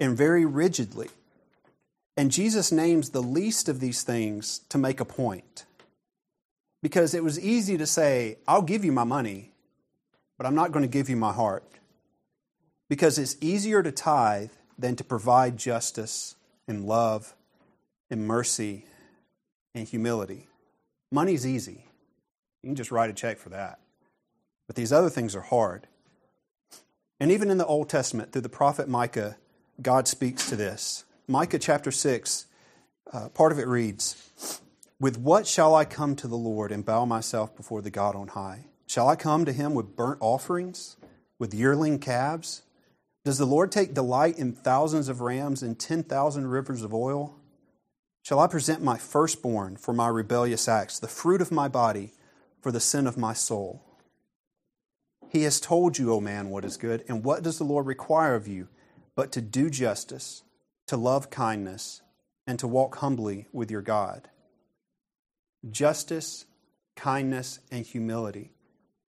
and 0.02 0.17
very 0.17 0.43
rigidly. 0.43 1.08
And 2.17 2.30
Jesus 2.30 2.73
names 2.73 3.12
the 3.12 3.23
least 3.23 3.69
of 3.69 3.80
these 3.80 4.04
things 4.04 4.60
to 4.67 4.78
make 4.78 5.00
a 5.00 5.06
point. 5.06 5.63
Because 6.84 7.13
it 7.13 7.23
was 7.23 7.39
easy 7.39 7.78
to 7.78 7.86
say, 7.86 8.39
I'll 8.50 8.62
give 8.62 8.84
you 8.84 8.91
my 8.91 9.06
money, 9.06 9.54
but 10.38 10.45
I'm 10.45 10.56
not 10.56 10.71
going 10.71 10.84
to 10.84 10.91
give 10.91 11.10
you 11.10 11.15
my 11.15 11.34
heart 11.34 11.63
because 12.89 13.17
it's 13.17 13.36
easier 13.41 13.84
to 13.84 13.91
tithe 13.91 14.52
than 14.78 14.95
to 14.95 15.04
provide 15.04 15.58
justice 15.58 16.36
and 16.67 16.86
love 16.86 17.36
and 18.10 18.28
mercy 18.28 18.86
and 19.73 19.88
humility. 19.88 20.47
Money's 21.12 21.45
easy. 21.45 21.86
You 22.62 22.69
can 22.69 22.76
just 22.76 22.91
write 22.91 23.10
a 23.10 23.13
check 23.13 23.38
for 23.38 23.50
that. 23.50 23.80
But 24.67 24.76
these 24.76 24.91
other 24.91 25.10
things 25.10 25.36
are 25.36 25.41
hard. 25.41 25.88
And 27.19 27.32
even 27.32 27.50
in 27.50 27.58
the 27.58 27.65
Old 27.65 27.89
Testament, 27.89 28.32
through 28.32 28.41
the 28.41 28.50
prophet 28.50 28.88
Micah, 28.88 29.38
God 29.82 30.08
speaks 30.08 30.50
to 30.50 30.56
this. 30.56 31.06
Micah 31.28 31.60
chapter 31.60 31.91
6, 31.91 32.45
uh, 33.12 33.30
part 33.30 33.52
of 33.52 33.60
it 33.60 33.67
reads 33.67 34.62
With 35.00 35.17
what 35.17 35.47
shall 35.47 35.76
I 35.76 35.86
come 35.86 36.15
to 36.17 36.28
the 36.28 36.36
Lord 36.36 36.71
and 36.71 36.86
bow 36.86 37.06
myself 37.06 37.56
before 37.56 37.82
the 37.82 37.89
God 37.89 38.15
on 38.15 38.30
high? 38.30 38.65
Shall 38.88 39.10
I 39.10 39.17
come 39.17 39.43
to 39.43 39.52
him 39.52 39.73
with 39.73 39.95
burnt 39.95 40.19
offerings, 40.21 40.95
with 41.38 41.54
yearling 41.54 42.00
calves? 42.00 42.63
Does 43.26 43.38
the 43.38 43.45
Lord 43.45 43.69
take 43.71 43.93
delight 43.93 44.38
in 44.39 44.54
thousands 44.54 45.10
of 45.10 45.19
rams 45.19 45.62
and 45.62 45.78
10,000 45.78 46.47
rivers 46.47 46.82
of 46.82 46.93
oil? 46.93 47.36
Shall 48.23 48.39
I 48.39 48.47
present 48.47 48.82
my 48.82 48.97
firstborn 48.97 49.76
for 49.76 49.93
my 49.93 50.08
rebellious 50.08 50.69
acts, 50.69 51.00
the 51.00 51.10
fruit 51.10 51.41
of 51.41 51.52
my 51.52 51.67
body 51.67 52.13
for 52.62 52.71
the 52.71 52.80
sin 52.80 53.06
of 53.06 53.17
my 53.17 53.34
soul? 53.34 53.84
He 55.30 55.43
has 55.43 55.60
told 55.60 55.97
you, 55.97 56.13
O 56.13 56.21
man, 56.21 56.50
what 56.50 56.63
is 56.63 56.78
good, 56.78 57.04
and 57.10 57.26
what 57.26 57.43
does 57.43 57.58
the 57.58 57.65
Lord 57.65 57.86
require 57.86 58.36
of 58.36 58.47
you 58.47 58.69
but 59.15 59.34
to 59.34 59.41
do 59.41 59.69
justice, 59.69 60.43
to 60.88 60.95
love 60.95 61.30
kindness, 61.30 62.02
and 62.45 62.58
to 62.60 62.67
walk 62.67 62.97
humbly 62.97 63.47
with 63.52 63.69
your 63.69 63.82
God? 63.82 64.30
Justice, 65.69 66.45
kindness, 66.95 67.60
and 67.69 67.86
humility. 67.86 68.54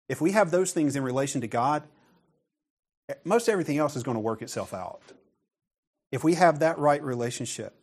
If 0.09 0.19
we 0.19 0.31
have 0.31 0.51
those 0.51 0.73
things 0.73 0.95
in 0.95 1.03
relation 1.03 1.39
to 1.41 1.47
God, 1.47 1.83
most 3.23 3.47
everything 3.47 3.77
else 3.77 3.95
is 3.95 4.03
going 4.03 4.15
to 4.15 4.21
work 4.21 4.41
itself 4.41 4.73
out. 4.73 5.01
If 6.11 6.23
we 6.23 6.33
have 6.33 6.59
that 6.59 6.79
right 6.79 7.01
relationship, 7.01 7.75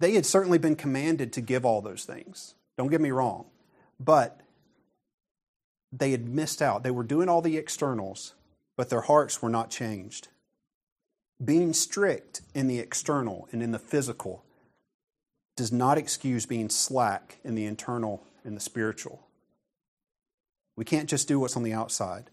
they 0.00 0.14
had 0.14 0.26
certainly 0.26 0.58
been 0.58 0.74
commanded 0.74 1.32
to 1.34 1.40
give 1.40 1.64
all 1.64 1.82
those 1.82 2.04
things. 2.04 2.54
Don't 2.76 2.90
get 2.90 3.00
me 3.00 3.10
wrong. 3.10 3.44
But 4.00 4.40
they 5.92 6.10
had 6.10 6.26
missed 6.26 6.62
out. 6.62 6.82
They 6.82 6.90
were 6.90 7.04
doing 7.04 7.28
all 7.28 7.42
the 7.42 7.58
externals, 7.58 8.34
but 8.76 8.88
their 8.88 9.02
hearts 9.02 9.42
were 9.42 9.50
not 9.50 9.70
changed. 9.70 10.28
Being 11.44 11.74
strict 11.74 12.40
in 12.54 12.66
the 12.66 12.78
external 12.78 13.48
and 13.52 13.62
in 13.62 13.72
the 13.72 13.78
physical 13.78 14.42
does 15.56 15.70
not 15.70 15.98
excuse 15.98 16.46
being 16.46 16.70
slack 16.70 17.38
in 17.44 17.54
the 17.54 17.66
internal 17.66 18.22
and 18.42 18.56
the 18.56 18.60
spiritual. 18.60 19.26
We 20.82 20.84
can't 20.84 21.08
just 21.08 21.28
do 21.28 21.38
what's 21.38 21.56
on 21.56 21.62
the 21.62 21.74
outside. 21.74 22.24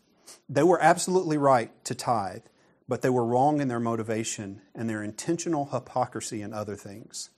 They 0.50 0.64
were 0.64 0.82
absolutely 0.82 1.38
right 1.38 1.70
to 1.86 1.94
tithe, 1.94 2.42
but 2.88 3.04
they 3.04 3.10
were 3.12 3.24
wrong 3.24 3.62
in 3.62 3.68
their 3.68 3.80
motivation 3.80 4.64
and 4.74 4.90
their 4.90 5.04
intentional 5.04 5.66
hypocrisy 5.72 6.42
in 6.42 6.52
other 6.52 6.76
things. 6.76 7.30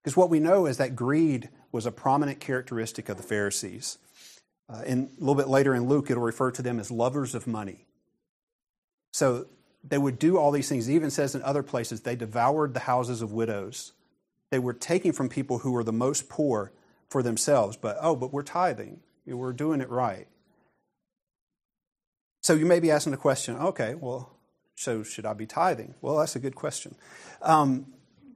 Because 0.00 0.16
what 0.16 0.30
we 0.30 0.38
know 0.38 0.66
is 0.66 0.76
that 0.76 0.94
greed 0.94 1.48
was 1.72 1.86
a 1.86 1.90
prominent 1.90 2.38
characteristic 2.38 3.08
of 3.08 3.16
the 3.16 3.24
Pharisees. 3.24 3.98
Uh, 4.68 4.82
and 4.86 5.08
a 5.08 5.18
little 5.18 5.34
bit 5.34 5.48
later 5.48 5.74
in 5.74 5.88
Luke, 5.88 6.08
it'll 6.08 6.22
refer 6.22 6.52
to 6.52 6.62
them 6.62 6.78
as 6.78 6.92
lovers 6.92 7.34
of 7.34 7.48
money. 7.48 7.88
So 9.10 9.46
they 9.82 9.98
would 9.98 10.20
do 10.20 10.38
all 10.38 10.52
these 10.52 10.68
things. 10.68 10.88
It 10.88 10.94
even 10.94 11.10
says 11.10 11.34
in 11.34 11.42
other 11.42 11.64
places 11.64 12.02
they 12.02 12.14
devoured 12.14 12.74
the 12.74 12.80
houses 12.86 13.22
of 13.22 13.32
widows. 13.32 13.90
They 14.50 14.60
were 14.60 14.72
taking 14.72 15.10
from 15.10 15.30
people 15.30 15.58
who 15.58 15.72
were 15.72 15.82
the 15.82 15.92
most 15.92 16.28
poor 16.28 16.70
for 17.08 17.24
themselves, 17.24 17.76
but 17.76 17.96
oh, 18.00 18.14
but 18.14 18.32
we're 18.32 18.44
tithing. 18.44 19.00
We're 19.36 19.52
doing 19.52 19.80
it 19.80 19.88
right. 19.88 20.26
So 22.42 22.54
you 22.54 22.66
may 22.66 22.80
be 22.80 22.90
asking 22.90 23.12
the 23.12 23.18
question, 23.18 23.56
okay, 23.56 23.94
well, 23.94 24.30
so 24.74 25.02
should 25.02 25.26
I 25.26 25.34
be 25.34 25.46
tithing? 25.46 25.94
Well, 26.00 26.18
that's 26.18 26.36
a 26.36 26.38
good 26.38 26.54
question. 26.54 26.94
Um, 27.42 27.86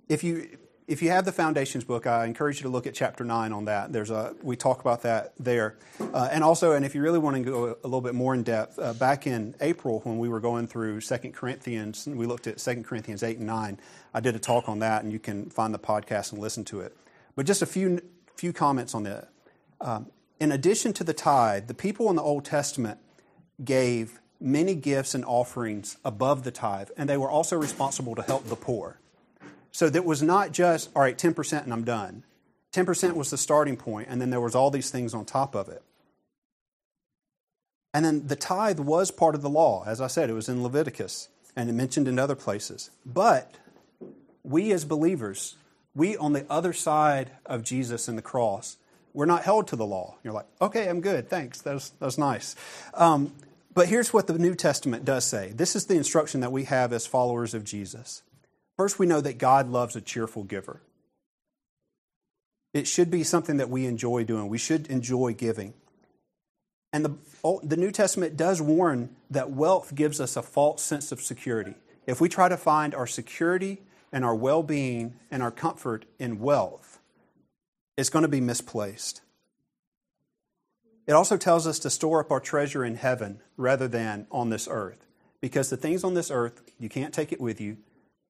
if 0.08 0.24
you 0.24 0.58
if 0.88 1.00
you 1.00 1.10
have 1.10 1.24
the 1.24 1.32
Foundations 1.32 1.84
book, 1.84 2.06
I 2.06 2.26
encourage 2.26 2.58
you 2.58 2.64
to 2.64 2.68
look 2.68 2.86
at 2.86 2.94
chapter 2.94 3.24
9 3.24 3.52
on 3.52 3.64
that. 3.66 3.92
There's 3.92 4.10
a, 4.10 4.34
we 4.42 4.56
talk 4.56 4.80
about 4.80 5.02
that 5.02 5.32
there. 5.38 5.76
Uh, 6.00 6.28
and 6.30 6.42
also, 6.42 6.72
and 6.72 6.84
if 6.84 6.94
you 6.94 7.02
really 7.02 7.20
want 7.20 7.36
to 7.36 7.42
go 7.42 7.64
a 7.82 7.86
little 7.86 8.00
bit 8.00 8.14
more 8.14 8.34
in 8.34 8.42
depth, 8.42 8.78
uh, 8.78 8.92
back 8.92 9.26
in 9.26 9.54
April 9.60 10.00
when 10.00 10.18
we 10.18 10.28
were 10.28 10.40
going 10.40 10.66
through 10.66 11.00
2 11.00 11.16
Corinthians, 11.30 12.06
we 12.06 12.26
looked 12.26 12.46
at 12.46 12.58
2 12.58 12.82
Corinthians 12.82 13.22
8 13.22 13.38
and 13.38 13.46
9, 13.46 13.80
I 14.12 14.20
did 14.20 14.34
a 14.34 14.38
talk 14.38 14.68
on 14.68 14.80
that, 14.80 15.04
and 15.04 15.12
you 15.12 15.18
can 15.18 15.48
find 15.50 15.72
the 15.72 15.78
podcast 15.78 16.32
and 16.32 16.42
listen 16.42 16.64
to 16.66 16.80
it. 16.80 16.96
But 17.36 17.46
just 17.46 17.62
a 17.62 17.66
few, 17.66 18.00
few 18.36 18.52
comments 18.52 18.94
on 18.94 19.04
that. 19.04 19.30
Um, 19.80 20.10
in 20.42 20.50
addition 20.50 20.92
to 20.92 21.04
the 21.04 21.14
tithe, 21.14 21.68
the 21.68 21.74
people 21.74 22.10
in 22.10 22.16
the 22.16 22.22
Old 22.22 22.44
Testament 22.44 22.98
gave 23.64 24.20
many 24.40 24.74
gifts 24.74 25.14
and 25.14 25.24
offerings 25.24 25.98
above 26.04 26.42
the 26.42 26.50
tithe, 26.50 26.88
and 26.96 27.08
they 27.08 27.16
were 27.16 27.30
also 27.30 27.56
responsible 27.56 28.16
to 28.16 28.22
help 28.22 28.48
the 28.48 28.56
poor. 28.56 28.98
So 29.70 29.88
that 29.88 30.04
was 30.04 30.20
not 30.20 30.50
just, 30.50 30.90
all 30.96 31.02
right, 31.02 31.16
10% 31.16 31.62
and 31.62 31.72
I'm 31.72 31.84
done. 31.84 32.24
10% 32.72 33.14
was 33.14 33.30
the 33.30 33.38
starting 33.38 33.76
point, 33.76 34.08
and 34.10 34.20
then 34.20 34.30
there 34.30 34.40
was 34.40 34.56
all 34.56 34.72
these 34.72 34.90
things 34.90 35.14
on 35.14 35.24
top 35.24 35.54
of 35.54 35.68
it. 35.68 35.84
And 37.94 38.04
then 38.04 38.26
the 38.26 38.34
tithe 38.34 38.80
was 38.80 39.12
part 39.12 39.36
of 39.36 39.42
the 39.42 39.48
law. 39.48 39.84
As 39.86 40.00
I 40.00 40.08
said, 40.08 40.28
it 40.28 40.32
was 40.32 40.48
in 40.48 40.64
Leviticus 40.64 41.28
and 41.54 41.70
it 41.70 41.74
mentioned 41.74 42.08
in 42.08 42.18
other 42.18 42.34
places. 42.34 42.90
But 43.06 43.58
we 44.42 44.72
as 44.72 44.84
believers, 44.84 45.54
we 45.94 46.16
on 46.16 46.32
the 46.32 46.46
other 46.50 46.72
side 46.72 47.30
of 47.46 47.62
Jesus 47.62 48.08
and 48.08 48.18
the 48.18 48.22
cross, 48.22 48.76
we're 49.14 49.26
not 49.26 49.42
held 49.42 49.68
to 49.68 49.76
the 49.76 49.86
law. 49.86 50.16
You're 50.24 50.32
like, 50.32 50.46
okay, 50.60 50.88
I'm 50.88 51.00
good, 51.00 51.28
thanks. 51.28 51.60
That's 51.60 51.90
that's 52.00 52.18
nice. 52.18 52.56
Um, 52.94 53.32
but 53.74 53.88
here's 53.88 54.12
what 54.12 54.26
the 54.26 54.38
New 54.38 54.54
Testament 54.54 55.04
does 55.04 55.24
say. 55.24 55.52
This 55.54 55.74
is 55.74 55.86
the 55.86 55.94
instruction 55.94 56.40
that 56.40 56.52
we 56.52 56.64
have 56.64 56.92
as 56.92 57.06
followers 57.06 57.54
of 57.54 57.64
Jesus. 57.64 58.22
First, 58.76 58.98
we 58.98 59.06
know 59.06 59.20
that 59.20 59.38
God 59.38 59.68
loves 59.68 59.96
a 59.96 60.00
cheerful 60.00 60.44
giver. 60.44 60.80
It 62.74 62.86
should 62.86 63.10
be 63.10 63.22
something 63.22 63.58
that 63.58 63.70
we 63.70 63.86
enjoy 63.86 64.24
doing. 64.24 64.48
We 64.48 64.58
should 64.58 64.86
enjoy 64.88 65.34
giving. 65.34 65.74
And 66.92 67.04
the, 67.04 67.14
the 67.62 67.76
New 67.76 67.90
Testament 67.90 68.36
does 68.36 68.60
warn 68.60 69.10
that 69.30 69.50
wealth 69.50 69.94
gives 69.94 70.20
us 70.20 70.36
a 70.36 70.42
false 70.42 70.82
sense 70.82 71.12
of 71.12 71.22
security. 71.22 71.74
If 72.06 72.20
we 72.20 72.28
try 72.28 72.48
to 72.48 72.56
find 72.56 72.94
our 72.94 73.06
security 73.06 73.82
and 74.10 74.24
our 74.24 74.34
well 74.34 74.62
being 74.62 75.14
and 75.30 75.42
our 75.42 75.50
comfort 75.50 76.04
in 76.18 76.38
wealth, 76.38 76.91
it's 78.02 78.10
going 78.10 78.24
to 78.24 78.28
be 78.28 78.40
misplaced. 78.40 79.20
It 81.06 81.12
also 81.12 81.36
tells 81.36 81.68
us 81.68 81.78
to 81.78 81.88
store 81.88 82.18
up 82.18 82.32
our 82.32 82.40
treasure 82.40 82.84
in 82.84 82.96
heaven 82.96 83.40
rather 83.56 83.86
than 83.86 84.26
on 84.32 84.50
this 84.50 84.66
earth. 84.68 85.06
Because 85.40 85.70
the 85.70 85.76
things 85.76 86.02
on 86.02 86.14
this 86.14 86.28
earth, 86.28 86.62
you 86.80 86.88
can't 86.88 87.14
take 87.14 87.30
it 87.30 87.40
with 87.40 87.60
you, 87.60 87.76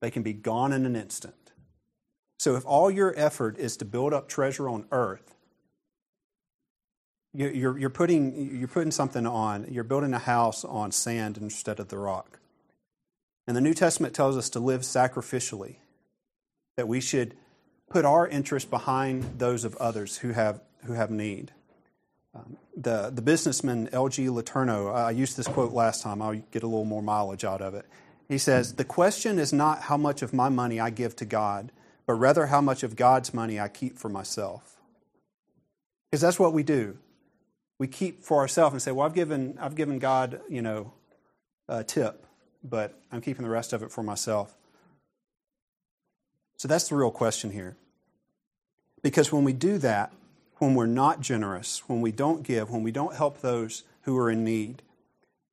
they 0.03 0.11
can 0.11 0.23
be 0.23 0.35
gone 0.35 0.75
in 0.75 0.85
an 0.85 0.95
instant. 0.95 1.53
So 2.39 2.55
if 2.55 2.67
all 2.67 2.91
your 2.91 3.15
effort 3.17 3.57
is 3.57 3.79
to 3.79 3.87
build 3.87 4.13
up 4.13 4.29
treasure 4.29 4.69
on 4.69 4.85
earth, 4.93 5.35
you're, 7.33 7.79
you're, 7.79 7.89
putting, 7.89 8.55
you're 8.55 8.69
putting 8.69 8.91
something 8.91 9.27
on, 9.27 9.69
you're 9.71 9.85
building 9.85 10.13
a 10.13 10.19
house 10.19 10.67
on 10.67 10.93
sand 10.93 11.39
instead 11.39 11.81
of 11.81 11.89
the 11.89 11.97
rock. 11.97 12.41
And 13.47 13.57
the 13.57 13.63
New 13.63 13.73
Testament 13.73 14.13
tells 14.13 14.37
us 14.37 14.51
to 14.51 14.61
live 14.61 14.83
sacrificially, 14.83 15.77
that 16.77 16.89
we 16.89 17.01
should 17.01 17.37
put 17.93 18.05
our 18.07 18.27
interest 18.27 18.71
behind 18.71 19.39
those 19.39 19.65
of 19.65 19.77
others 19.77 20.17
who 20.19 20.31
have, 20.33 20.61
who 20.87 20.95
have 20.95 21.11
need. 21.11 21.53
Um, 22.35 22.57
the, 22.75 23.11
the 23.11 23.21
businessman 23.21 23.91
L.G. 23.93 24.27
Letourneau, 24.27 24.95
I 24.95 25.11
used 25.11 25.37
this 25.37 25.47
quote 25.47 25.73
last 25.73 26.03
time, 26.03 26.23
I'll 26.23 26.35
get 26.35 26.63
a 26.63 26.67
little 26.67 26.87
more 26.87 27.03
mileage 27.03 27.45
out 27.45 27.61
of 27.61 27.75
it. 27.75 27.85
He 28.29 28.39
says, 28.39 28.75
The 28.75 28.85
question 28.85 29.39
is 29.39 29.53
not 29.53 29.83
how 29.83 29.99
much 29.99 30.23
of 30.23 30.33
my 30.33 30.49
money 30.49 30.81
I 30.81 30.89
give 30.89 31.15
to 31.17 31.27
God, 31.27 31.71
but 32.07 32.15
rather 32.15 32.47
how 32.47 32.63
much 32.63 32.83
of 32.83 32.97
God's 32.97 33.35
money 33.35 33.61
I 33.61 33.69
keep 33.69 33.99
for 33.99 34.09
myself. 34.09 34.79
Because 36.11 36.23
that's 36.23 36.39
what 36.39 36.55
we 36.55 36.63
do. 36.63 36.97
We 37.79 37.89
keep 37.89 38.23
for 38.23 38.39
ourselves 38.39 38.73
and 38.73 38.81
say, 38.81 38.93
Well, 38.93 39.05
I've 39.05 39.15
given, 39.15 39.59
I've 39.61 39.75
given 39.75 39.99
God, 39.99 40.41
you 40.49 40.63
know, 40.63 40.93
a 41.69 41.85
tip, 41.85 42.25
but 42.65 42.99
I'm 43.11 43.21
keeping 43.21 43.45
the 43.45 43.51
rest 43.51 43.75
of 43.75 43.83
it 43.83 43.93
for 43.93 44.03
myself. 44.03 44.57
So 46.63 46.69
that's 46.69 46.89
the 46.89 46.95
real 46.95 47.11
question 47.11 47.51
here. 47.51 47.75
Because 49.03 49.33
when 49.33 49.43
we 49.43 49.53
do 49.53 49.79
that, 49.79 50.13
when 50.59 50.77
we're 50.77 50.87
not 50.87 51.21
generous, 51.21 51.83
when 51.89 52.01
we 52.01 52.13
don't 52.13 52.45
give, 52.45 52.71
when 52.71 52.85
we 52.85 52.93
don't 52.93 53.17
help 53.17 53.41
those 53.41 53.83
who 54.03 54.17
are 54.17 54.31
in 54.31 54.45
need, 54.45 54.81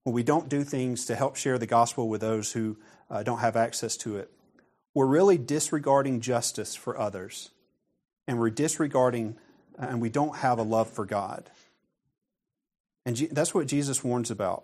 when 0.03 0.13
we 0.13 0.21
don't 0.21 0.47
do 0.49 0.63
things 0.63 1.07
to 1.07 1.15
help 1.15 1.35
share 1.35 1.57
the 1.57 1.65
gospel 1.65 2.09
with 2.09 2.21
those 2.21 2.51
who 2.51 2.77
uh, 3.09 3.23
don't 3.23 3.39
have 3.39 3.55
access 3.55 3.97
to 3.97 4.17
it, 4.17 4.29
we're 4.93 5.07
really 5.07 5.39
disregarding 5.39 6.21
justice 6.21 6.75
for 6.75 6.95
others. 6.95 7.49
And 8.27 8.37
we're 8.37 8.51
disregarding, 8.51 9.35
and 9.79 10.01
we 10.01 10.09
don't 10.11 10.35
have 10.35 10.59
a 10.59 10.61
love 10.61 10.91
for 10.91 11.05
God. 11.05 11.49
And 13.07 13.17
that's 13.31 13.55
what 13.55 13.65
Jesus 13.65 14.03
warns 14.03 14.29
about. 14.29 14.63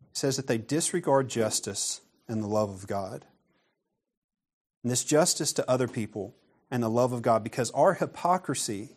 He 0.00 0.14
says 0.14 0.36
that 0.36 0.46
they 0.46 0.56
disregard 0.56 1.28
justice 1.28 2.00
and 2.26 2.42
the 2.42 2.48
love 2.48 2.70
of 2.70 2.86
God. 2.86 3.26
And 4.82 4.90
this 4.90 5.04
justice 5.04 5.52
to 5.54 5.70
other 5.70 5.88
people 5.88 6.34
and 6.70 6.82
the 6.82 6.88
love 6.88 7.12
of 7.12 7.22
God, 7.22 7.42
because 7.42 7.70
our 7.72 7.94
hypocrisy, 7.94 8.90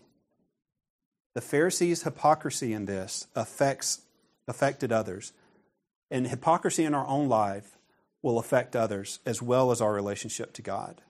the 1.34 1.42
Pharisees' 1.42 2.04
hypocrisy 2.04 2.74
in 2.74 2.86
this 2.86 3.28
affects 3.36 4.02
affected 4.48 4.92
others. 4.92 5.34
And 6.10 6.28
hypocrisy 6.28 6.84
in 6.84 6.94
our 6.94 7.08
own 7.08 7.30
life 7.30 7.78
will 8.22 8.38
affect 8.38 8.76
others 8.76 9.20
as 9.26 9.42
well 9.42 9.72
as 9.72 9.82
our 9.82 9.94
relationship 9.94 10.54
to 10.54 10.62
God. 10.62 11.02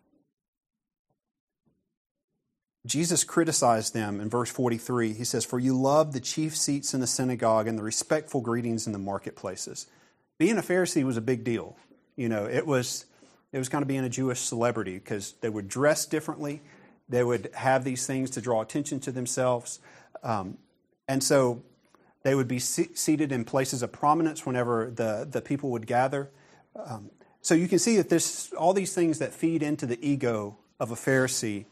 Jesus 2.86 3.24
criticized 3.24 3.94
them 3.94 4.20
in 4.20 4.30
verse 4.30 4.50
43. 4.50 5.14
He 5.14 5.24
says, 5.24 5.46
For 5.46 5.60
you 5.60 5.78
love 5.78 6.14
the 6.14 6.20
chief 6.20 6.58
seats 6.58 6.94
in 6.94 7.02
the 7.02 7.08
synagogue 7.08 7.68
and 7.68 7.78
the 7.78 7.84
respectful 7.84 8.42
greetings 8.42 8.88
in 8.88 8.94
the 8.94 9.00
marketplaces. 9.00 9.88
Being 10.40 10.58
a 10.58 10.64
Pharisee 10.64 11.04
was 11.04 11.18
a 11.18 11.22
big 11.22 11.44
deal. 11.44 11.76
You 12.16 12.28
know, 12.30 12.46
it 12.46 12.66
was, 12.66 13.06
it 13.54 13.58
was 13.58 13.70
kind 13.70 13.82
of 13.82 13.88
being 13.88 14.04
a 14.04 14.10
Jewish 14.10 14.40
celebrity 14.40 14.94
because 14.94 15.34
they 15.42 15.50
would 15.50 15.68
dress 15.68 16.06
differently. 16.06 16.62
They 17.10 17.24
would 17.24 17.50
have 17.54 17.84
these 17.84 18.08
things 18.08 18.30
to 18.32 18.42
draw 18.42 18.62
attention 18.62 19.00
to 19.02 19.12
themselves. 19.12 19.80
Um, 20.24 20.58
and 21.08 21.24
so 21.24 21.62
they 22.24 22.36
would 22.36 22.48
be 22.48 22.60
seated 22.60 23.32
in 23.32 23.44
places 23.44 23.84
of 23.84 23.92
prominence 23.92 24.46
whenever 24.46 24.90
the, 24.90 25.28
the 25.30 25.42
people 25.42 25.72
would 25.72 25.88
gather. 25.88 26.30
Um, 26.76 27.10
so 27.42 27.56
you 27.56 27.68
can 27.68 27.80
see 27.80 27.98
that 27.98 28.10
there's 28.10 28.54
all 28.58 28.74
these 28.74 28.94
things 28.94 29.20
that 29.20 29.34
feed 29.34 29.64
into 29.64 29.86
the 29.86 30.00
ego 30.08 30.58
of 30.80 30.92
a 30.92 30.96
Pharisee. 30.96 31.66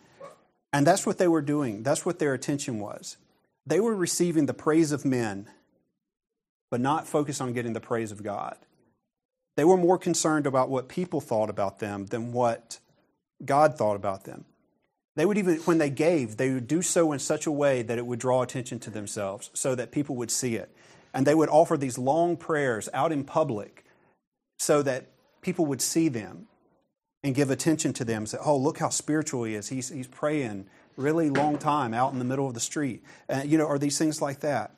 And 0.73 0.85
that's 0.85 1.05
what 1.05 1.17
they 1.17 1.27
were 1.27 1.41
doing. 1.41 1.83
That's 1.83 2.05
what 2.05 2.19
their 2.19 2.33
attention 2.33 2.79
was. 2.79 3.17
They 3.65 3.79
were 3.79 3.95
receiving 3.95 4.47
the 4.47 4.53
praise 4.53 4.91
of 4.91 5.05
men, 5.05 5.47
but 6.69 6.81
not 6.81 7.07
focused 7.07 7.41
on 7.41 7.53
getting 7.53 7.73
the 7.73 7.79
praise 7.79 8.11
of 8.11 8.23
God. 8.23 8.57
They 9.59 9.65
were 9.65 9.75
more 9.75 9.97
concerned 9.97 10.47
about 10.47 10.69
what 10.69 10.87
people 10.87 11.19
thought 11.19 11.49
about 11.49 11.79
them 11.79 12.05
than 12.05 12.31
what 12.31 12.79
God 13.43 13.77
thought 13.77 13.97
about 13.97 14.23
them. 14.23 14.45
They 15.17 15.25
would 15.25 15.37
even, 15.37 15.57
when 15.57 15.79
they 15.79 15.89
gave, 15.89 16.37
they 16.37 16.53
would 16.53 16.65
do 16.65 16.81
so 16.81 17.11
in 17.11 17.19
such 17.19 17.45
a 17.45 17.51
way 17.51 17.81
that 17.81 17.97
it 17.97 18.05
would 18.05 18.19
draw 18.19 18.41
attention 18.41 18.79
to 18.79 18.89
themselves 18.89 19.49
so 19.53 19.75
that 19.75 19.91
people 19.91 20.15
would 20.15 20.31
see 20.31 20.55
it. 20.55 20.73
And 21.13 21.27
they 21.27 21.35
would 21.35 21.49
offer 21.49 21.75
these 21.75 21.97
long 21.97 22.37
prayers 22.37 22.87
out 22.93 23.11
in 23.11 23.25
public 23.25 23.83
so 24.59 24.81
that 24.81 25.07
people 25.41 25.65
would 25.65 25.81
see 25.81 26.07
them 26.07 26.47
and 27.21 27.35
give 27.35 27.51
attention 27.51 27.91
to 27.91 28.05
them. 28.05 28.27
Say, 28.27 28.37
oh, 28.41 28.55
look 28.55 28.77
how 28.77 28.87
spiritual 28.87 29.43
he 29.43 29.55
is. 29.55 29.67
He's, 29.67 29.89
he's 29.89 30.07
praying 30.07 30.67
really 30.95 31.29
long 31.29 31.57
time 31.57 31.93
out 31.93 32.13
in 32.13 32.19
the 32.19 32.23
middle 32.23 32.47
of 32.47 32.53
the 32.53 32.61
street. 32.61 33.03
Uh, 33.27 33.41
you 33.45 33.57
know, 33.57 33.65
or 33.65 33.77
these 33.77 33.97
things 33.97 34.21
like 34.21 34.39
that. 34.39 34.71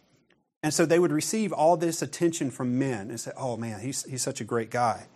And 0.63 0.73
so 0.73 0.85
they 0.85 0.99
would 0.99 1.11
receive 1.11 1.51
all 1.51 1.75
this 1.75 2.01
attention 2.01 2.51
from 2.51 2.77
men 2.77 3.09
and 3.09 3.19
say, 3.19 3.31
oh 3.35 3.57
man, 3.57 3.79
he's, 3.79 4.03
he's 4.03 4.21
such 4.21 4.41
a 4.41 4.43
great 4.43 4.69
guy. 4.69 5.07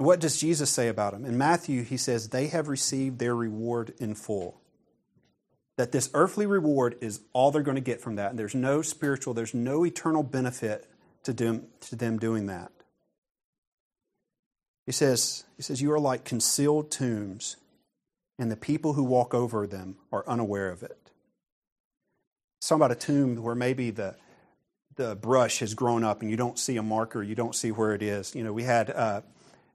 What 0.00 0.18
does 0.18 0.38
Jesus 0.38 0.70
say 0.70 0.88
about 0.88 1.12
him? 1.12 1.26
In 1.26 1.36
Matthew, 1.36 1.82
he 1.82 1.98
says, 1.98 2.30
They 2.30 2.46
have 2.46 2.68
received 2.68 3.18
their 3.18 3.36
reward 3.36 3.92
in 3.98 4.14
full. 4.14 4.58
That 5.76 5.92
this 5.92 6.08
earthly 6.14 6.46
reward 6.46 6.96
is 7.02 7.20
all 7.34 7.50
they're 7.50 7.62
going 7.62 7.74
to 7.74 7.82
get 7.82 8.00
from 8.00 8.16
that. 8.16 8.30
And 8.30 8.38
there's 8.38 8.54
no 8.54 8.80
spiritual, 8.80 9.34
there's 9.34 9.52
no 9.52 9.84
eternal 9.84 10.22
benefit 10.22 10.86
to 11.24 11.34
them, 11.34 11.66
to 11.82 11.96
them 11.96 12.18
doing 12.18 12.46
that. 12.46 12.72
He 14.86 14.92
says, 14.92 15.44
he 15.58 15.62
says, 15.62 15.82
You 15.82 15.92
are 15.92 16.00
like 16.00 16.24
concealed 16.24 16.90
tombs, 16.90 17.56
and 18.38 18.50
the 18.50 18.56
people 18.56 18.94
who 18.94 19.04
walk 19.04 19.34
over 19.34 19.66
them 19.66 19.96
are 20.10 20.24
unaware 20.26 20.70
of 20.70 20.82
it. 20.82 21.10
Talking 22.62 22.76
about 22.76 22.92
a 22.92 22.94
tomb 22.94 23.36
where 23.42 23.54
maybe 23.54 23.90
the, 23.90 24.16
the 25.00 25.16
brush 25.16 25.60
has 25.60 25.72
grown 25.72 26.04
up 26.04 26.20
and 26.20 26.30
you 26.30 26.36
don't 26.36 26.58
see 26.58 26.76
a 26.76 26.82
marker, 26.82 27.22
you 27.22 27.34
don't 27.34 27.54
see 27.54 27.70
where 27.70 27.94
it 27.94 28.02
is. 28.02 28.34
You 28.34 28.44
know, 28.44 28.52
we 28.52 28.64
had. 28.64 28.90
Uh, 28.90 29.22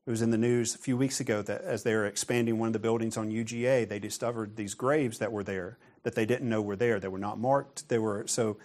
it 0.06 0.12
was 0.12 0.22
in 0.22 0.30
the 0.30 0.38
news 0.38 0.76
a 0.76 0.78
few 0.78 0.96
weeks 0.96 1.20
ago 1.20 1.42
that 1.42 1.62
as 1.62 1.82
they 1.82 1.96
were 1.96 2.06
expanding 2.06 2.60
one 2.60 2.68
of 2.68 2.74
the 2.74 2.80
buildings 2.80 3.18
on 3.18 3.32
UGA, 3.32 3.90
they 3.90 3.98
discovered 3.98 4.56
these 4.56 4.76
graves 4.76 5.18
that 5.18 5.32
were 5.32 5.44
there 5.44 5.80
that 6.04 6.14
they 6.14 6.28
didn't 6.28 6.48
know 6.48 6.62
were 6.62 6.76
there. 6.76 7.00
They 7.00 7.08
were 7.08 7.18
not 7.18 7.40
marked. 7.40 7.90
They 7.90 7.98
were 7.98 8.28
so 8.28 8.58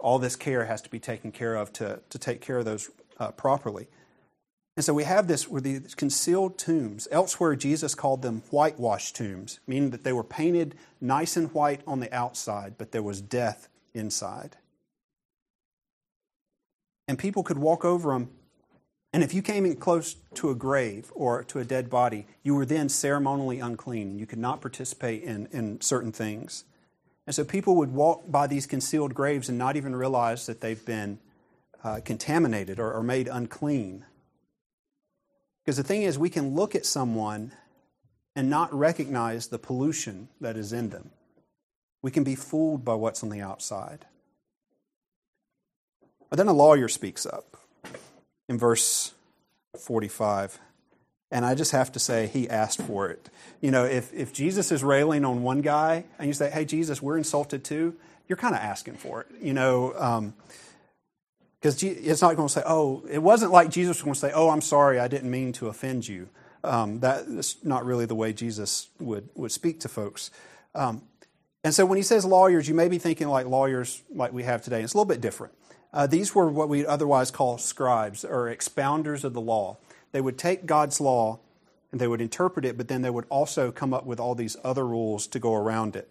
all 0.00 0.18
this 0.18 0.34
care 0.34 0.64
has 0.64 0.82
to 0.82 0.90
be 0.90 0.98
taken 0.98 1.30
care 1.30 1.54
of 1.54 1.72
to, 1.74 2.00
to 2.10 2.18
take 2.18 2.40
care 2.40 2.58
of 2.58 2.64
those 2.64 2.90
uh, 3.20 3.30
properly. 3.30 3.86
And 4.76 4.84
so 4.84 4.92
we 4.92 5.04
have 5.04 5.28
this 5.28 5.46
where 5.46 5.60
these 5.60 5.94
concealed 5.94 6.58
tombs. 6.58 7.06
Elsewhere, 7.12 7.54
Jesus 7.54 7.94
called 7.94 8.22
them 8.22 8.42
whitewashed 8.50 9.14
tombs, 9.14 9.60
meaning 9.68 9.90
that 9.90 10.02
they 10.02 10.12
were 10.12 10.24
painted 10.24 10.74
nice 11.00 11.36
and 11.36 11.52
white 11.54 11.82
on 11.86 12.00
the 12.00 12.12
outside, 12.12 12.74
but 12.76 12.90
there 12.90 13.04
was 13.04 13.20
death 13.20 13.68
inside. 13.94 14.56
And 17.12 17.18
people 17.18 17.42
could 17.42 17.58
walk 17.58 17.84
over 17.84 18.14
them. 18.14 18.30
And 19.12 19.22
if 19.22 19.34
you 19.34 19.42
came 19.42 19.66
in 19.66 19.76
close 19.76 20.14
to 20.32 20.48
a 20.48 20.54
grave 20.54 21.12
or 21.14 21.44
to 21.44 21.58
a 21.58 21.64
dead 21.64 21.90
body, 21.90 22.26
you 22.42 22.54
were 22.54 22.64
then 22.64 22.88
ceremonially 22.88 23.60
unclean. 23.60 24.18
You 24.18 24.24
could 24.24 24.38
not 24.38 24.62
participate 24.62 25.22
in, 25.22 25.46
in 25.52 25.82
certain 25.82 26.10
things. 26.10 26.64
And 27.26 27.36
so 27.36 27.44
people 27.44 27.76
would 27.76 27.92
walk 27.92 28.30
by 28.30 28.46
these 28.46 28.66
concealed 28.66 29.12
graves 29.12 29.50
and 29.50 29.58
not 29.58 29.76
even 29.76 29.94
realize 29.94 30.46
that 30.46 30.62
they've 30.62 30.82
been 30.86 31.18
uh, 31.84 32.00
contaminated 32.02 32.80
or, 32.80 32.90
or 32.90 33.02
made 33.02 33.28
unclean. 33.28 34.06
Because 35.62 35.76
the 35.76 35.82
thing 35.82 36.04
is, 36.04 36.18
we 36.18 36.30
can 36.30 36.54
look 36.54 36.74
at 36.74 36.86
someone 36.86 37.52
and 38.34 38.48
not 38.48 38.72
recognize 38.72 39.48
the 39.48 39.58
pollution 39.58 40.30
that 40.40 40.56
is 40.56 40.72
in 40.72 40.88
them. 40.88 41.10
We 42.00 42.10
can 42.10 42.24
be 42.24 42.36
fooled 42.36 42.86
by 42.86 42.94
what's 42.94 43.22
on 43.22 43.28
the 43.28 43.42
outside. 43.42 44.06
But 46.32 46.38
then 46.38 46.48
a 46.48 46.54
lawyer 46.54 46.88
speaks 46.88 47.26
up 47.26 47.58
in 48.48 48.56
verse 48.56 49.12
45. 49.78 50.58
And 51.30 51.44
I 51.44 51.54
just 51.54 51.72
have 51.72 51.92
to 51.92 51.98
say, 51.98 52.26
he 52.26 52.48
asked 52.48 52.80
for 52.80 53.10
it. 53.10 53.28
You 53.60 53.70
know, 53.70 53.84
if, 53.84 54.10
if 54.14 54.32
Jesus 54.32 54.72
is 54.72 54.82
railing 54.82 55.26
on 55.26 55.42
one 55.42 55.60
guy 55.60 56.04
and 56.18 56.28
you 56.28 56.32
say, 56.32 56.48
hey, 56.48 56.64
Jesus, 56.64 57.02
we're 57.02 57.18
insulted 57.18 57.64
too, 57.64 57.96
you're 58.28 58.38
kind 58.38 58.54
of 58.54 58.62
asking 58.62 58.94
for 58.94 59.20
it. 59.20 59.26
You 59.42 59.52
know, 59.52 59.92
um, 59.98 60.32
because 61.60 61.82
it's 61.82 62.22
not 62.22 62.36
going 62.36 62.48
to 62.48 62.54
say, 62.54 62.62
oh, 62.64 63.04
it 63.10 63.22
wasn't 63.22 63.52
like 63.52 63.68
Jesus 63.68 63.98
was 63.98 64.02
going 64.02 64.14
to 64.14 64.20
say, 64.20 64.32
oh, 64.34 64.48
I'm 64.48 64.62
sorry, 64.62 64.98
I 64.98 65.08
didn't 65.08 65.30
mean 65.30 65.52
to 65.52 65.68
offend 65.68 66.08
you. 66.08 66.30
Um, 66.64 66.98
that's 67.00 67.62
not 67.62 67.84
really 67.84 68.06
the 68.06 68.14
way 68.14 68.32
Jesus 68.32 68.88
would, 68.98 69.28
would 69.34 69.52
speak 69.52 69.80
to 69.80 69.88
folks. 69.90 70.30
Um, 70.74 71.02
and 71.62 71.74
so 71.74 71.84
when 71.84 71.96
he 71.96 72.02
says 72.02 72.24
lawyers, 72.24 72.68
you 72.68 72.74
may 72.74 72.88
be 72.88 72.96
thinking 72.96 73.28
like 73.28 73.46
lawyers 73.46 74.02
like 74.14 74.32
we 74.32 74.44
have 74.44 74.62
today. 74.62 74.80
It's 74.80 74.94
a 74.94 74.96
little 74.96 75.04
bit 75.04 75.20
different. 75.20 75.52
Uh, 75.92 76.06
these 76.06 76.34
were 76.34 76.48
what 76.48 76.68
we 76.68 76.86
otherwise 76.86 77.30
call 77.30 77.58
scribes 77.58 78.24
or 78.24 78.46
expounders 78.54 79.24
of 79.24 79.34
the 79.34 79.40
law. 79.40 79.76
They 80.12 80.20
would 80.20 80.38
take 80.38 80.66
God's 80.66 81.00
law 81.00 81.40
and 81.90 82.00
they 82.00 82.08
would 82.08 82.20
interpret 82.20 82.64
it, 82.64 82.78
but 82.78 82.88
then 82.88 83.02
they 83.02 83.10
would 83.10 83.26
also 83.28 83.70
come 83.70 83.92
up 83.92 84.06
with 84.06 84.18
all 84.18 84.34
these 84.34 84.56
other 84.64 84.86
rules 84.86 85.26
to 85.28 85.38
go 85.38 85.54
around 85.54 85.94
it. 85.94 86.08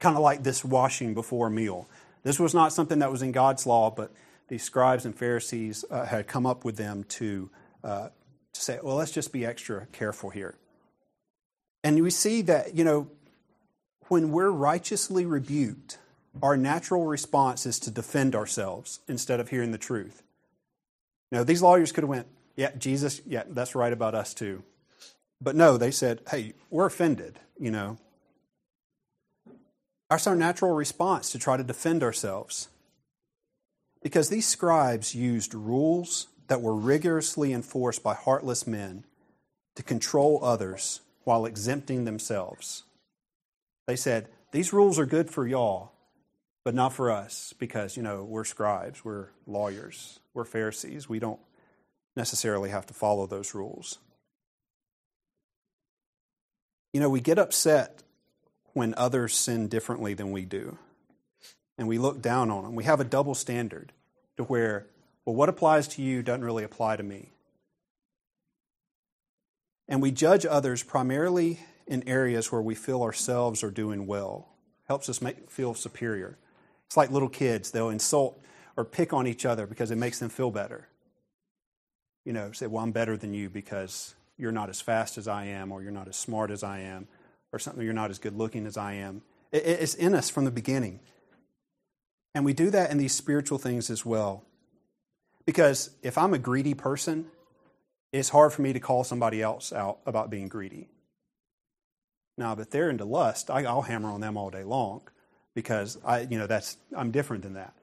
Kind 0.00 0.16
of 0.16 0.22
like 0.22 0.42
this 0.42 0.64
washing 0.64 1.14
before 1.14 1.46
a 1.46 1.50
meal. 1.50 1.88
This 2.24 2.40
was 2.40 2.54
not 2.54 2.72
something 2.72 2.98
that 2.98 3.12
was 3.12 3.22
in 3.22 3.30
God's 3.30 3.66
law, 3.66 3.90
but 3.90 4.12
these 4.48 4.64
scribes 4.64 5.04
and 5.04 5.16
Pharisees 5.16 5.84
uh, 5.90 6.06
had 6.06 6.26
come 6.26 6.46
up 6.46 6.64
with 6.64 6.76
them 6.76 7.04
to, 7.04 7.50
uh, 7.84 8.08
to 8.52 8.60
say, 8.60 8.80
well, 8.82 8.96
let's 8.96 9.12
just 9.12 9.32
be 9.32 9.46
extra 9.46 9.86
careful 9.92 10.30
here. 10.30 10.56
And 11.84 12.02
we 12.02 12.10
see 12.10 12.42
that, 12.42 12.74
you 12.74 12.82
know, 12.82 13.08
when 14.08 14.32
we're 14.32 14.50
righteously 14.50 15.24
rebuked, 15.26 15.98
our 16.42 16.56
natural 16.56 17.04
response 17.04 17.66
is 17.66 17.78
to 17.80 17.90
defend 17.90 18.34
ourselves 18.34 19.00
instead 19.08 19.40
of 19.40 19.48
hearing 19.48 19.72
the 19.72 19.78
truth. 19.78 20.22
Know, 21.30 21.44
these 21.44 21.62
lawyers 21.62 21.92
could 21.92 22.04
have 22.04 22.08
went, 22.08 22.26
yeah, 22.56 22.70
Jesus, 22.76 23.20
yeah, 23.26 23.44
that's 23.48 23.74
right 23.74 23.92
about 23.92 24.14
us 24.14 24.34
too. 24.34 24.62
But 25.40 25.54
no, 25.54 25.76
they 25.76 25.90
said, 25.90 26.20
hey, 26.30 26.54
we're 26.70 26.86
offended, 26.86 27.38
you 27.58 27.70
know. 27.70 27.98
That's 30.10 30.26
our 30.26 30.34
natural 30.34 30.72
response 30.72 31.30
to 31.32 31.38
try 31.38 31.56
to 31.56 31.62
defend 31.62 32.02
ourselves. 32.02 32.68
Because 34.02 34.28
these 34.28 34.46
scribes 34.46 35.14
used 35.14 35.54
rules 35.54 36.28
that 36.48 36.62
were 36.62 36.74
rigorously 36.74 37.52
enforced 37.52 38.02
by 38.02 38.14
heartless 38.14 38.66
men 38.66 39.04
to 39.76 39.82
control 39.82 40.40
others 40.42 41.02
while 41.24 41.44
exempting 41.44 42.04
themselves. 42.04 42.84
They 43.86 43.96
said, 43.96 44.28
These 44.50 44.72
rules 44.72 44.98
are 44.98 45.06
good 45.06 45.30
for 45.30 45.46
y'all, 45.46 45.92
but 46.68 46.74
not 46.74 46.92
for 46.92 47.10
us 47.10 47.54
because, 47.58 47.96
you 47.96 48.02
know, 48.02 48.22
we're 48.22 48.44
scribes, 48.44 49.02
we're 49.02 49.28
lawyers, 49.46 50.20
we're 50.34 50.44
Pharisees. 50.44 51.08
We 51.08 51.18
don't 51.18 51.40
necessarily 52.14 52.68
have 52.68 52.84
to 52.88 52.92
follow 52.92 53.26
those 53.26 53.54
rules. 53.54 53.96
You 56.92 57.00
know, 57.00 57.08
we 57.08 57.22
get 57.22 57.38
upset 57.38 58.02
when 58.74 58.92
others 58.98 59.34
sin 59.34 59.68
differently 59.68 60.12
than 60.12 60.30
we 60.30 60.44
do 60.44 60.76
and 61.78 61.88
we 61.88 61.96
look 61.96 62.20
down 62.20 62.50
on 62.50 62.64
them. 62.64 62.74
We 62.74 62.84
have 62.84 63.00
a 63.00 63.04
double 63.04 63.34
standard 63.34 63.94
to 64.36 64.44
where, 64.44 64.84
well, 65.24 65.34
what 65.34 65.48
applies 65.48 65.88
to 65.88 66.02
you 66.02 66.22
doesn't 66.22 66.44
really 66.44 66.64
apply 66.64 66.96
to 66.96 67.02
me. 67.02 67.30
And 69.88 70.02
we 70.02 70.10
judge 70.10 70.44
others 70.44 70.82
primarily 70.82 71.60
in 71.86 72.06
areas 72.06 72.52
where 72.52 72.60
we 72.60 72.74
feel 72.74 73.02
ourselves 73.02 73.64
are 73.64 73.70
doing 73.70 74.06
well. 74.06 74.48
Helps 74.86 75.08
us 75.08 75.22
make, 75.22 75.50
feel 75.50 75.72
superior. 75.72 76.36
It's 76.88 76.96
like 76.96 77.10
little 77.10 77.28
kids, 77.28 77.70
they'll 77.70 77.90
insult 77.90 78.42
or 78.74 78.84
pick 78.84 79.12
on 79.12 79.26
each 79.26 79.44
other 79.44 79.66
because 79.66 79.90
it 79.90 79.96
makes 79.96 80.18
them 80.18 80.30
feel 80.30 80.50
better. 80.50 80.88
You 82.24 82.32
know, 82.32 82.50
say, 82.52 82.66
well, 82.66 82.82
I'm 82.82 82.92
better 82.92 83.14
than 83.14 83.34
you 83.34 83.50
because 83.50 84.14
you're 84.38 84.52
not 84.52 84.70
as 84.70 84.80
fast 84.80 85.18
as 85.18 85.28
I 85.28 85.44
am, 85.46 85.70
or 85.70 85.82
you're 85.82 85.92
not 85.92 86.08
as 86.08 86.16
smart 86.16 86.50
as 86.50 86.62
I 86.62 86.80
am, 86.80 87.06
or 87.52 87.58
something, 87.58 87.84
you're 87.84 87.92
not 87.92 88.10
as 88.10 88.18
good 88.18 88.34
looking 88.34 88.66
as 88.66 88.78
I 88.78 88.94
am. 88.94 89.20
It's 89.52 89.94
in 89.94 90.14
us 90.14 90.30
from 90.30 90.46
the 90.46 90.50
beginning. 90.50 91.00
And 92.34 92.44
we 92.44 92.54
do 92.54 92.70
that 92.70 92.90
in 92.90 92.96
these 92.96 93.14
spiritual 93.14 93.58
things 93.58 93.90
as 93.90 94.06
well. 94.06 94.44
Because 95.44 95.90
if 96.02 96.16
I'm 96.16 96.32
a 96.32 96.38
greedy 96.38 96.74
person, 96.74 97.26
it's 98.12 98.30
hard 98.30 98.52
for 98.54 98.62
me 98.62 98.72
to 98.72 98.80
call 98.80 99.04
somebody 99.04 99.42
else 99.42 99.74
out 99.74 99.98
about 100.06 100.30
being 100.30 100.48
greedy. 100.48 100.88
Now, 102.38 102.52
if 102.52 102.70
they're 102.70 102.88
into 102.88 103.04
lust, 103.04 103.50
I'll 103.50 103.82
hammer 103.82 104.08
on 104.08 104.20
them 104.20 104.38
all 104.38 104.48
day 104.48 104.64
long 104.64 105.02
because 105.60 105.98
I, 106.04 106.20
you 106.20 106.38
know, 106.38 106.46
that's 106.46 106.76
I'm 106.96 107.10
different 107.10 107.42
than 107.42 107.54
that. 107.54 107.74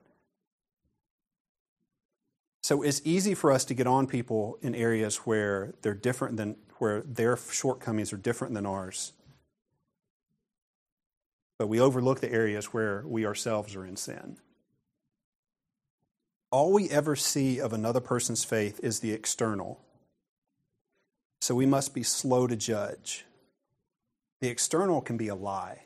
So 2.62 2.82
it's 2.82 3.00
easy 3.04 3.34
for 3.34 3.52
us 3.52 3.64
to 3.66 3.74
get 3.74 3.86
on 3.86 4.06
people 4.06 4.58
in 4.60 4.74
areas 4.74 5.18
where 5.18 5.74
they're 5.82 5.94
different 5.94 6.36
than 6.36 6.56
where 6.78 7.02
their 7.02 7.36
shortcomings 7.36 8.12
are 8.12 8.16
different 8.16 8.54
than 8.54 8.66
ours. 8.66 9.12
But 11.58 11.68
we 11.68 11.80
overlook 11.80 12.20
the 12.20 12.32
areas 12.32 12.66
where 12.66 13.02
we 13.06 13.24
ourselves 13.24 13.74
are 13.76 13.86
in 13.86 13.96
sin 13.96 14.36
all 16.50 16.72
we 16.72 16.88
ever 16.90 17.16
see 17.16 17.58
of 17.60 17.72
another 17.72 18.00
person's 18.00 18.44
faith 18.44 18.80
is 18.82 19.00
the 19.00 19.12
external. 19.12 19.80
So 21.40 21.54
we 21.54 21.66
must 21.66 21.94
be 21.94 22.02
slow 22.02 22.46
to 22.46 22.56
judge. 22.56 23.24
The 24.40 24.48
external 24.48 25.00
can 25.00 25.16
be 25.16 25.28
a 25.28 25.34
lie. 25.34 25.82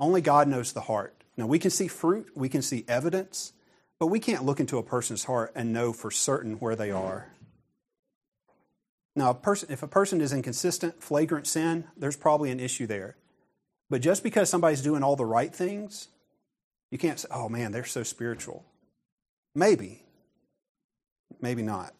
Only 0.00 0.22
God 0.22 0.48
knows 0.48 0.72
the 0.72 0.80
heart. 0.80 1.14
Now, 1.36 1.46
we 1.46 1.58
can 1.58 1.70
see 1.70 1.86
fruit, 1.86 2.30
we 2.34 2.48
can 2.48 2.62
see 2.62 2.84
evidence, 2.88 3.52
but 3.98 4.06
we 4.06 4.18
can't 4.18 4.44
look 4.44 4.58
into 4.58 4.78
a 4.78 4.82
person's 4.82 5.24
heart 5.24 5.52
and 5.54 5.72
know 5.72 5.92
for 5.92 6.10
certain 6.10 6.54
where 6.54 6.74
they 6.74 6.90
are. 6.90 7.28
Now, 9.14 9.30
a 9.30 9.34
person, 9.34 9.70
if 9.70 9.82
a 9.82 9.88
person 9.88 10.20
is 10.22 10.32
in 10.32 10.42
consistent, 10.42 11.02
flagrant 11.02 11.46
sin, 11.46 11.84
there's 11.96 12.16
probably 12.16 12.50
an 12.50 12.60
issue 12.60 12.86
there. 12.86 13.16
But 13.90 14.00
just 14.00 14.22
because 14.22 14.48
somebody's 14.48 14.82
doing 14.82 15.02
all 15.02 15.16
the 15.16 15.26
right 15.26 15.54
things, 15.54 16.08
you 16.90 16.96
can't 16.96 17.20
say, 17.20 17.28
oh 17.30 17.48
man, 17.48 17.72
they're 17.72 17.84
so 17.84 18.02
spiritual. 18.02 18.64
Maybe. 19.54 20.04
Maybe 21.40 21.62
not. 21.62 21.92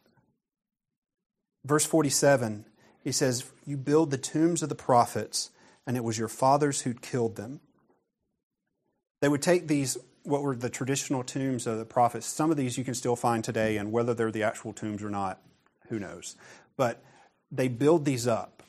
Verse 1.65 1.85
47, 1.85 2.65
he 3.05 3.13
says, 3.13 3.45
You 3.67 3.77
build 3.77 4.11
the 4.11 4.19
tombs 4.19 4.63
of 4.63 4.69
the 4.69 4.75
prophets, 4.75 5.51
and 5.87 5.97
it 5.97 6.05
was 6.05 6.19
your 6.19 6.29
fathers 6.29 6.83
who 6.83 6.95
killed 6.95 7.37
them. 7.37 7.61
They 9.21 9.29
would 9.29 9.43
take 9.43 9.69
these, 9.69 9.99
what 10.23 10.43
were 10.43 10.57
the 10.57 10.71
traditional 10.71 11.23
tombs 11.23 11.67
of 11.67 11.79
the 11.79 11.85
prophets. 11.85 12.27
Some 12.27 12.51
of 12.51 12.57
these 12.57 12.79
you 12.79 12.85
can 12.85 12.95
still 12.95 13.17
find 13.17 13.45
today, 13.45 13.77
and 13.77 13.93
whether 13.93 14.15
they're 14.15 14.31
the 14.31 14.43
actual 14.43 14.73
tombs 14.73 15.03
or 15.03 15.11
not, 15.11 15.41
who 15.89 15.99
knows. 15.99 16.37
But 16.77 17.03
they 17.53 17.69
build 17.69 18.05
these 18.05 18.27
up, 18.27 18.63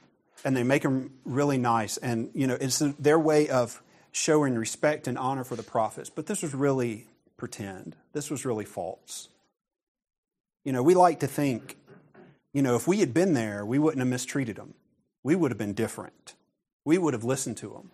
and 0.44 0.56
they 0.58 0.64
make 0.64 0.84
them 0.84 1.12
really 1.24 1.58
nice. 1.58 1.98
And, 1.98 2.32
you 2.34 2.48
know, 2.48 2.58
it's 2.60 2.80
their 3.00 3.20
way 3.20 3.48
of 3.48 3.82
showing 4.12 4.56
respect 4.56 5.08
and 5.08 5.18
honor 5.18 5.44
for 5.44 5.56
the 5.56 5.64
prophets. 5.64 6.10
But 6.10 6.26
this 6.26 6.42
was 6.42 6.54
really 6.54 7.08
pretend. 7.38 7.96
This 8.14 8.30
was 8.30 8.46
really 8.46 8.66
false. 8.66 9.30
You 10.66 10.74
know, 10.74 10.84
we 10.84 10.96
like 10.96 11.22
to 11.22 11.28
think, 11.28 11.78
you 12.54 12.62
know, 12.62 12.76
if 12.76 12.88
we 12.88 13.00
had 13.00 13.14
been 13.14 13.34
there, 13.34 13.66
we 13.66 13.80
wouldn't 13.80 14.00
have 14.00 14.08
mistreated 14.08 14.58
them. 14.58 14.74
We 15.24 15.36
would 15.36 15.52
have 15.52 15.58
been 15.58 15.74
different. 15.74 16.36
We 16.84 16.98
would 16.98 17.14
have 17.14 17.24
listened 17.24 17.58
to 17.58 17.70
them. 17.70 17.92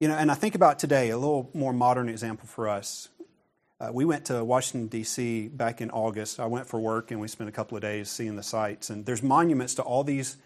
You 0.00 0.06
know, 0.06 0.14
and 0.14 0.30
I 0.30 0.34
think 0.34 0.54
about 0.54 0.78
today, 0.78 1.10
a 1.10 1.18
little 1.18 1.50
more 1.54 1.72
modern 1.72 2.08
example 2.08 2.46
for 2.46 2.68
us. 2.68 3.08
Uh, 3.80 3.90
we 3.92 4.04
went 4.04 4.26
to 4.26 4.44
Washington, 4.44 4.86
D.C. 4.86 5.48
back 5.48 5.80
in 5.80 5.90
August. 5.90 6.38
I 6.38 6.46
went 6.46 6.66
for 6.66 6.78
work 6.78 7.10
and 7.10 7.20
we 7.20 7.26
spent 7.26 7.48
a 7.48 7.52
couple 7.52 7.76
of 7.76 7.82
days 7.82 8.08
seeing 8.08 8.36
the 8.36 8.42
sites. 8.42 8.90
And 8.90 9.04
there's 9.06 9.22
monuments 9.24 9.74
to 9.76 9.82
all 9.82 10.04
these 10.04 10.36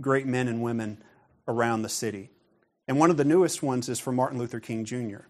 great 0.00 0.26
men 0.26 0.46
and 0.46 0.62
women 0.62 1.02
around 1.48 1.82
the 1.82 1.88
city. 1.88 2.30
And 2.86 2.98
one 2.98 3.10
of 3.10 3.16
the 3.16 3.24
newest 3.24 3.62
ones 3.62 3.88
is 3.88 3.98
for 3.98 4.12
Martin 4.12 4.38
Luther 4.38 4.60
King 4.60 4.84
Jr. 4.84 5.22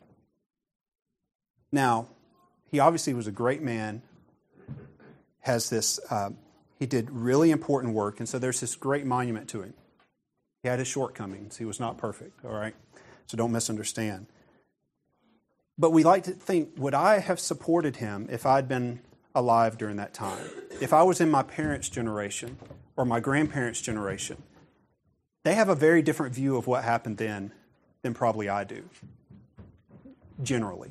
Now, 1.72 2.08
he 2.70 2.80
obviously 2.80 3.14
was 3.14 3.26
a 3.26 3.32
great 3.32 3.62
man, 3.62 4.02
has 5.40 5.70
this, 5.70 5.98
uh, 6.10 6.30
he 6.78 6.86
did 6.86 7.10
really 7.10 7.50
important 7.50 7.94
work, 7.94 8.20
and 8.20 8.28
so 8.28 8.38
there's 8.38 8.60
this 8.60 8.76
great 8.76 9.06
monument 9.06 9.48
to 9.50 9.62
him. 9.62 9.74
He 10.62 10.68
had 10.68 10.78
his 10.78 10.88
shortcomings. 10.88 11.56
He 11.56 11.64
was 11.64 11.80
not 11.80 11.98
perfect, 11.98 12.44
all 12.44 12.52
right? 12.52 12.74
So 13.30 13.36
don't 13.36 13.52
misunderstand. 13.52 14.26
But 15.78 15.92
we 15.92 16.02
like 16.02 16.24
to 16.24 16.32
think 16.32 16.70
would 16.76 16.94
I 16.94 17.20
have 17.20 17.38
supported 17.38 17.94
him 17.94 18.26
if 18.28 18.44
I'd 18.44 18.66
been 18.66 19.02
alive 19.36 19.78
during 19.78 19.98
that 19.98 20.12
time? 20.12 20.50
If 20.80 20.92
I 20.92 21.04
was 21.04 21.20
in 21.20 21.30
my 21.30 21.44
parents' 21.44 21.88
generation 21.88 22.58
or 22.96 23.04
my 23.04 23.20
grandparents' 23.20 23.80
generation, 23.80 24.42
they 25.44 25.54
have 25.54 25.68
a 25.68 25.76
very 25.76 26.02
different 26.02 26.34
view 26.34 26.56
of 26.56 26.66
what 26.66 26.82
happened 26.82 27.18
then 27.18 27.52
than 28.02 28.14
probably 28.14 28.48
I 28.48 28.64
do, 28.64 28.82
generally. 30.42 30.90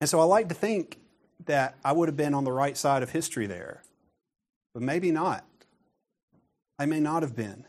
And 0.00 0.10
so 0.10 0.18
I 0.18 0.24
like 0.24 0.48
to 0.48 0.56
think 0.56 0.98
that 1.44 1.76
I 1.84 1.92
would 1.92 2.08
have 2.08 2.16
been 2.16 2.34
on 2.34 2.42
the 2.42 2.50
right 2.50 2.76
side 2.76 3.04
of 3.04 3.10
history 3.10 3.46
there, 3.46 3.84
but 4.74 4.82
maybe 4.82 5.12
not. 5.12 5.44
I 6.80 6.86
may 6.86 6.98
not 6.98 7.22
have 7.22 7.36
been. 7.36 7.64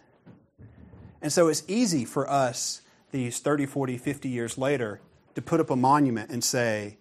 And 1.21 1.31
so 1.31 1.47
it's 1.47 1.63
easy 1.67 2.05
for 2.05 2.29
us, 2.29 2.81
these 3.11 3.39
30, 3.39 3.65
40, 3.65 3.97
50 3.97 4.29
years 4.29 4.57
later, 4.57 5.01
to 5.35 5.41
put 5.41 5.59
up 5.59 5.69
a 5.69 5.75
monument 5.75 6.29
and 6.29 6.43
say, 6.43 6.97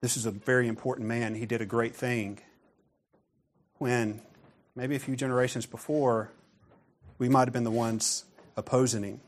this 0.00 0.16
is 0.16 0.26
a 0.26 0.30
very 0.30 0.68
important 0.68 1.08
man, 1.08 1.34
he 1.34 1.46
did 1.46 1.60
a 1.60 1.66
great 1.66 1.94
thing. 1.94 2.38
When 3.78 4.20
maybe 4.74 4.96
a 4.96 5.00
few 5.00 5.16
generations 5.16 5.66
before, 5.66 6.30
we 7.18 7.28
might 7.28 7.46
have 7.46 7.52
been 7.52 7.64
the 7.64 7.70
ones 7.70 8.24
opposing 8.56 9.02
him. 9.02 9.20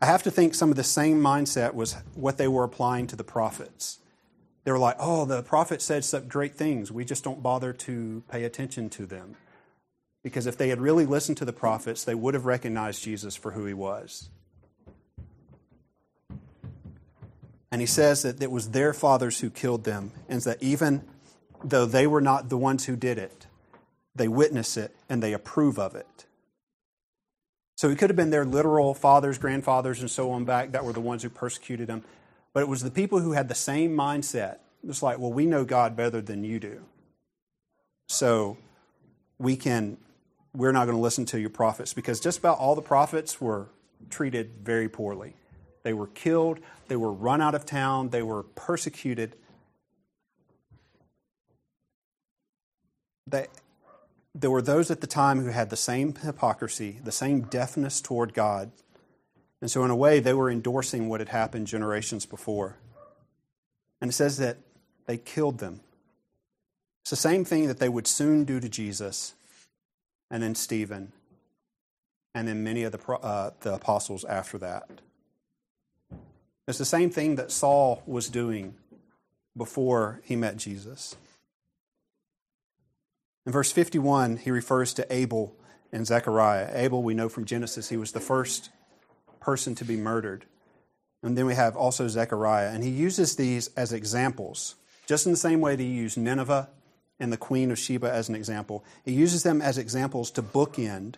I 0.00 0.06
have 0.06 0.22
to 0.22 0.30
think 0.30 0.54
some 0.54 0.70
of 0.70 0.76
the 0.76 0.84
same 0.84 1.20
mindset 1.20 1.74
was 1.74 1.96
what 2.14 2.38
they 2.38 2.46
were 2.46 2.64
applying 2.64 3.08
to 3.08 3.16
the 3.16 3.24
prophets. 3.24 3.98
They 4.64 4.70
were 4.70 4.78
like, 4.78 4.96
oh, 5.00 5.24
the 5.24 5.42
prophet 5.42 5.82
said 5.82 6.04
such 6.04 6.28
great 6.28 6.54
things. 6.54 6.92
We 6.92 7.04
just 7.04 7.24
don't 7.24 7.42
bother 7.42 7.72
to 7.72 8.22
pay 8.30 8.44
attention 8.44 8.90
to 8.90 9.06
them. 9.06 9.36
Because 10.22 10.46
if 10.46 10.56
they 10.56 10.68
had 10.68 10.80
really 10.80 11.06
listened 11.06 11.38
to 11.38 11.44
the 11.44 11.52
prophets, 11.52 12.04
they 12.04 12.14
would 12.14 12.34
have 12.34 12.44
recognized 12.44 13.02
Jesus 13.02 13.36
for 13.36 13.52
who 13.52 13.64
he 13.66 13.74
was. 13.74 14.28
And 17.70 17.80
he 17.80 17.86
says 17.86 18.22
that 18.22 18.42
it 18.42 18.50
was 18.50 18.70
their 18.70 18.92
fathers 18.92 19.40
who 19.40 19.50
killed 19.50 19.84
them, 19.84 20.12
and 20.28 20.40
that 20.42 20.62
even 20.62 21.02
though 21.62 21.86
they 21.86 22.06
were 22.06 22.20
not 22.20 22.48
the 22.48 22.56
ones 22.56 22.86
who 22.86 22.96
did 22.96 23.18
it, 23.18 23.46
they 24.14 24.28
witness 24.28 24.76
it 24.76 24.94
and 25.08 25.22
they 25.22 25.32
approve 25.32 25.78
of 25.78 25.94
it. 25.94 26.24
So 27.76 27.88
it 27.88 27.98
could 27.98 28.10
have 28.10 28.16
been 28.16 28.30
their 28.30 28.44
literal 28.44 28.94
fathers, 28.94 29.38
grandfathers, 29.38 30.00
and 30.00 30.10
so 30.10 30.32
on 30.32 30.44
back 30.44 30.72
that 30.72 30.84
were 30.84 30.92
the 30.92 31.00
ones 31.00 31.22
who 31.22 31.30
persecuted 31.30 31.86
them. 31.86 32.02
But 32.52 32.60
it 32.64 32.68
was 32.68 32.82
the 32.82 32.90
people 32.90 33.20
who 33.20 33.32
had 33.32 33.48
the 33.48 33.54
same 33.54 33.96
mindset. 33.96 34.58
It's 34.86 35.02
like, 35.02 35.18
well, 35.18 35.32
we 35.32 35.46
know 35.46 35.64
God 35.64 35.94
better 35.94 36.20
than 36.20 36.42
you 36.42 36.58
do. 36.58 36.82
So 38.08 38.56
we 39.38 39.54
can 39.54 39.98
we're 40.54 40.72
not 40.72 40.86
going 40.86 40.96
to 40.96 41.02
listen 41.02 41.24
to 41.26 41.40
your 41.40 41.50
prophets 41.50 41.92
because 41.92 42.20
just 42.20 42.38
about 42.38 42.58
all 42.58 42.74
the 42.74 42.82
prophets 42.82 43.40
were 43.40 43.68
treated 44.10 44.50
very 44.62 44.88
poorly. 44.88 45.34
They 45.82 45.92
were 45.92 46.06
killed, 46.08 46.60
they 46.88 46.96
were 46.96 47.12
run 47.12 47.40
out 47.40 47.54
of 47.54 47.64
town, 47.64 48.10
they 48.10 48.22
were 48.22 48.42
persecuted. 48.42 49.36
They, 53.26 53.46
there 54.34 54.50
were 54.50 54.62
those 54.62 54.90
at 54.90 55.00
the 55.00 55.06
time 55.06 55.40
who 55.40 55.50
had 55.50 55.70
the 55.70 55.76
same 55.76 56.14
hypocrisy, 56.14 57.00
the 57.02 57.12
same 57.12 57.42
deafness 57.42 58.00
toward 58.00 58.34
God. 58.34 58.70
And 59.60 59.70
so, 59.70 59.84
in 59.84 59.90
a 59.90 59.96
way, 59.96 60.20
they 60.20 60.34
were 60.34 60.50
endorsing 60.50 61.08
what 61.08 61.20
had 61.20 61.30
happened 61.30 61.66
generations 61.66 62.24
before. 62.24 62.76
And 64.00 64.10
it 64.10 64.14
says 64.14 64.38
that 64.38 64.58
they 65.06 65.18
killed 65.18 65.58
them. 65.58 65.80
It's 67.02 67.10
the 67.10 67.16
same 67.16 67.44
thing 67.44 67.66
that 67.66 67.78
they 67.78 67.88
would 67.88 68.06
soon 68.06 68.44
do 68.44 68.60
to 68.60 68.68
Jesus 68.68 69.34
and 70.30 70.42
then 70.42 70.54
Stephen, 70.54 71.12
and 72.34 72.46
then 72.46 72.62
many 72.62 72.82
of 72.82 72.92
the, 72.92 73.12
uh, 73.12 73.50
the 73.60 73.74
apostles 73.74 74.24
after 74.24 74.58
that. 74.58 74.88
It's 76.66 76.78
the 76.78 76.84
same 76.84 77.10
thing 77.10 77.36
that 77.36 77.50
Saul 77.50 78.02
was 78.06 78.28
doing 78.28 78.74
before 79.56 80.20
he 80.22 80.36
met 80.36 80.56
Jesus. 80.56 81.16
In 83.46 83.52
verse 83.52 83.72
51, 83.72 84.36
he 84.36 84.50
refers 84.50 84.92
to 84.94 85.12
Abel 85.12 85.56
and 85.90 86.06
Zechariah. 86.06 86.70
Abel, 86.74 87.02
we 87.02 87.14
know 87.14 87.30
from 87.30 87.46
Genesis, 87.46 87.88
he 87.88 87.96
was 87.96 88.12
the 88.12 88.20
first 88.20 88.68
person 89.40 89.74
to 89.76 89.84
be 89.84 89.96
murdered. 89.96 90.44
And 91.22 91.36
then 91.36 91.46
we 91.46 91.54
have 91.54 91.74
also 91.74 92.06
Zechariah. 92.08 92.68
And 92.68 92.84
he 92.84 92.90
uses 92.90 93.36
these 93.36 93.68
as 93.68 93.92
examples, 93.92 94.74
just 95.06 95.24
in 95.24 95.32
the 95.32 95.38
same 95.38 95.62
way 95.62 95.74
that 95.74 95.82
he 95.82 95.88
used 95.88 96.18
Nineveh 96.18 96.68
and 97.20 97.32
the 97.32 97.36
Queen 97.36 97.70
of 97.70 97.78
Sheba 97.78 98.10
as 98.10 98.28
an 98.28 98.34
example. 98.34 98.84
He 99.04 99.12
uses 99.12 99.42
them 99.42 99.60
as 99.60 99.78
examples 99.78 100.30
to 100.32 100.42
bookend, 100.42 101.14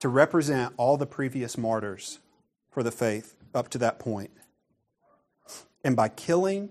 to 0.00 0.08
represent 0.08 0.74
all 0.76 0.96
the 0.96 1.06
previous 1.06 1.56
martyrs 1.56 2.18
for 2.70 2.82
the 2.82 2.90
faith 2.90 3.34
up 3.54 3.68
to 3.70 3.78
that 3.78 3.98
point. 3.98 4.30
And 5.82 5.96
by 5.96 6.08
killing, 6.08 6.70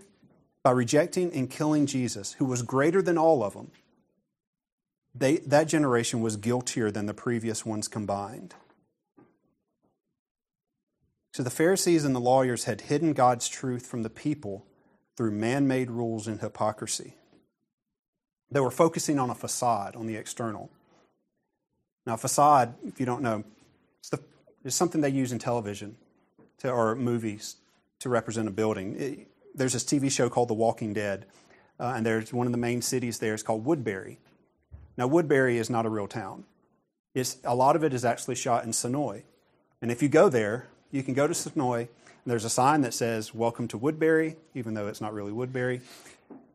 by 0.62 0.72
rejecting 0.72 1.34
and 1.34 1.50
killing 1.50 1.86
Jesus, 1.86 2.34
who 2.34 2.46
was 2.46 2.62
greater 2.62 3.02
than 3.02 3.18
all 3.18 3.44
of 3.44 3.54
them, 3.54 3.72
they, 5.14 5.38
that 5.38 5.68
generation 5.68 6.22
was 6.22 6.36
guiltier 6.36 6.92
than 6.92 7.06
the 7.06 7.14
previous 7.14 7.66
ones 7.66 7.88
combined. 7.88 8.54
So 11.34 11.44
the 11.44 11.50
Pharisees 11.50 12.06
and 12.06 12.16
the 12.16 12.20
lawyers 12.20 12.66
had 12.66 12.82
hidden 12.82 13.14
God's 13.14 13.48
truth 13.48 13.86
from 13.86 14.04
the 14.04 14.10
people 14.10 14.66
through 15.18 15.32
man 15.32 15.68
made 15.68 15.90
rules 15.90 16.28
and 16.28 16.40
hypocrisy. 16.40 17.16
They 18.52 18.60
were 18.60 18.72
focusing 18.72 19.20
on 19.20 19.30
a 19.30 19.36
facade, 19.36 19.96
on 19.96 20.08
the 20.08 20.16
external. 20.16 20.70
Now, 22.06 22.16
facade, 22.16 22.76
if 22.86 23.00
you 23.00 23.06
don't 23.06 23.22
know, 23.22 23.44
it's, 24.00 24.10
the, 24.10 24.20
it's 24.64 24.76
something 24.76 25.02
they 25.02 25.10
use 25.10 25.32
in 25.32 25.40
television 25.40 25.98
to, 26.60 26.70
or 26.70 26.96
movies 26.96 27.56
to 28.00 28.10
represent 28.10 28.48
a 28.48 28.52
building. 28.52 28.96
It, 29.00 29.28
there's 29.56 29.74
this 29.74 29.84
TV 29.84 30.12
show 30.12 30.30
called 30.30 30.50
The 30.50 30.54
Walking 30.54 30.94
Dead, 30.94 31.26
uh, 31.80 31.94
and 31.96 32.06
there's 32.06 32.32
one 32.32 32.46
of 32.46 32.52
the 32.52 32.60
main 32.60 32.82
cities 32.82 33.20
there 33.20 33.34
is 33.34 33.42
called 33.42 33.66
Woodbury. 33.66 34.20
Now, 34.98 35.08
Woodbury 35.08 35.58
is 35.58 35.70
not 35.70 35.86
a 35.86 35.90
real 35.90 36.08
town. 36.08 36.46
It's, 37.14 37.38
a 37.44 37.56
lot 37.56 37.76
of 37.76 37.84
it 37.84 37.94
is 37.94 38.06
actually 38.06 38.36
shot 38.36 38.64
in 38.64 38.72
Senoia. 38.72 39.24
And 39.82 39.92
if 39.92 40.04
you 40.04 40.10
go 40.10 40.30
there, 40.30 40.68
you 40.92 41.02
can 41.04 41.14
go 41.14 41.28
to 41.28 41.34
Senoia, 41.34 41.80
and 41.80 41.88
there's 42.26 42.46
a 42.46 42.50
sign 42.50 42.82
that 42.82 42.94
says, 42.94 43.34
Welcome 43.34 43.68
to 43.70 43.78
Woodbury, 43.78 44.36
even 44.54 44.74
though 44.74 44.88
it's 44.88 45.02
not 45.02 45.14
really 45.14 45.32
Woodbury. 45.32 45.82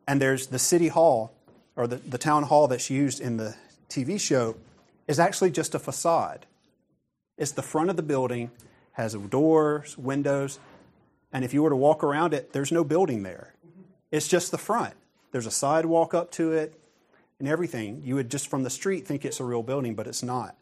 And 0.07 0.21
there's 0.21 0.47
the 0.47 0.59
city 0.59 0.87
hall 0.87 1.33
or 1.81 1.87
the, 1.87 1.95
the 1.95 2.19
town 2.19 2.43
hall 2.43 2.67
that's 2.67 2.91
used 2.91 3.19
in 3.19 3.37
the 3.37 3.55
TV 3.89 4.19
show 4.19 4.55
is 5.07 5.19
actually 5.19 5.49
just 5.49 5.73
a 5.73 5.79
facade. 5.79 6.45
It's 7.39 7.53
the 7.53 7.63
front 7.63 7.89
of 7.89 7.95
the 7.95 8.03
building, 8.03 8.51
has 8.91 9.15
doors, 9.15 9.97
windows, 9.97 10.59
and 11.33 11.43
if 11.43 11.55
you 11.55 11.63
were 11.63 11.71
to 11.71 11.75
walk 11.75 12.03
around 12.03 12.35
it, 12.35 12.53
there's 12.53 12.71
no 12.71 12.83
building 12.83 13.23
there. 13.23 13.55
It's 14.11 14.27
just 14.27 14.51
the 14.51 14.59
front. 14.59 14.93
There's 15.31 15.47
a 15.47 15.51
sidewalk 15.51 16.13
up 16.13 16.29
to 16.33 16.51
it 16.51 16.79
and 17.39 17.47
everything. 17.47 18.03
You 18.05 18.13
would 18.13 18.29
just 18.29 18.47
from 18.47 18.61
the 18.61 18.69
street 18.69 19.07
think 19.07 19.25
it's 19.25 19.39
a 19.39 19.43
real 19.43 19.63
building, 19.63 19.95
but 19.95 20.05
it's 20.05 20.21
not. 20.21 20.55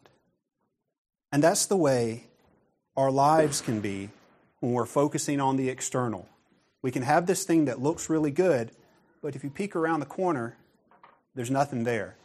And 1.30 1.42
that's 1.42 1.66
the 1.66 1.76
way 1.76 2.28
our 2.96 3.10
lives 3.10 3.60
can 3.60 3.80
be 3.80 4.08
when 4.60 4.72
we're 4.72 4.86
focusing 4.86 5.38
on 5.38 5.56
the 5.56 5.68
external. 5.68 6.30
We 6.80 6.90
can 6.90 7.02
have 7.02 7.26
this 7.26 7.44
thing 7.44 7.66
that 7.66 7.78
looks 7.78 8.08
really 8.08 8.30
good, 8.30 8.70
but 9.20 9.36
if 9.36 9.44
you 9.44 9.50
peek 9.50 9.76
around 9.76 10.00
the 10.00 10.06
corner, 10.06 10.56
there's 11.34 11.50
nothing 11.50 11.84
there. 11.84 12.16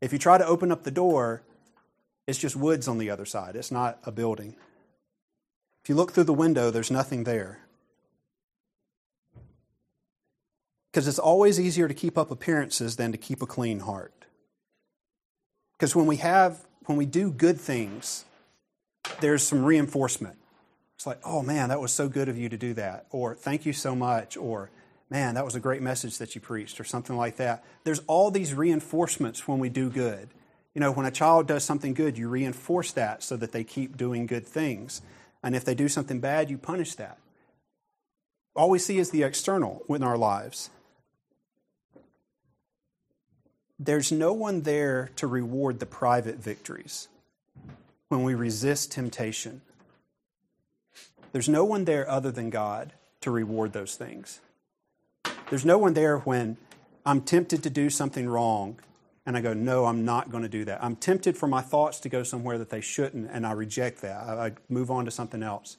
If 0.00 0.12
you 0.12 0.18
try 0.18 0.38
to 0.38 0.46
open 0.46 0.72
up 0.72 0.84
the 0.84 0.90
door, 0.90 1.42
it's 2.26 2.38
just 2.38 2.56
woods 2.56 2.88
on 2.88 2.98
the 2.98 3.10
other 3.10 3.24
side. 3.24 3.56
It's 3.56 3.70
not 3.70 3.98
a 4.04 4.12
building. 4.12 4.56
If 5.82 5.88
you 5.88 5.94
look 5.94 6.12
through 6.12 6.24
the 6.24 6.34
window, 6.34 6.70
there's 6.70 6.90
nothing 6.90 7.24
there. 7.24 7.60
Because 10.90 11.06
it's 11.06 11.18
always 11.18 11.60
easier 11.60 11.88
to 11.88 11.94
keep 11.94 12.18
up 12.18 12.30
appearances 12.30 12.96
than 12.96 13.12
to 13.12 13.18
keep 13.18 13.42
a 13.42 13.46
clean 13.46 13.80
heart. 13.80 14.12
Because 15.72 15.94
when 15.96 16.06
we 16.06 16.16
have, 16.16 16.66
when 16.86 16.98
we 16.98 17.06
do 17.06 17.30
good 17.30 17.58
things, 17.58 18.24
there's 19.20 19.42
some 19.42 19.64
reinforcement. 19.64 20.36
It's 20.96 21.06
like, 21.06 21.20
oh 21.24 21.42
man, 21.42 21.70
that 21.70 21.80
was 21.80 21.92
so 21.92 22.08
good 22.08 22.28
of 22.28 22.36
you 22.36 22.48
to 22.50 22.58
do 22.58 22.74
that. 22.74 23.06
Or 23.10 23.34
thank 23.34 23.64
you 23.64 23.72
so 23.72 23.94
much. 23.96 24.36
Or 24.36 24.70
man, 25.10 25.34
that 25.34 25.44
was 25.44 25.56
a 25.56 25.60
great 25.60 25.82
message 25.82 26.18
that 26.18 26.34
you 26.34 26.40
preached, 26.40 26.80
or 26.80 26.84
something 26.84 27.16
like 27.16 27.36
that. 27.36 27.64
There's 27.84 28.00
all 28.06 28.30
these 28.30 28.54
reinforcements 28.54 29.46
when 29.46 29.58
we 29.58 29.68
do 29.68 29.90
good. 29.90 30.28
You 30.72 30.80
know, 30.80 30.92
when 30.92 31.04
a 31.04 31.10
child 31.10 31.48
does 31.48 31.64
something 31.64 31.94
good, 31.94 32.16
you 32.16 32.28
reinforce 32.28 32.92
that 32.92 33.24
so 33.24 33.36
that 33.36 33.50
they 33.50 33.64
keep 33.64 33.96
doing 33.96 34.26
good 34.26 34.46
things. 34.46 35.02
And 35.42 35.56
if 35.56 35.64
they 35.64 35.74
do 35.74 35.88
something 35.88 36.20
bad, 36.20 36.48
you 36.48 36.56
punish 36.56 36.94
that. 36.94 37.18
All 38.54 38.70
we 38.70 38.78
see 38.78 38.98
is 38.98 39.10
the 39.10 39.24
external 39.24 39.82
in 39.88 40.02
our 40.02 40.16
lives. 40.16 40.70
There's 43.78 44.12
no 44.12 44.32
one 44.32 44.62
there 44.62 45.10
to 45.16 45.26
reward 45.26 45.80
the 45.80 45.86
private 45.86 46.36
victories 46.36 47.08
when 48.08 48.22
we 48.22 48.34
resist 48.34 48.92
temptation. 48.92 49.62
There's 51.32 51.48
no 51.48 51.64
one 51.64 51.84
there 51.84 52.08
other 52.08 52.30
than 52.30 52.50
God 52.50 52.92
to 53.22 53.30
reward 53.30 53.72
those 53.72 53.96
things. 53.96 54.40
There's 55.50 55.64
no 55.64 55.78
one 55.78 55.94
there 55.94 56.18
when 56.18 56.56
I'm 57.04 57.20
tempted 57.20 57.64
to 57.64 57.70
do 57.70 57.90
something 57.90 58.28
wrong 58.28 58.78
and 59.26 59.36
I 59.36 59.40
go, 59.40 59.52
no, 59.52 59.84
I'm 59.84 60.04
not 60.04 60.30
going 60.30 60.44
to 60.44 60.48
do 60.48 60.64
that. 60.64 60.82
I'm 60.82 60.96
tempted 60.96 61.36
for 61.36 61.46
my 61.46 61.60
thoughts 61.60 62.00
to 62.00 62.08
go 62.08 62.22
somewhere 62.22 62.56
that 62.58 62.70
they 62.70 62.80
shouldn't, 62.80 63.30
and 63.30 63.46
I 63.46 63.52
reject 63.52 64.00
that. 64.02 64.16
I, 64.16 64.46
I 64.46 64.52
move 64.68 64.90
on 64.90 65.04
to 65.04 65.10
something 65.10 65.42
else. 65.42 65.76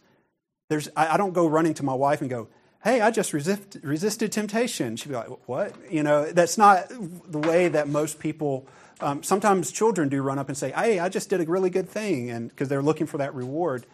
There's, 0.69 0.89
I, 0.95 1.15
I, 1.15 1.17
don't 1.17 1.33
go 1.33 1.47
running 1.47 1.73
to 1.75 1.83
my 1.83 1.93
wife 1.93 2.21
and 2.21 2.29
go, 2.29 2.49
hey, 2.83 3.01
I 3.01 3.11
just 3.11 3.33
resist, 3.33 3.77
resisted 3.81 4.31
temptation. 4.31 4.95
She'd 4.95 5.09
be 5.09 5.15
like, 5.15 5.47
what? 5.47 5.73
You 5.89 6.03
know, 6.03 6.31
that's 6.31 6.57
not 6.57 6.87
the 6.89 7.39
way 7.39 7.67
that 7.67 7.87
most 7.87 8.19
people, 8.19 8.67
um, 8.99 9.23
sometimes 9.23 9.71
children 9.71 10.07
do 10.07 10.21
run 10.21 10.37
up 10.37 10.49
and 10.49 10.57
say, 10.57 10.71
hey, 10.71 10.99
I 10.99 11.09
just 11.09 11.29
did 11.29 11.41
a 11.41 11.45
really 11.45 11.69
good 11.69 11.89
thing, 11.89 12.29
and 12.29 12.49
because 12.49 12.69
they're 12.69 12.83
looking 12.83 13.07
for 13.07 13.17
that 13.17 13.33
reward. 13.33 13.85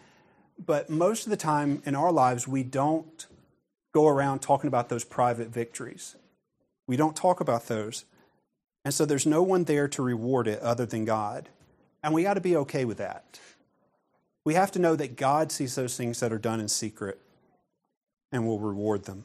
But 0.64 0.90
most 0.90 1.24
of 1.24 1.30
the 1.30 1.36
time 1.36 1.82
in 1.86 1.94
our 1.94 2.12
lives, 2.12 2.46
we 2.46 2.62
don't 2.64 3.26
go 3.98 4.06
around 4.06 4.38
talking 4.38 4.68
about 4.68 4.88
those 4.88 5.02
private 5.02 5.48
victories. 5.48 6.14
We 6.86 6.96
don't 6.96 7.16
talk 7.16 7.40
about 7.40 7.66
those. 7.66 8.04
And 8.84 8.94
so 8.94 9.04
there's 9.04 9.26
no 9.26 9.42
one 9.42 9.64
there 9.64 9.88
to 9.88 10.02
reward 10.02 10.46
it 10.46 10.60
other 10.60 10.86
than 10.86 11.04
God. 11.04 11.48
And 12.04 12.14
we 12.14 12.22
got 12.22 12.34
to 12.34 12.40
be 12.40 12.54
okay 12.58 12.84
with 12.84 12.98
that. 12.98 13.40
We 14.44 14.54
have 14.54 14.70
to 14.72 14.78
know 14.78 14.94
that 14.94 15.16
God 15.16 15.50
sees 15.50 15.74
those 15.74 15.96
things 15.96 16.20
that 16.20 16.32
are 16.32 16.38
done 16.38 16.60
in 16.60 16.68
secret 16.68 17.18
and 18.30 18.46
will 18.46 18.60
reward 18.60 19.04
them. 19.04 19.24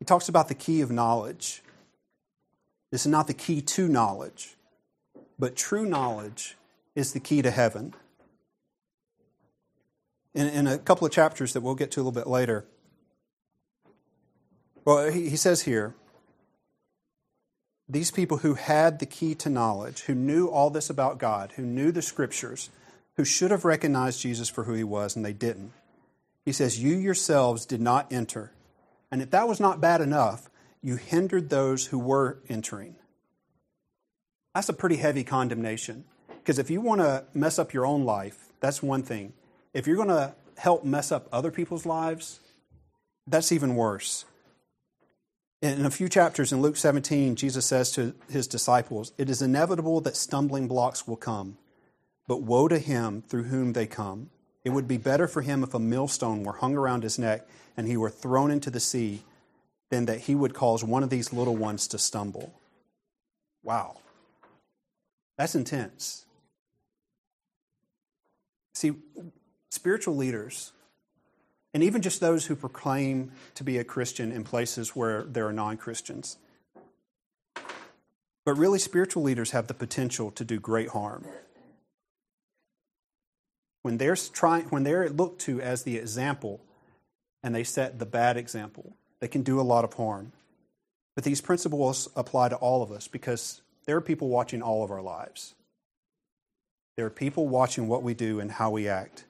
He 0.00 0.04
talks 0.04 0.28
about 0.28 0.48
the 0.48 0.54
key 0.56 0.80
of 0.80 0.90
knowledge. 0.90 1.62
This 2.90 3.02
is 3.02 3.12
not 3.12 3.28
the 3.28 3.34
key 3.34 3.62
to 3.62 3.86
knowledge, 3.86 4.56
but 5.38 5.54
true 5.54 5.86
knowledge 5.86 6.56
is 6.96 7.12
the 7.12 7.20
key 7.20 7.40
to 7.40 7.52
heaven. 7.52 7.94
In, 10.34 10.48
in 10.48 10.66
a 10.66 10.78
couple 10.78 11.06
of 11.06 11.12
chapters 11.12 11.52
that 11.52 11.60
we'll 11.60 11.74
get 11.74 11.90
to 11.92 12.00
a 12.00 12.02
little 12.02 12.12
bit 12.12 12.26
later, 12.26 12.64
well, 14.84 15.10
he, 15.10 15.28
he 15.28 15.36
says 15.36 15.62
here, 15.62 15.94
these 17.88 18.10
people 18.10 18.38
who 18.38 18.54
had 18.54 18.98
the 18.98 19.06
key 19.06 19.34
to 19.36 19.50
knowledge, 19.50 20.00
who 20.02 20.14
knew 20.14 20.46
all 20.46 20.70
this 20.70 20.88
about 20.88 21.18
God, 21.18 21.52
who 21.56 21.62
knew 21.62 21.92
the 21.92 22.02
scriptures, 22.02 22.70
who 23.16 23.24
should 23.24 23.50
have 23.50 23.64
recognized 23.64 24.20
Jesus 24.20 24.48
for 24.48 24.64
who 24.64 24.72
he 24.72 24.84
was, 24.84 25.14
and 25.14 25.24
they 25.24 25.34
didn't. 25.34 25.72
He 26.44 26.52
says, 26.52 26.82
You 26.82 26.96
yourselves 26.96 27.66
did 27.66 27.80
not 27.80 28.10
enter. 28.12 28.52
And 29.10 29.20
if 29.20 29.30
that 29.30 29.46
was 29.46 29.60
not 29.60 29.80
bad 29.80 30.00
enough, 30.00 30.48
you 30.80 30.96
hindered 30.96 31.50
those 31.50 31.86
who 31.86 31.98
were 31.98 32.38
entering. 32.48 32.96
That's 34.54 34.68
a 34.68 34.74
pretty 34.74 34.96
heavy 34.96 35.24
condemnation. 35.24 36.04
Because 36.28 36.58
if 36.58 36.70
you 36.70 36.80
want 36.80 37.00
to 37.02 37.24
mess 37.34 37.58
up 37.58 37.72
your 37.72 37.86
own 37.86 38.04
life, 38.04 38.48
that's 38.60 38.82
one 38.82 39.02
thing. 39.02 39.32
If 39.74 39.86
you're 39.86 39.96
going 39.96 40.08
to 40.08 40.34
help 40.56 40.84
mess 40.84 41.10
up 41.10 41.28
other 41.32 41.50
people's 41.50 41.86
lives, 41.86 42.40
that's 43.26 43.52
even 43.52 43.74
worse. 43.74 44.24
In 45.62 45.86
a 45.86 45.90
few 45.90 46.08
chapters 46.08 46.52
in 46.52 46.60
Luke 46.60 46.76
17, 46.76 47.36
Jesus 47.36 47.64
says 47.64 47.92
to 47.92 48.14
his 48.28 48.48
disciples, 48.48 49.12
It 49.16 49.30
is 49.30 49.40
inevitable 49.40 50.00
that 50.00 50.16
stumbling 50.16 50.66
blocks 50.66 51.06
will 51.06 51.16
come, 51.16 51.56
but 52.26 52.42
woe 52.42 52.66
to 52.66 52.78
him 52.78 53.22
through 53.28 53.44
whom 53.44 53.72
they 53.72 53.86
come. 53.86 54.30
It 54.64 54.70
would 54.70 54.88
be 54.88 54.96
better 54.96 55.28
for 55.28 55.42
him 55.42 55.62
if 55.62 55.72
a 55.72 55.78
millstone 55.78 56.42
were 56.42 56.54
hung 56.54 56.76
around 56.76 57.04
his 57.04 57.18
neck 57.18 57.46
and 57.76 57.86
he 57.86 57.96
were 57.96 58.10
thrown 58.10 58.50
into 58.50 58.70
the 58.70 58.80
sea 58.80 59.22
than 59.90 60.06
that 60.06 60.22
he 60.22 60.34
would 60.34 60.54
cause 60.54 60.82
one 60.82 61.02
of 61.02 61.10
these 61.10 61.32
little 61.32 61.56
ones 61.56 61.86
to 61.88 61.98
stumble. 61.98 62.52
Wow. 63.62 63.98
That's 65.38 65.54
intense. 65.54 66.24
See, 68.74 68.94
spiritual 69.72 70.14
leaders 70.14 70.72
and 71.72 71.82
even 71.82 72.02
just 72.02 72.20
those 72.20 72.44
who 72.44 72.54
proclaim 72.54 73.32
to 73.54 73.64
be 73.64 73.78
a 73.78 73.84
Christian 73.84 74.30
in 74.30 74.44
places 74.44 74.94
where 74.94 75.22
there 75.22 75.46
are 75.46 75.52
non 75.52 75.78
Christians. 75.78 76.36
But 78.44 78.58
really, 78.58 78.78
spiritual 78.78 79.22
leaders 79.22 79.52
have 79.52 79.68
the 79.68 79.74
potential 79.74 80.30
to 80.32 80.44
do 80.44 80.60
great 80.60 80.90
harm. 80.90 81.24
When 83.80 83.96
they're, 83.96 84.16
trying, 84.16 84.64
when 84.64 84.82
they're 84.82 85.08
looked 85.08 85.40
to 85.42 85.62
as 85.62 85.84
the 85.84 85.96
example 85.96 86.60
and 87.42 87.54
they 87.54 87.64
set 87.64 87.98
the 87.98 88.06
bad 88.06 88.36
example, 88.36 88.94
they 89.20 89.28
can 89.28 89.42
do 89.42 89.58
a 89.58 89.62
lot 89.62 89.84
of 89.84 89.94
harm. 89.94 90.32
But 91.14 91.24
these 91.24 91.40
principles 91.40 92.10
apply 92.14 92.50
to 92.50 92.56
all 92.56 92.82
of 92.82 92.92
us 92.92 93.08
because 93.08 93.62
there 93.86 93.96
are 93.96 94.02
people 94.02 94.28
watching 94.28 94.60
all 94.60 94.84
of 94.84 94.90
our 94.90 95.02
lives. 95.02 95.54
There 96.96 97.06
are 97.06 97.10
people 97.10 97.48
watching 97.48 97.88
what 97.88 98.02
we 98.02 98.12
do 98.12 98.38
and 98.38 98.52
how 98.52 98.70
we 98.70 98.86
act 98.86 99.24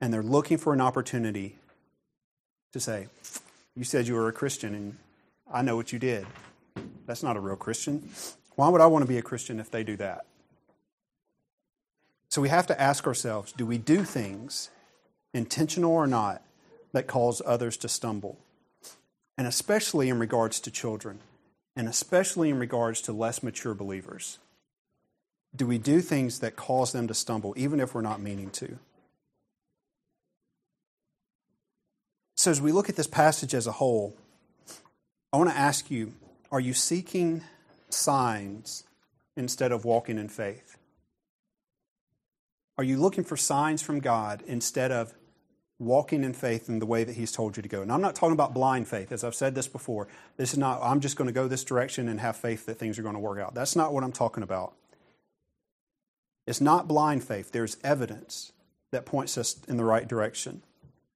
and 0.00 0.12
they're 0.12 0.22
looking 0.22 0.58
for 0.58 0.72
an 0.72 0.80
opportunity 0.80 1.56
to 2.72 2.80
say, 2.80 3.08
You 3.74 3.84
said 3.84 4.06
you 4.06 4.14
were 4.14 4.28
a 4.28 4.32
Christian, 4.32 4.74
and 4.74 4.96
I 5.50 5.62
know 5.62 5.76
what 5.76 5.92
you 5.92 5.98
did. 5.98 6.26
That's 7.06 7.22
not 7.22 7.36
a 7.36 7.40
real 7.40 7.56
Christian. 7.56 8.08
Why 8.56 8.68
would 8.68 8.80
I 8.80 8.86
want 8.86 9.02
to 9.02 9.08
be 9.08 9.18
a 9.18 9.22
Christian 9.22 9.60
if 9.60 9.70
they 9.70 9.84
do 9.84 9.96
that? 9.96 10.26
So 12.28 12.42
we 12.42 12.48
have 12.48 12.66
to 12.66 12.80
ask 12.80 13.06
ourselves 13.06 13.52
do 13.52 13.64
we 13.64 13.78
do 13.78 14.04
things, 14.04 14.70
intentional 15.32 15.92
or 15.92 16.06
not, 16.06 16.42
that 16.92 17.06
cause 17.06 17.40
others 17.46 17.76
to 17.78 17.88
stumble? 17.88 18.38
And 19.38 19.46
especially 19.46 20.08
in 20.08 20.18
regards 20.18 20.60
to 20.60 20.70
children, 20.70 21.20
and 21.76 21.88
especially 21.88 22.48
in 22.48 22.58
regards 22.58 23.02
to 23.02 23.12
less 23.12 23.42
mature 23.42 23.74
believers. 23.74 24.38
Do 25.54 25.66
we 25.66 25.78
do 25.78 26.00
things 26.00 26.40
that 26.40 26.56
cause 26.56 26.92
them 26.92 27.06
to 27.08 27.14
stumble, 27.14 27.54
even 27.56 27.80
if 27.80 27.94
we're 27.94 28.00
not 28.00 28.20
meaning 28.20 28.50
to? 28.50 28.78
So, 32.46 32.52
as 32.52 32.60
we 32.60 32.70
look 32.70 32.88
at 32.88 32.94
this 32.94 33.08
passage 33.08 33.56
as 33.56 33.66
a 33.66 33.72
whole, 33.72 34.16
I 35.32 35.36
want 35.36 35.50
to 35.50 35.56
ask 35.56 35.90
you 35.90 36.12
are 36.52 36.60
you 36.60 36.74
seeking 36.74 37.42
signs 37.90 38.84
instead 39.36 39.72
of 39.72 39.84
walking 39.84 40.16
in 40.16 40.28
faith? 40.28 40.78
Are 42.78 42.84
you 42.84 42.98
looking 42.98 43.24
for 43.24 43.36
signs 43.36 43.82
from 43.82 43.98
God 43.98 44.44
instead 44.46 44.92
of 44.92 45.12
walking 45.80 46.22
in 46.22 46.34
faith 46.34 46.68
in 46.68 46.78
the 46.78 46.86
way 46.86 47.02
that 47.02 47.16
He's 47.16 47.32
told 47.32 47.56
you 47.56 47.64
to 47.64 47.68
go? 47.68 47.82
And 47.82 47.90
I'm 47.90 48.00
not 48.00 48.14
talking 48.14 48.34
about 48.34 48.54
blind 48.54 48.86
faith, 48.86 49.10
as 49.10 49.24
I've 49.24 49.34
said 49.34 49.56
this 49.56 49.66
before. 49.66 50.06
This 50.36 50.52
is 50.52 50.58
not, 50.58 50.80
I'm 50.80 51.00
just 51.00 51.16
going 51.16 51.26
to 51.26 51.32
go 51.32 51.48
this 51.48 51.64
direction 51.64 52.08
and 52.08 52.20
have 52.20 52.36
faith 52.36 52.66
that 52.66 52.78
things 52.78 52.96
are 52.96 53.02
going 53.02 53.16
to 53.16 53.20
work 53.20 53.40
out. 53.40 53.56
That's 53.56 53.74
not 53.74 53.92
what 53.92 54.04
I'm 54.04 54.12
talking 54.12 54.44
about. 54.44 54.72
It's 56.46 56.60
not 56.60 56.86
blind 56.86 57.24
faith, 57.24 57.50
there's 57.50 57.76
evidence 57.82 58.52
that 58.92 59.04
points 59.04 59.36
us 59.36 59.56
in 59.66 59.78
the 59.78 59.84
right 59.84 60.06
direction. 60.06 60.62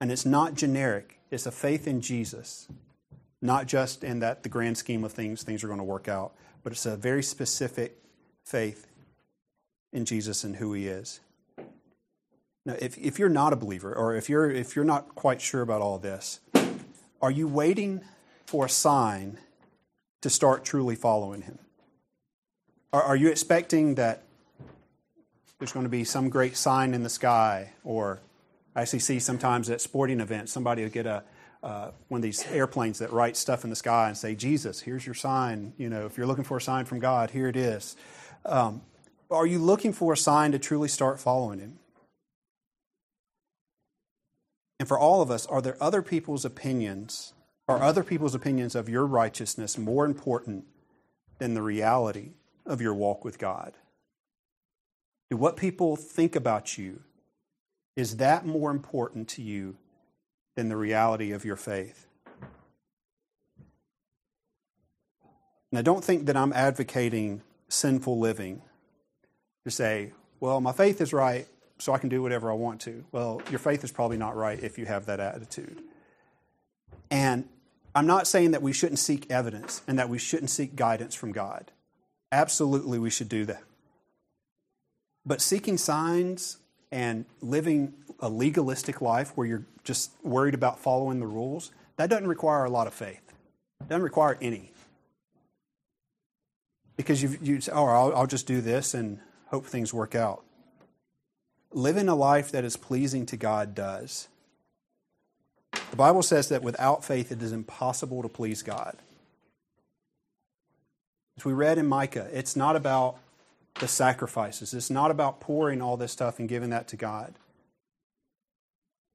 And 0.01 0.11
it's 0.11 0.25
not 0.25 0.55
generic, 0.55 1.19
it's 1.31 1.47
a 1.47 1.53
faith 1.53 1.87
in 1.87 2.01
Jesus, 2.01 2.69
not 3.43 3.67
just 3.67 4.03
in 4.03 4.21
that 4.21 4.43
the 4.43 4.49
grand 4.49 4.79
scheme 4.79 5.05
of 5.05 5.13
things, 5.13 5.43
things 5.43 5.63
are 5.63 5.67
going 5.67 5.79
to 5.79 5.85
work 5.85 6.09
out, 6.09 6.33
but 6.63 6.73
it's 6.73 6.87
a 6.87 6.97
very 6.97 7.23
specific 7.23 7.97
faith 8.43 8.87
in 9.93 10.05
Jesus 10.05 10.45
and 10.45 10.57
who 10.57 10.73
he 10.73 10.89
is. 10.89 11.21
Now, 12.65 12.77
if, 12.79 12.97
if 12.99 13.19
you're 13.19 13.29
not 13.29 13.53
a 13.53 13.57
believer, 13.57 13.95
or 13.95 14.15
if 14.15 14.29
you're, 14.29 14.51
if 14.51 14.77
you're 14.77 14.85
not 14.85 15.15
quite 15.15 15.41
sure 15.41 15.63
about 15.63 15.81
all 15.81 15.99
this, 15.99 16.41
are 17.23 17.31
you 17.31 17.49
waiting 17.49 18.03
for 18.47 18.67
a 18.67 18.69
sign 18.69 19.39
to 20.21 20.31
start 20.31 20.65
truly 20.65 20.95
following 20.95 21.43
him? 21.43 21.59
Are, 22.93 23.03
are 23.03 23.17
you 23.17 23.29
expecting 23.29 23.95
that 23.97 24.23
there's 25.59 25.73
going 25.73 25.85
to 25.85 25.91
be 25.91 26.05
some 26.05 26.29
great 26.31 26.57
sign 26.57 26.95
in 26.95 27.03
the 27.03 27.11
sky 27.11 27.73
or 27.85 28.21
I 28.75 28.83
actually 28.83 29.01
see 29.01 29.19
sometimes 29.19 29.69
at 29.71 29.81
sporting 29.81 30.21
events, 30.21 30.53
somebody 30.53 30.83
will 30.83 30.91
get 30.91 31.07
a 31.07 31.25
uh, 31.63 31.91
one 32.09 32.19
of 32.19 32.23
these 32.23 32.47
airplanes 32.47 32.99
that 33.01 33.13
write 33.13 33.37
stuff 33.37 33.65
in 33.65 33.71
the 33.71 33.77
sky 33.77 34.09
and 34.09 34.17
say, 34.17 34.35
Jesus, 34.35 34.81
here's 34.81 35.05
your 35.05 35.15
sign. 35.15 35.75
You 35.77 35.91
know, 35.91 36.07
if 36.07 36.17
you're 36.17 36.27
looking 36.27 36.45
for 36.45 36.57
a 36.57 36.61
sign 36.61 36.87
from 36.87 37.01
God, 37.01 37.31
here 37.31 37.49
it 37.49 37.57
is. 37.57 37.97
Um, 38.47 38.83
are 39.31 39.47
you 39.47 39.59
looking 39.59 39.93
for 39.93 40.13
a 40.13 40.17
sign 40.17 40.53
to 40.53 40.59
truly 40.59 40.89
start 40.89 41.21
following 41.21 41.59
Him? 41.59 41.79
And 44.79 44.89
for 44.89 44.99
all 44.99 45.21
of 45.21 45.31
us, 45.31 45.47
are 45.47 45.61
there 45.61 45.77
other 45.81 46.01
people's 46.01 46.47
opinions, 46.47 47.35
are 47.69 47.83
other 47.83 48.03
people's 48.03 48.35
opinions 48.35 48.75
of 48.75 48.89
your 48.89 49.05
righteousness 49.05 49.77
more 49.77 50.07
important 50.07 50.65
than 51.39 51.53
the 51.53 51.63
reality 51.63 52.31
of 52.65 52.81
your 52.81 52.95
walk 52.95 53.23
with 53.23 53.39
God? 53.39 53.75
Do 55.31 55.37
what 55.37 55.59
people 55.59 55.95
think 55.95 56.35
about 56.35 56.79
you 56.79 57.03
is 58.01 58.17
that 58.17 58.47
more 58.47 58.71
important 58.71 59.29
to 59.29 59.43
you 59.43 59.77
than 60.57 60.71
the 60.71 60.77
reality 60.77 61.33
of 61.33 61.45
your 61.45 61.55
faith? 61.55 62.07
Now, 65.71 65.83
don't 65.83 66.03
think 66.03 66.25
that 66.25 66.35
I'm 66.35 66.55
advocating 66.55 67.43
sinful 67.69 68.19
living 68.19 68.63
to 69.65 69.71
say, 69.71 70.13
well, 70.41 70.63
my 70.63 70.73
faith 70.73 71.03
is 71.03 71.13
right, 71.13 71.47
so 71.79 71.93
I 71.93 71.99
can 71.99 72.09
do 72.09 72.23
whatever 72.23 72.51
I 72.51 72.55
want 72.55 72.81
to. 72.83 73.05
Well, 73.13 73.43
your 73.51 73.59
faith 73.59 73.85
is 73.85 73.93
probably 73.93 74.17
not 74.17 74.35
right 74.35 74.59
if 74.59 74.79
you 74.79 74.87
have 74.87 75.05
that 75.05 75.21
attitude. 75.21 75.83
And 77.11 77.51
I'm 77.95 78.07
not 78.07 78.27
saying 78.27 78.53
that 78.53 78.63
we 78.63 78.73
shouldn't 78.73 78.99
seek 78.99 79.31
evidence 79.31 79.83
and 79.87 79.99
that 79.99 80.09
we 80.09 80.17
shouldn't 80.19 80.49
seek 80.49 80.75
guidance 80.75 81.15
from 81.15 81.33
God. 81.33 81.71
Absolutely, 82.33 82.99
we 82.99 83.11
should 83.11 83.29
do 83.29 83.45
that. 83.45 83.63
But 85.27 85.43
seeking 85.43 85.77
signs 85.77 86.57
and 86.93 87.25
living 87.41 87.95
a 88.21 88.29
legalistic 88.29 89.01
life 89.01 89.33
where 89.37 89.47
you're 89.47 89.65
just 89.85 90.11
worried 90.23 90.55
about 90.55 90.79
following 90.79 91.21
the 91.21 91.27
rules, 91.27 91.71
that 91.97 92.11
doesn't 92.11 92.27
require 92.27 92.65
a 92.65 92.71
lot 92.71 92.87
of 92.87 92.95
faith. 92.95 93.23
It 93.81 93.89
doesn't 93.89 94.03
require 94.03 94.37
any. 94.41 94.73
Because 96.97 97.23
you 97.23 97.39
you 97.41 97.61
say, 97.61 97.73
oh, 97.73 97.87
I'll, 97.87 98.15
I'll 98.15 98.27
just 98.27 98.47
do 98.47 98.61
this 98.61 98.95
and 98.95 99.21
hope 99.47 99.67
things 99.67 99.95
work 99.95 100.15
out. 100.15 100.43
Living 101.73 102.09
a 102.09 102.15
life 102.15 102.51
that 102.53 102.65
is 102.65 102.77
pleasing 102.77 103.25
to 103.27 103.37
God 103.37 103.75
does. 103.75 104.29
The 105.91 105.97
Bible 105.97 106.23
says 106.23 106.49
that 106.49 106.63
without 106.63 107.05
faith 107.05 107.33
it 107.33 107.43
is 107.43 107.53
impossible 107.53 108.23
to 108.23 108.29
please 108.29 108.63
God. 108.63 108.97
As 111.39 111.45
we 111.45 111.53
read 111.53 111.79
in 111.79 111.87
Micah, 111.87 112.29
it's 112.33 112.55
not 112.55 112.77
about 112.77 113.17
the 113.79 113.89
sacrifices. 113.89 114.75
It's 114.75 114.91
not 114.91 115.11
about 115.11 115.41
pouring 115.41 115.81
all 115.81 115.97
this 115.97 116.13
stuff 116.13 116.39
and 116.39 116.49
giving 116.49 116.71
that 116.71 116.89
to 116.89 116.97
God. 116.97 117.35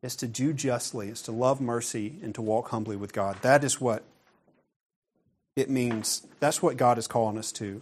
It's 0.02 0.16
to 0.18 0.28
do 0.28 0.54
justly, 0.54 1.10
it's 1.10 1.24
to 1.24 1.32
love 1.32 1.60
mercy, 1.60 2.16
and 2.22 2.34
to 2.36 2.42
walk 2.42 2.70
humbly 2.70 2.96
with 2.96 3.12
God. 3.12 3.38
That 3.42 3.64
is 3.64 3.82
what 3.82 4.04
it 5.56 5.70
means. 5.70 6.28
That's 6.40 6.62
what 6.62 6.78
God 6.78 6.98
is 6.98 7.08
calling 7.08 7.38
us 7.38 7.52
to. 7.54 7.82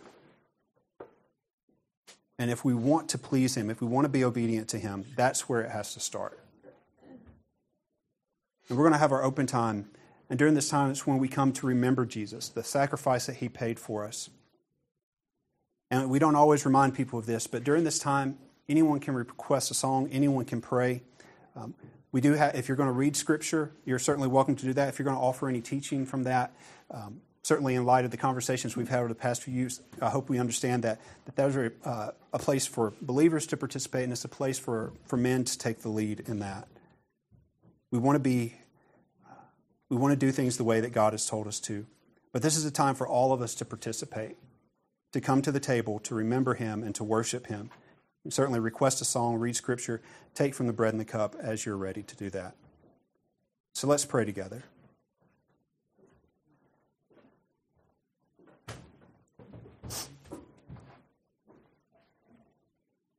And 2.40 2.50
if 2.50 2.66
we 2.66 2.74
want 2.74 3.10
to 3.10 3.18
please 3.18 3.56
Him, 3.56 3.70
if 3.70 3.82
we 3.82 3.88
want 3.88 4.06
to 4.06 4.10
be 4.10 4.24
obedient 4.24 4.68
to 4.70 4.80
Him, 4.80 5.06
that's 5.16 5.48
where 5.50 5.62
it 5.62 5.72
has 5.72 5.94
to 5.94 6.00
start. 6.00 6.40
And 8.70 8.78
we're 8.78 8.86
going 8.86 8.94
to 8.94 9.00
have 9.00 9.12
our 9.12 9.24
open 9.24 9.46
time. 9.46 9.90
And 10.30 10.40
during 10.40 10.54
this 10.54 10.70
time, 10.70 10.90
it's 10.90 11.06
when 11.06 11.20
we 11.20 11.28
come 11.28 11.52
to 11.54 11.68
remember 11.68 12.06
Jesus, 12.06 12.50
the 12.50 12.64
sacrifice 12.64 13.26
that 13.26 13.38
He 13.38 13.50
paid 13.50 13.80
for 13.80 14.06
us. 14.06 14.30
And 15.94 16.10
we 16.10 16.18
don't 16.18 16.36
always 16.36 16.66
remind 16.66 16.96
people 16.96 17.20
of 17.20 17.28
this, 17.28 17.46
but 17.46 17.64
during 17.64 17.84
this 17.84 18.00
time, 18.00 18.40
anyone 18.68 19.00
can 19.00 19.14
request 19.14 19.70
a 19.70 19.76
song, 19.76 20.10
anyone 20.12 20.44
can 20.44 20.60
pray. 20.60 21.04
Um, 21.56 21.76
we 22.12 22.20
do 22.20 22.34
have, 22.34 22.56
if 22.56 22.68
you're 22.68 22.78
going 22.78 22.88
to 22.88 22.94
read 22.94 23.16
Scripture, 23.16 23.70
you're 23.86 24.00
certainly 24.00 24.28
welcome 24.28 24.56
to 24.56 24.66
do 24.66 24.74
that. 24.74 24.90
If 24.90 24.98
you're 24.98 25.04
going 25.04 25.18
to 25.18 25.22
offer 25.22 25.48
any 25.48 25.62
teaching 25.62 26.08
from 26.08 26.24
that, 26.24 26.52
um, 26.90 27.22
certainly 27.44 27.76
in 27.76 27.86
light 27.86 28.06
of 28.06 28.12
the 28.12 28.18
conversations 28.18 28.76
we've 28.76 28.90
had 28.90 29.02
over 29.02 29.08
the 29.08 29.14
past 29.14 29.44
few 29.44 29.54
years, 29.54 29.82
I 30.02 30.10
hope 30.10 30.30
we 30.30 30.40
understand 30.40 30.84
that 30.84 31.00
that 31.26 31.36
there's 31.36 31.56
a, 31.56 31.72
uh, 31.88 32.12
a 32.34 32.40
place 32.40 32.66
for 32.66 32.94
believers 33.00 33.46
to 33.48 33.58
participate, 33.58 34.04
and 34.04 34.12
it's 34.12 34.26
a 34.26 34.30
place 34.30 34.58
for, 34.58 34.94
for 35.06 35.16
men 35.16 35.44
to 35.44 35.58
take 35.60 35.84
the 35.84 35.90
lead 35.90 36.22
in 36.22 36.40
that. 36.40 36.68
We 37.92 38.00
want 38.00 38.16
to 38.16 38.20
be, 38.20 38.56
we 39.90 39.98
want 39.98 40.12
to 40.12 40.18
do 40.18 40.32
things 40.32 40.58
the 40.58 40.64
way 40.64 40.80
that 40.80 40.92
God 40.92 41.14
has 41.14 41.28
told 41.28 41.46
us 41.46 41.60
to. 41.60 41.86
But 42.32 42.42
this 42.42 42.58
is 42.58 42.66
a 42.66 42.72
time 42.72 42.96
for 42.96 43.08
all 43.08 43.32
of 43.32 43.44
us 43.44 43.54
to 43.56 43.66
participate, 43.66 44.38
to 45.14 45.22
come 45.22 45.42
to 45.42 45.52
the 45.52 45.60
table, 45.60 46.00
to 46.00 46.14
remember 46.14 46.56
Him, 46.56 46.84
and 46.84 46.94
to 46.96 47.04
worship 47.04 47.48
Him. 47.48 47.70
Certainly 48.30 48.60
request 48.60 49.02
a 49.02 49.06
song, 49.06 49.36
read 49.38 49.56
Scripture, 49.56 50.02
take 50.34 50.54
from 50.56 50.68
the 50.68 50.74
bread 50.74 50.94
and 50.94 51.00
the 51.00 51.06
cup 51.06 51.36
as 51.40 51.66
you're 51.66 51.78
ready 51.78 52.04
to 52.04 52.16
do 52.16 52.30
that. 52.32 52.56
So 53.74 53.88
let's 53.88 54.06
pray 54.06 54.26
together. 54.26 54.64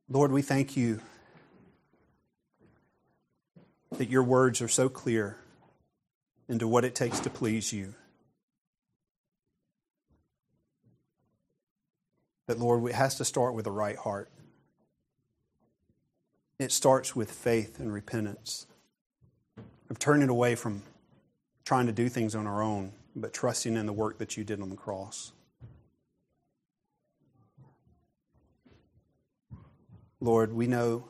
Lord, 0.09 0.31
we 0.31 0.41
thank 0.41 0.77
you 0.77 1.01
that 3.97 4.09
your 4.09 4.23
words 4.23 4.61
are 4.61 4.67
so 4.67 4.87
clear 4.87 5.37
into 6.47 6.67
what 6.67 6.85
it 6.85 6.95
takes 6.95 7.19
to 7.21 7.29
please 7.29 7.73
you. 7.73 7.95
That, 12.47 12.59
Lord, 12.59 12.85
it 12.89 12.95
has 12.95 13.15
to 13.15 13.25
start 13.25 13.53
with 13.53 13.65
a 13.67 13.71
right 13.71 13.97
heart. 13.97 14.29
It 16.59 16.71
starts 16.71 17.15
with 17.15 17.31
faith 17.31 17.79
and 17.79 17.91
repentance, 17.91 18.67
of 19.89 19.99
turning 19.99 20.29
away 20.29 20.55
from 20.55 20.83
trying 21.65 21.87
to 21.87 21.91
do 21.91 22.07
things 22.07 22.35
on 22.35 22.47
our 22.47 22.61
own, 22.61 22.91
but 23.15 23.33
trusting 23.33 23.75
in 23.75 23.85
the 23.85 23.93
work 23.93 24.19
that 24.19 24.37
you 24.37 24.43
did 24.43 24.61
on 24.61 24.69
the 24.69 24.75
cross. 24.75 25.31
Lord, 30.21 30.53
we 30.53 30.67
know 30.67 31.09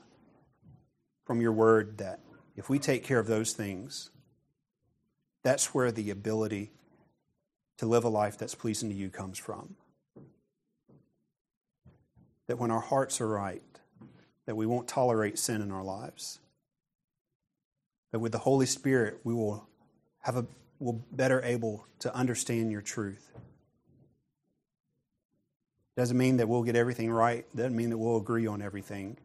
from 1.25 1.41
your 1.41 1.51
word 1.51 1.97
that 1.99 2.19
if 2.55 2.69
we 2.69 2.79
take 2.79 3.03
care 3.03 3.19
of 3.19 3.27
those 3.27 3.53
things, 3.53 4.09
that's 5.43 5.73
where 5.73 5.91
the 5.91 6.09
ability 6.09 6.71
to 7.77 7.85
live 7.85 8.03
a 8.03 8.09
life 8.09 8.37
that's 8.37 8.55
pleasing 8.55 8.89
to 8.89 8.95
you 8.95 9.09
comes 9.09 9.37
from. 9.37 9.75
That 12.47 12.59
when 12.59 12.71
our 12.71 12.81
hearts 12.81 13.21
are 13.21 13.27
right, 13.27 13.63
that 14.45 14.55
we 14.55 14.65
won't 14.65 14.87
tolerate 14.87 15.39
sin 15.39 15.61
in 15.61 15.71
our 15.71 15.83
lives. 15.83 16.39
That 18.11 18.19
with 18.19 18.31
the 18.31 18.39
Holy 18.39 18.65
Spirit, 18.65 19.19
we 19.23 19.33
will 19.33 19.67
have 20.21 20.37
a 20.37 20.45
will 20.79 21.03
better 21.11 21.41
able 21.43 21.85
to 21.99 22.13
understand 22.13 22.71
your 22.71 22.81
truth. 22.81 23.31
Doesn't 25.95 26.17
mean 26.17 26.37
that 26.37 26.49
we'll 26.49 26.63
get 26.63 26.75
everything 26.75 27.09
right. 27.09 27.45
Doesn't 27.55 27.75
mean 27.75 27.89
that 27.91 27.97
we'll 27.97 28.17
agree 28.17 28.47
on 28.47 28.61
everything. 28.61 29.17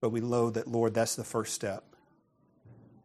But 0.00 0.10
we 0.10 0.20
know 0.20 0.50
that, 0.50 0.66
Lord, 0.66 0.92
that's 0.92 1.14
the 1.14 1.24
first 1.24 1.54
step. 1.54 1.84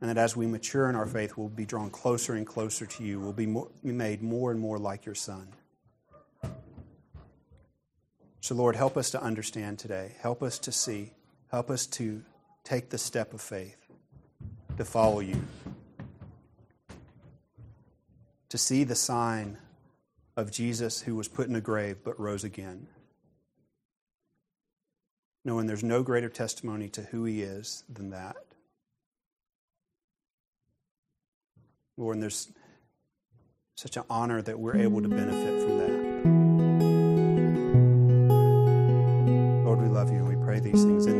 And 0.01 0.10
that 0.10 0.18
as 0.18 0.36
we 0.36 0.47
mature 0.47 0.89
in 0.89 0.95
our 0.95 1.05
faith, 1.05 1.38
we'll 1.38 1.49
be 1.49 1.66
drawn 1.66 1.89
closer 1.91 2.34
and 2.34 2.47
closer 2.47 2.86
to 2.86 3.03
you. 3.03 3.20
We'll 3.20 3.34
be, 3.34 3.45
more, 3.45 3.68
be 3.84 3.91
made 3.91 4.24
more 4.24 4.49
and 4.51 4.60
more 4.60 4.80
like 4.80 5.05
your 5.05 5.16
Son. 5.16 5.47
So, 8.42 8.56
Lord, 8.56 8.76
help 8.76 8.96
us 8.98 9.12
to 9.12 9.22
understand 9.22 9.80
today. 9.80 10.16
Help 10.20 10.42
us 10.42 10.60
to 10.60 10.72
see. 10.72 11.14
Help 11.52 11.70
us 11.70 11.86
to 11.88 12.24
take 12.64 12.90
the 12.90 12.98
step 12.98 13.34
of 13.34 13.42
faith, 13.42 13.78
to 14.78 14.86
follow 14.86 15.20
you, 15.20 15.42
to 18.50 18.58
see 18.58 18.84
the 18.84 18.96
sign 18.96 19.58
of 20.38 20.52
Jesus 20.52 21.02
who 21.02 21.16
was 21.16 21.28
put 21.28 21.48
in 21.48 21.56
a 21.56 21.62
grave 21.62 21.98
but 22.04 22.20
rose 22.20 22.44
again. 22.44 22.88
Knowing 25.44 25.68
there's 25.68 25.84
no 25.84 26.04
greater 26.04 26.30
testimony 26.30 26.88
to 26.90 27.02
who 27.02 27.26
he 27.26 27.42
is 27.42 27.84
than 27.92 28.12
that. 28.12 28.38
Lord, 31.98 32.16
and 32.16 32.24
there's 32.24 32.52
such 33.76 33.98
an 33.98 34.04
honor 34.10 34.42
that 34.42 34.60
we're 34.60 34.78
able 34.78 35.02
to 35.02 35.10
benefit 35.10 35.62
from 35.62 35.78
that. 35.80 35.89
These 40.72 40.84
things. 40.84 41.05
In 41.07 41.18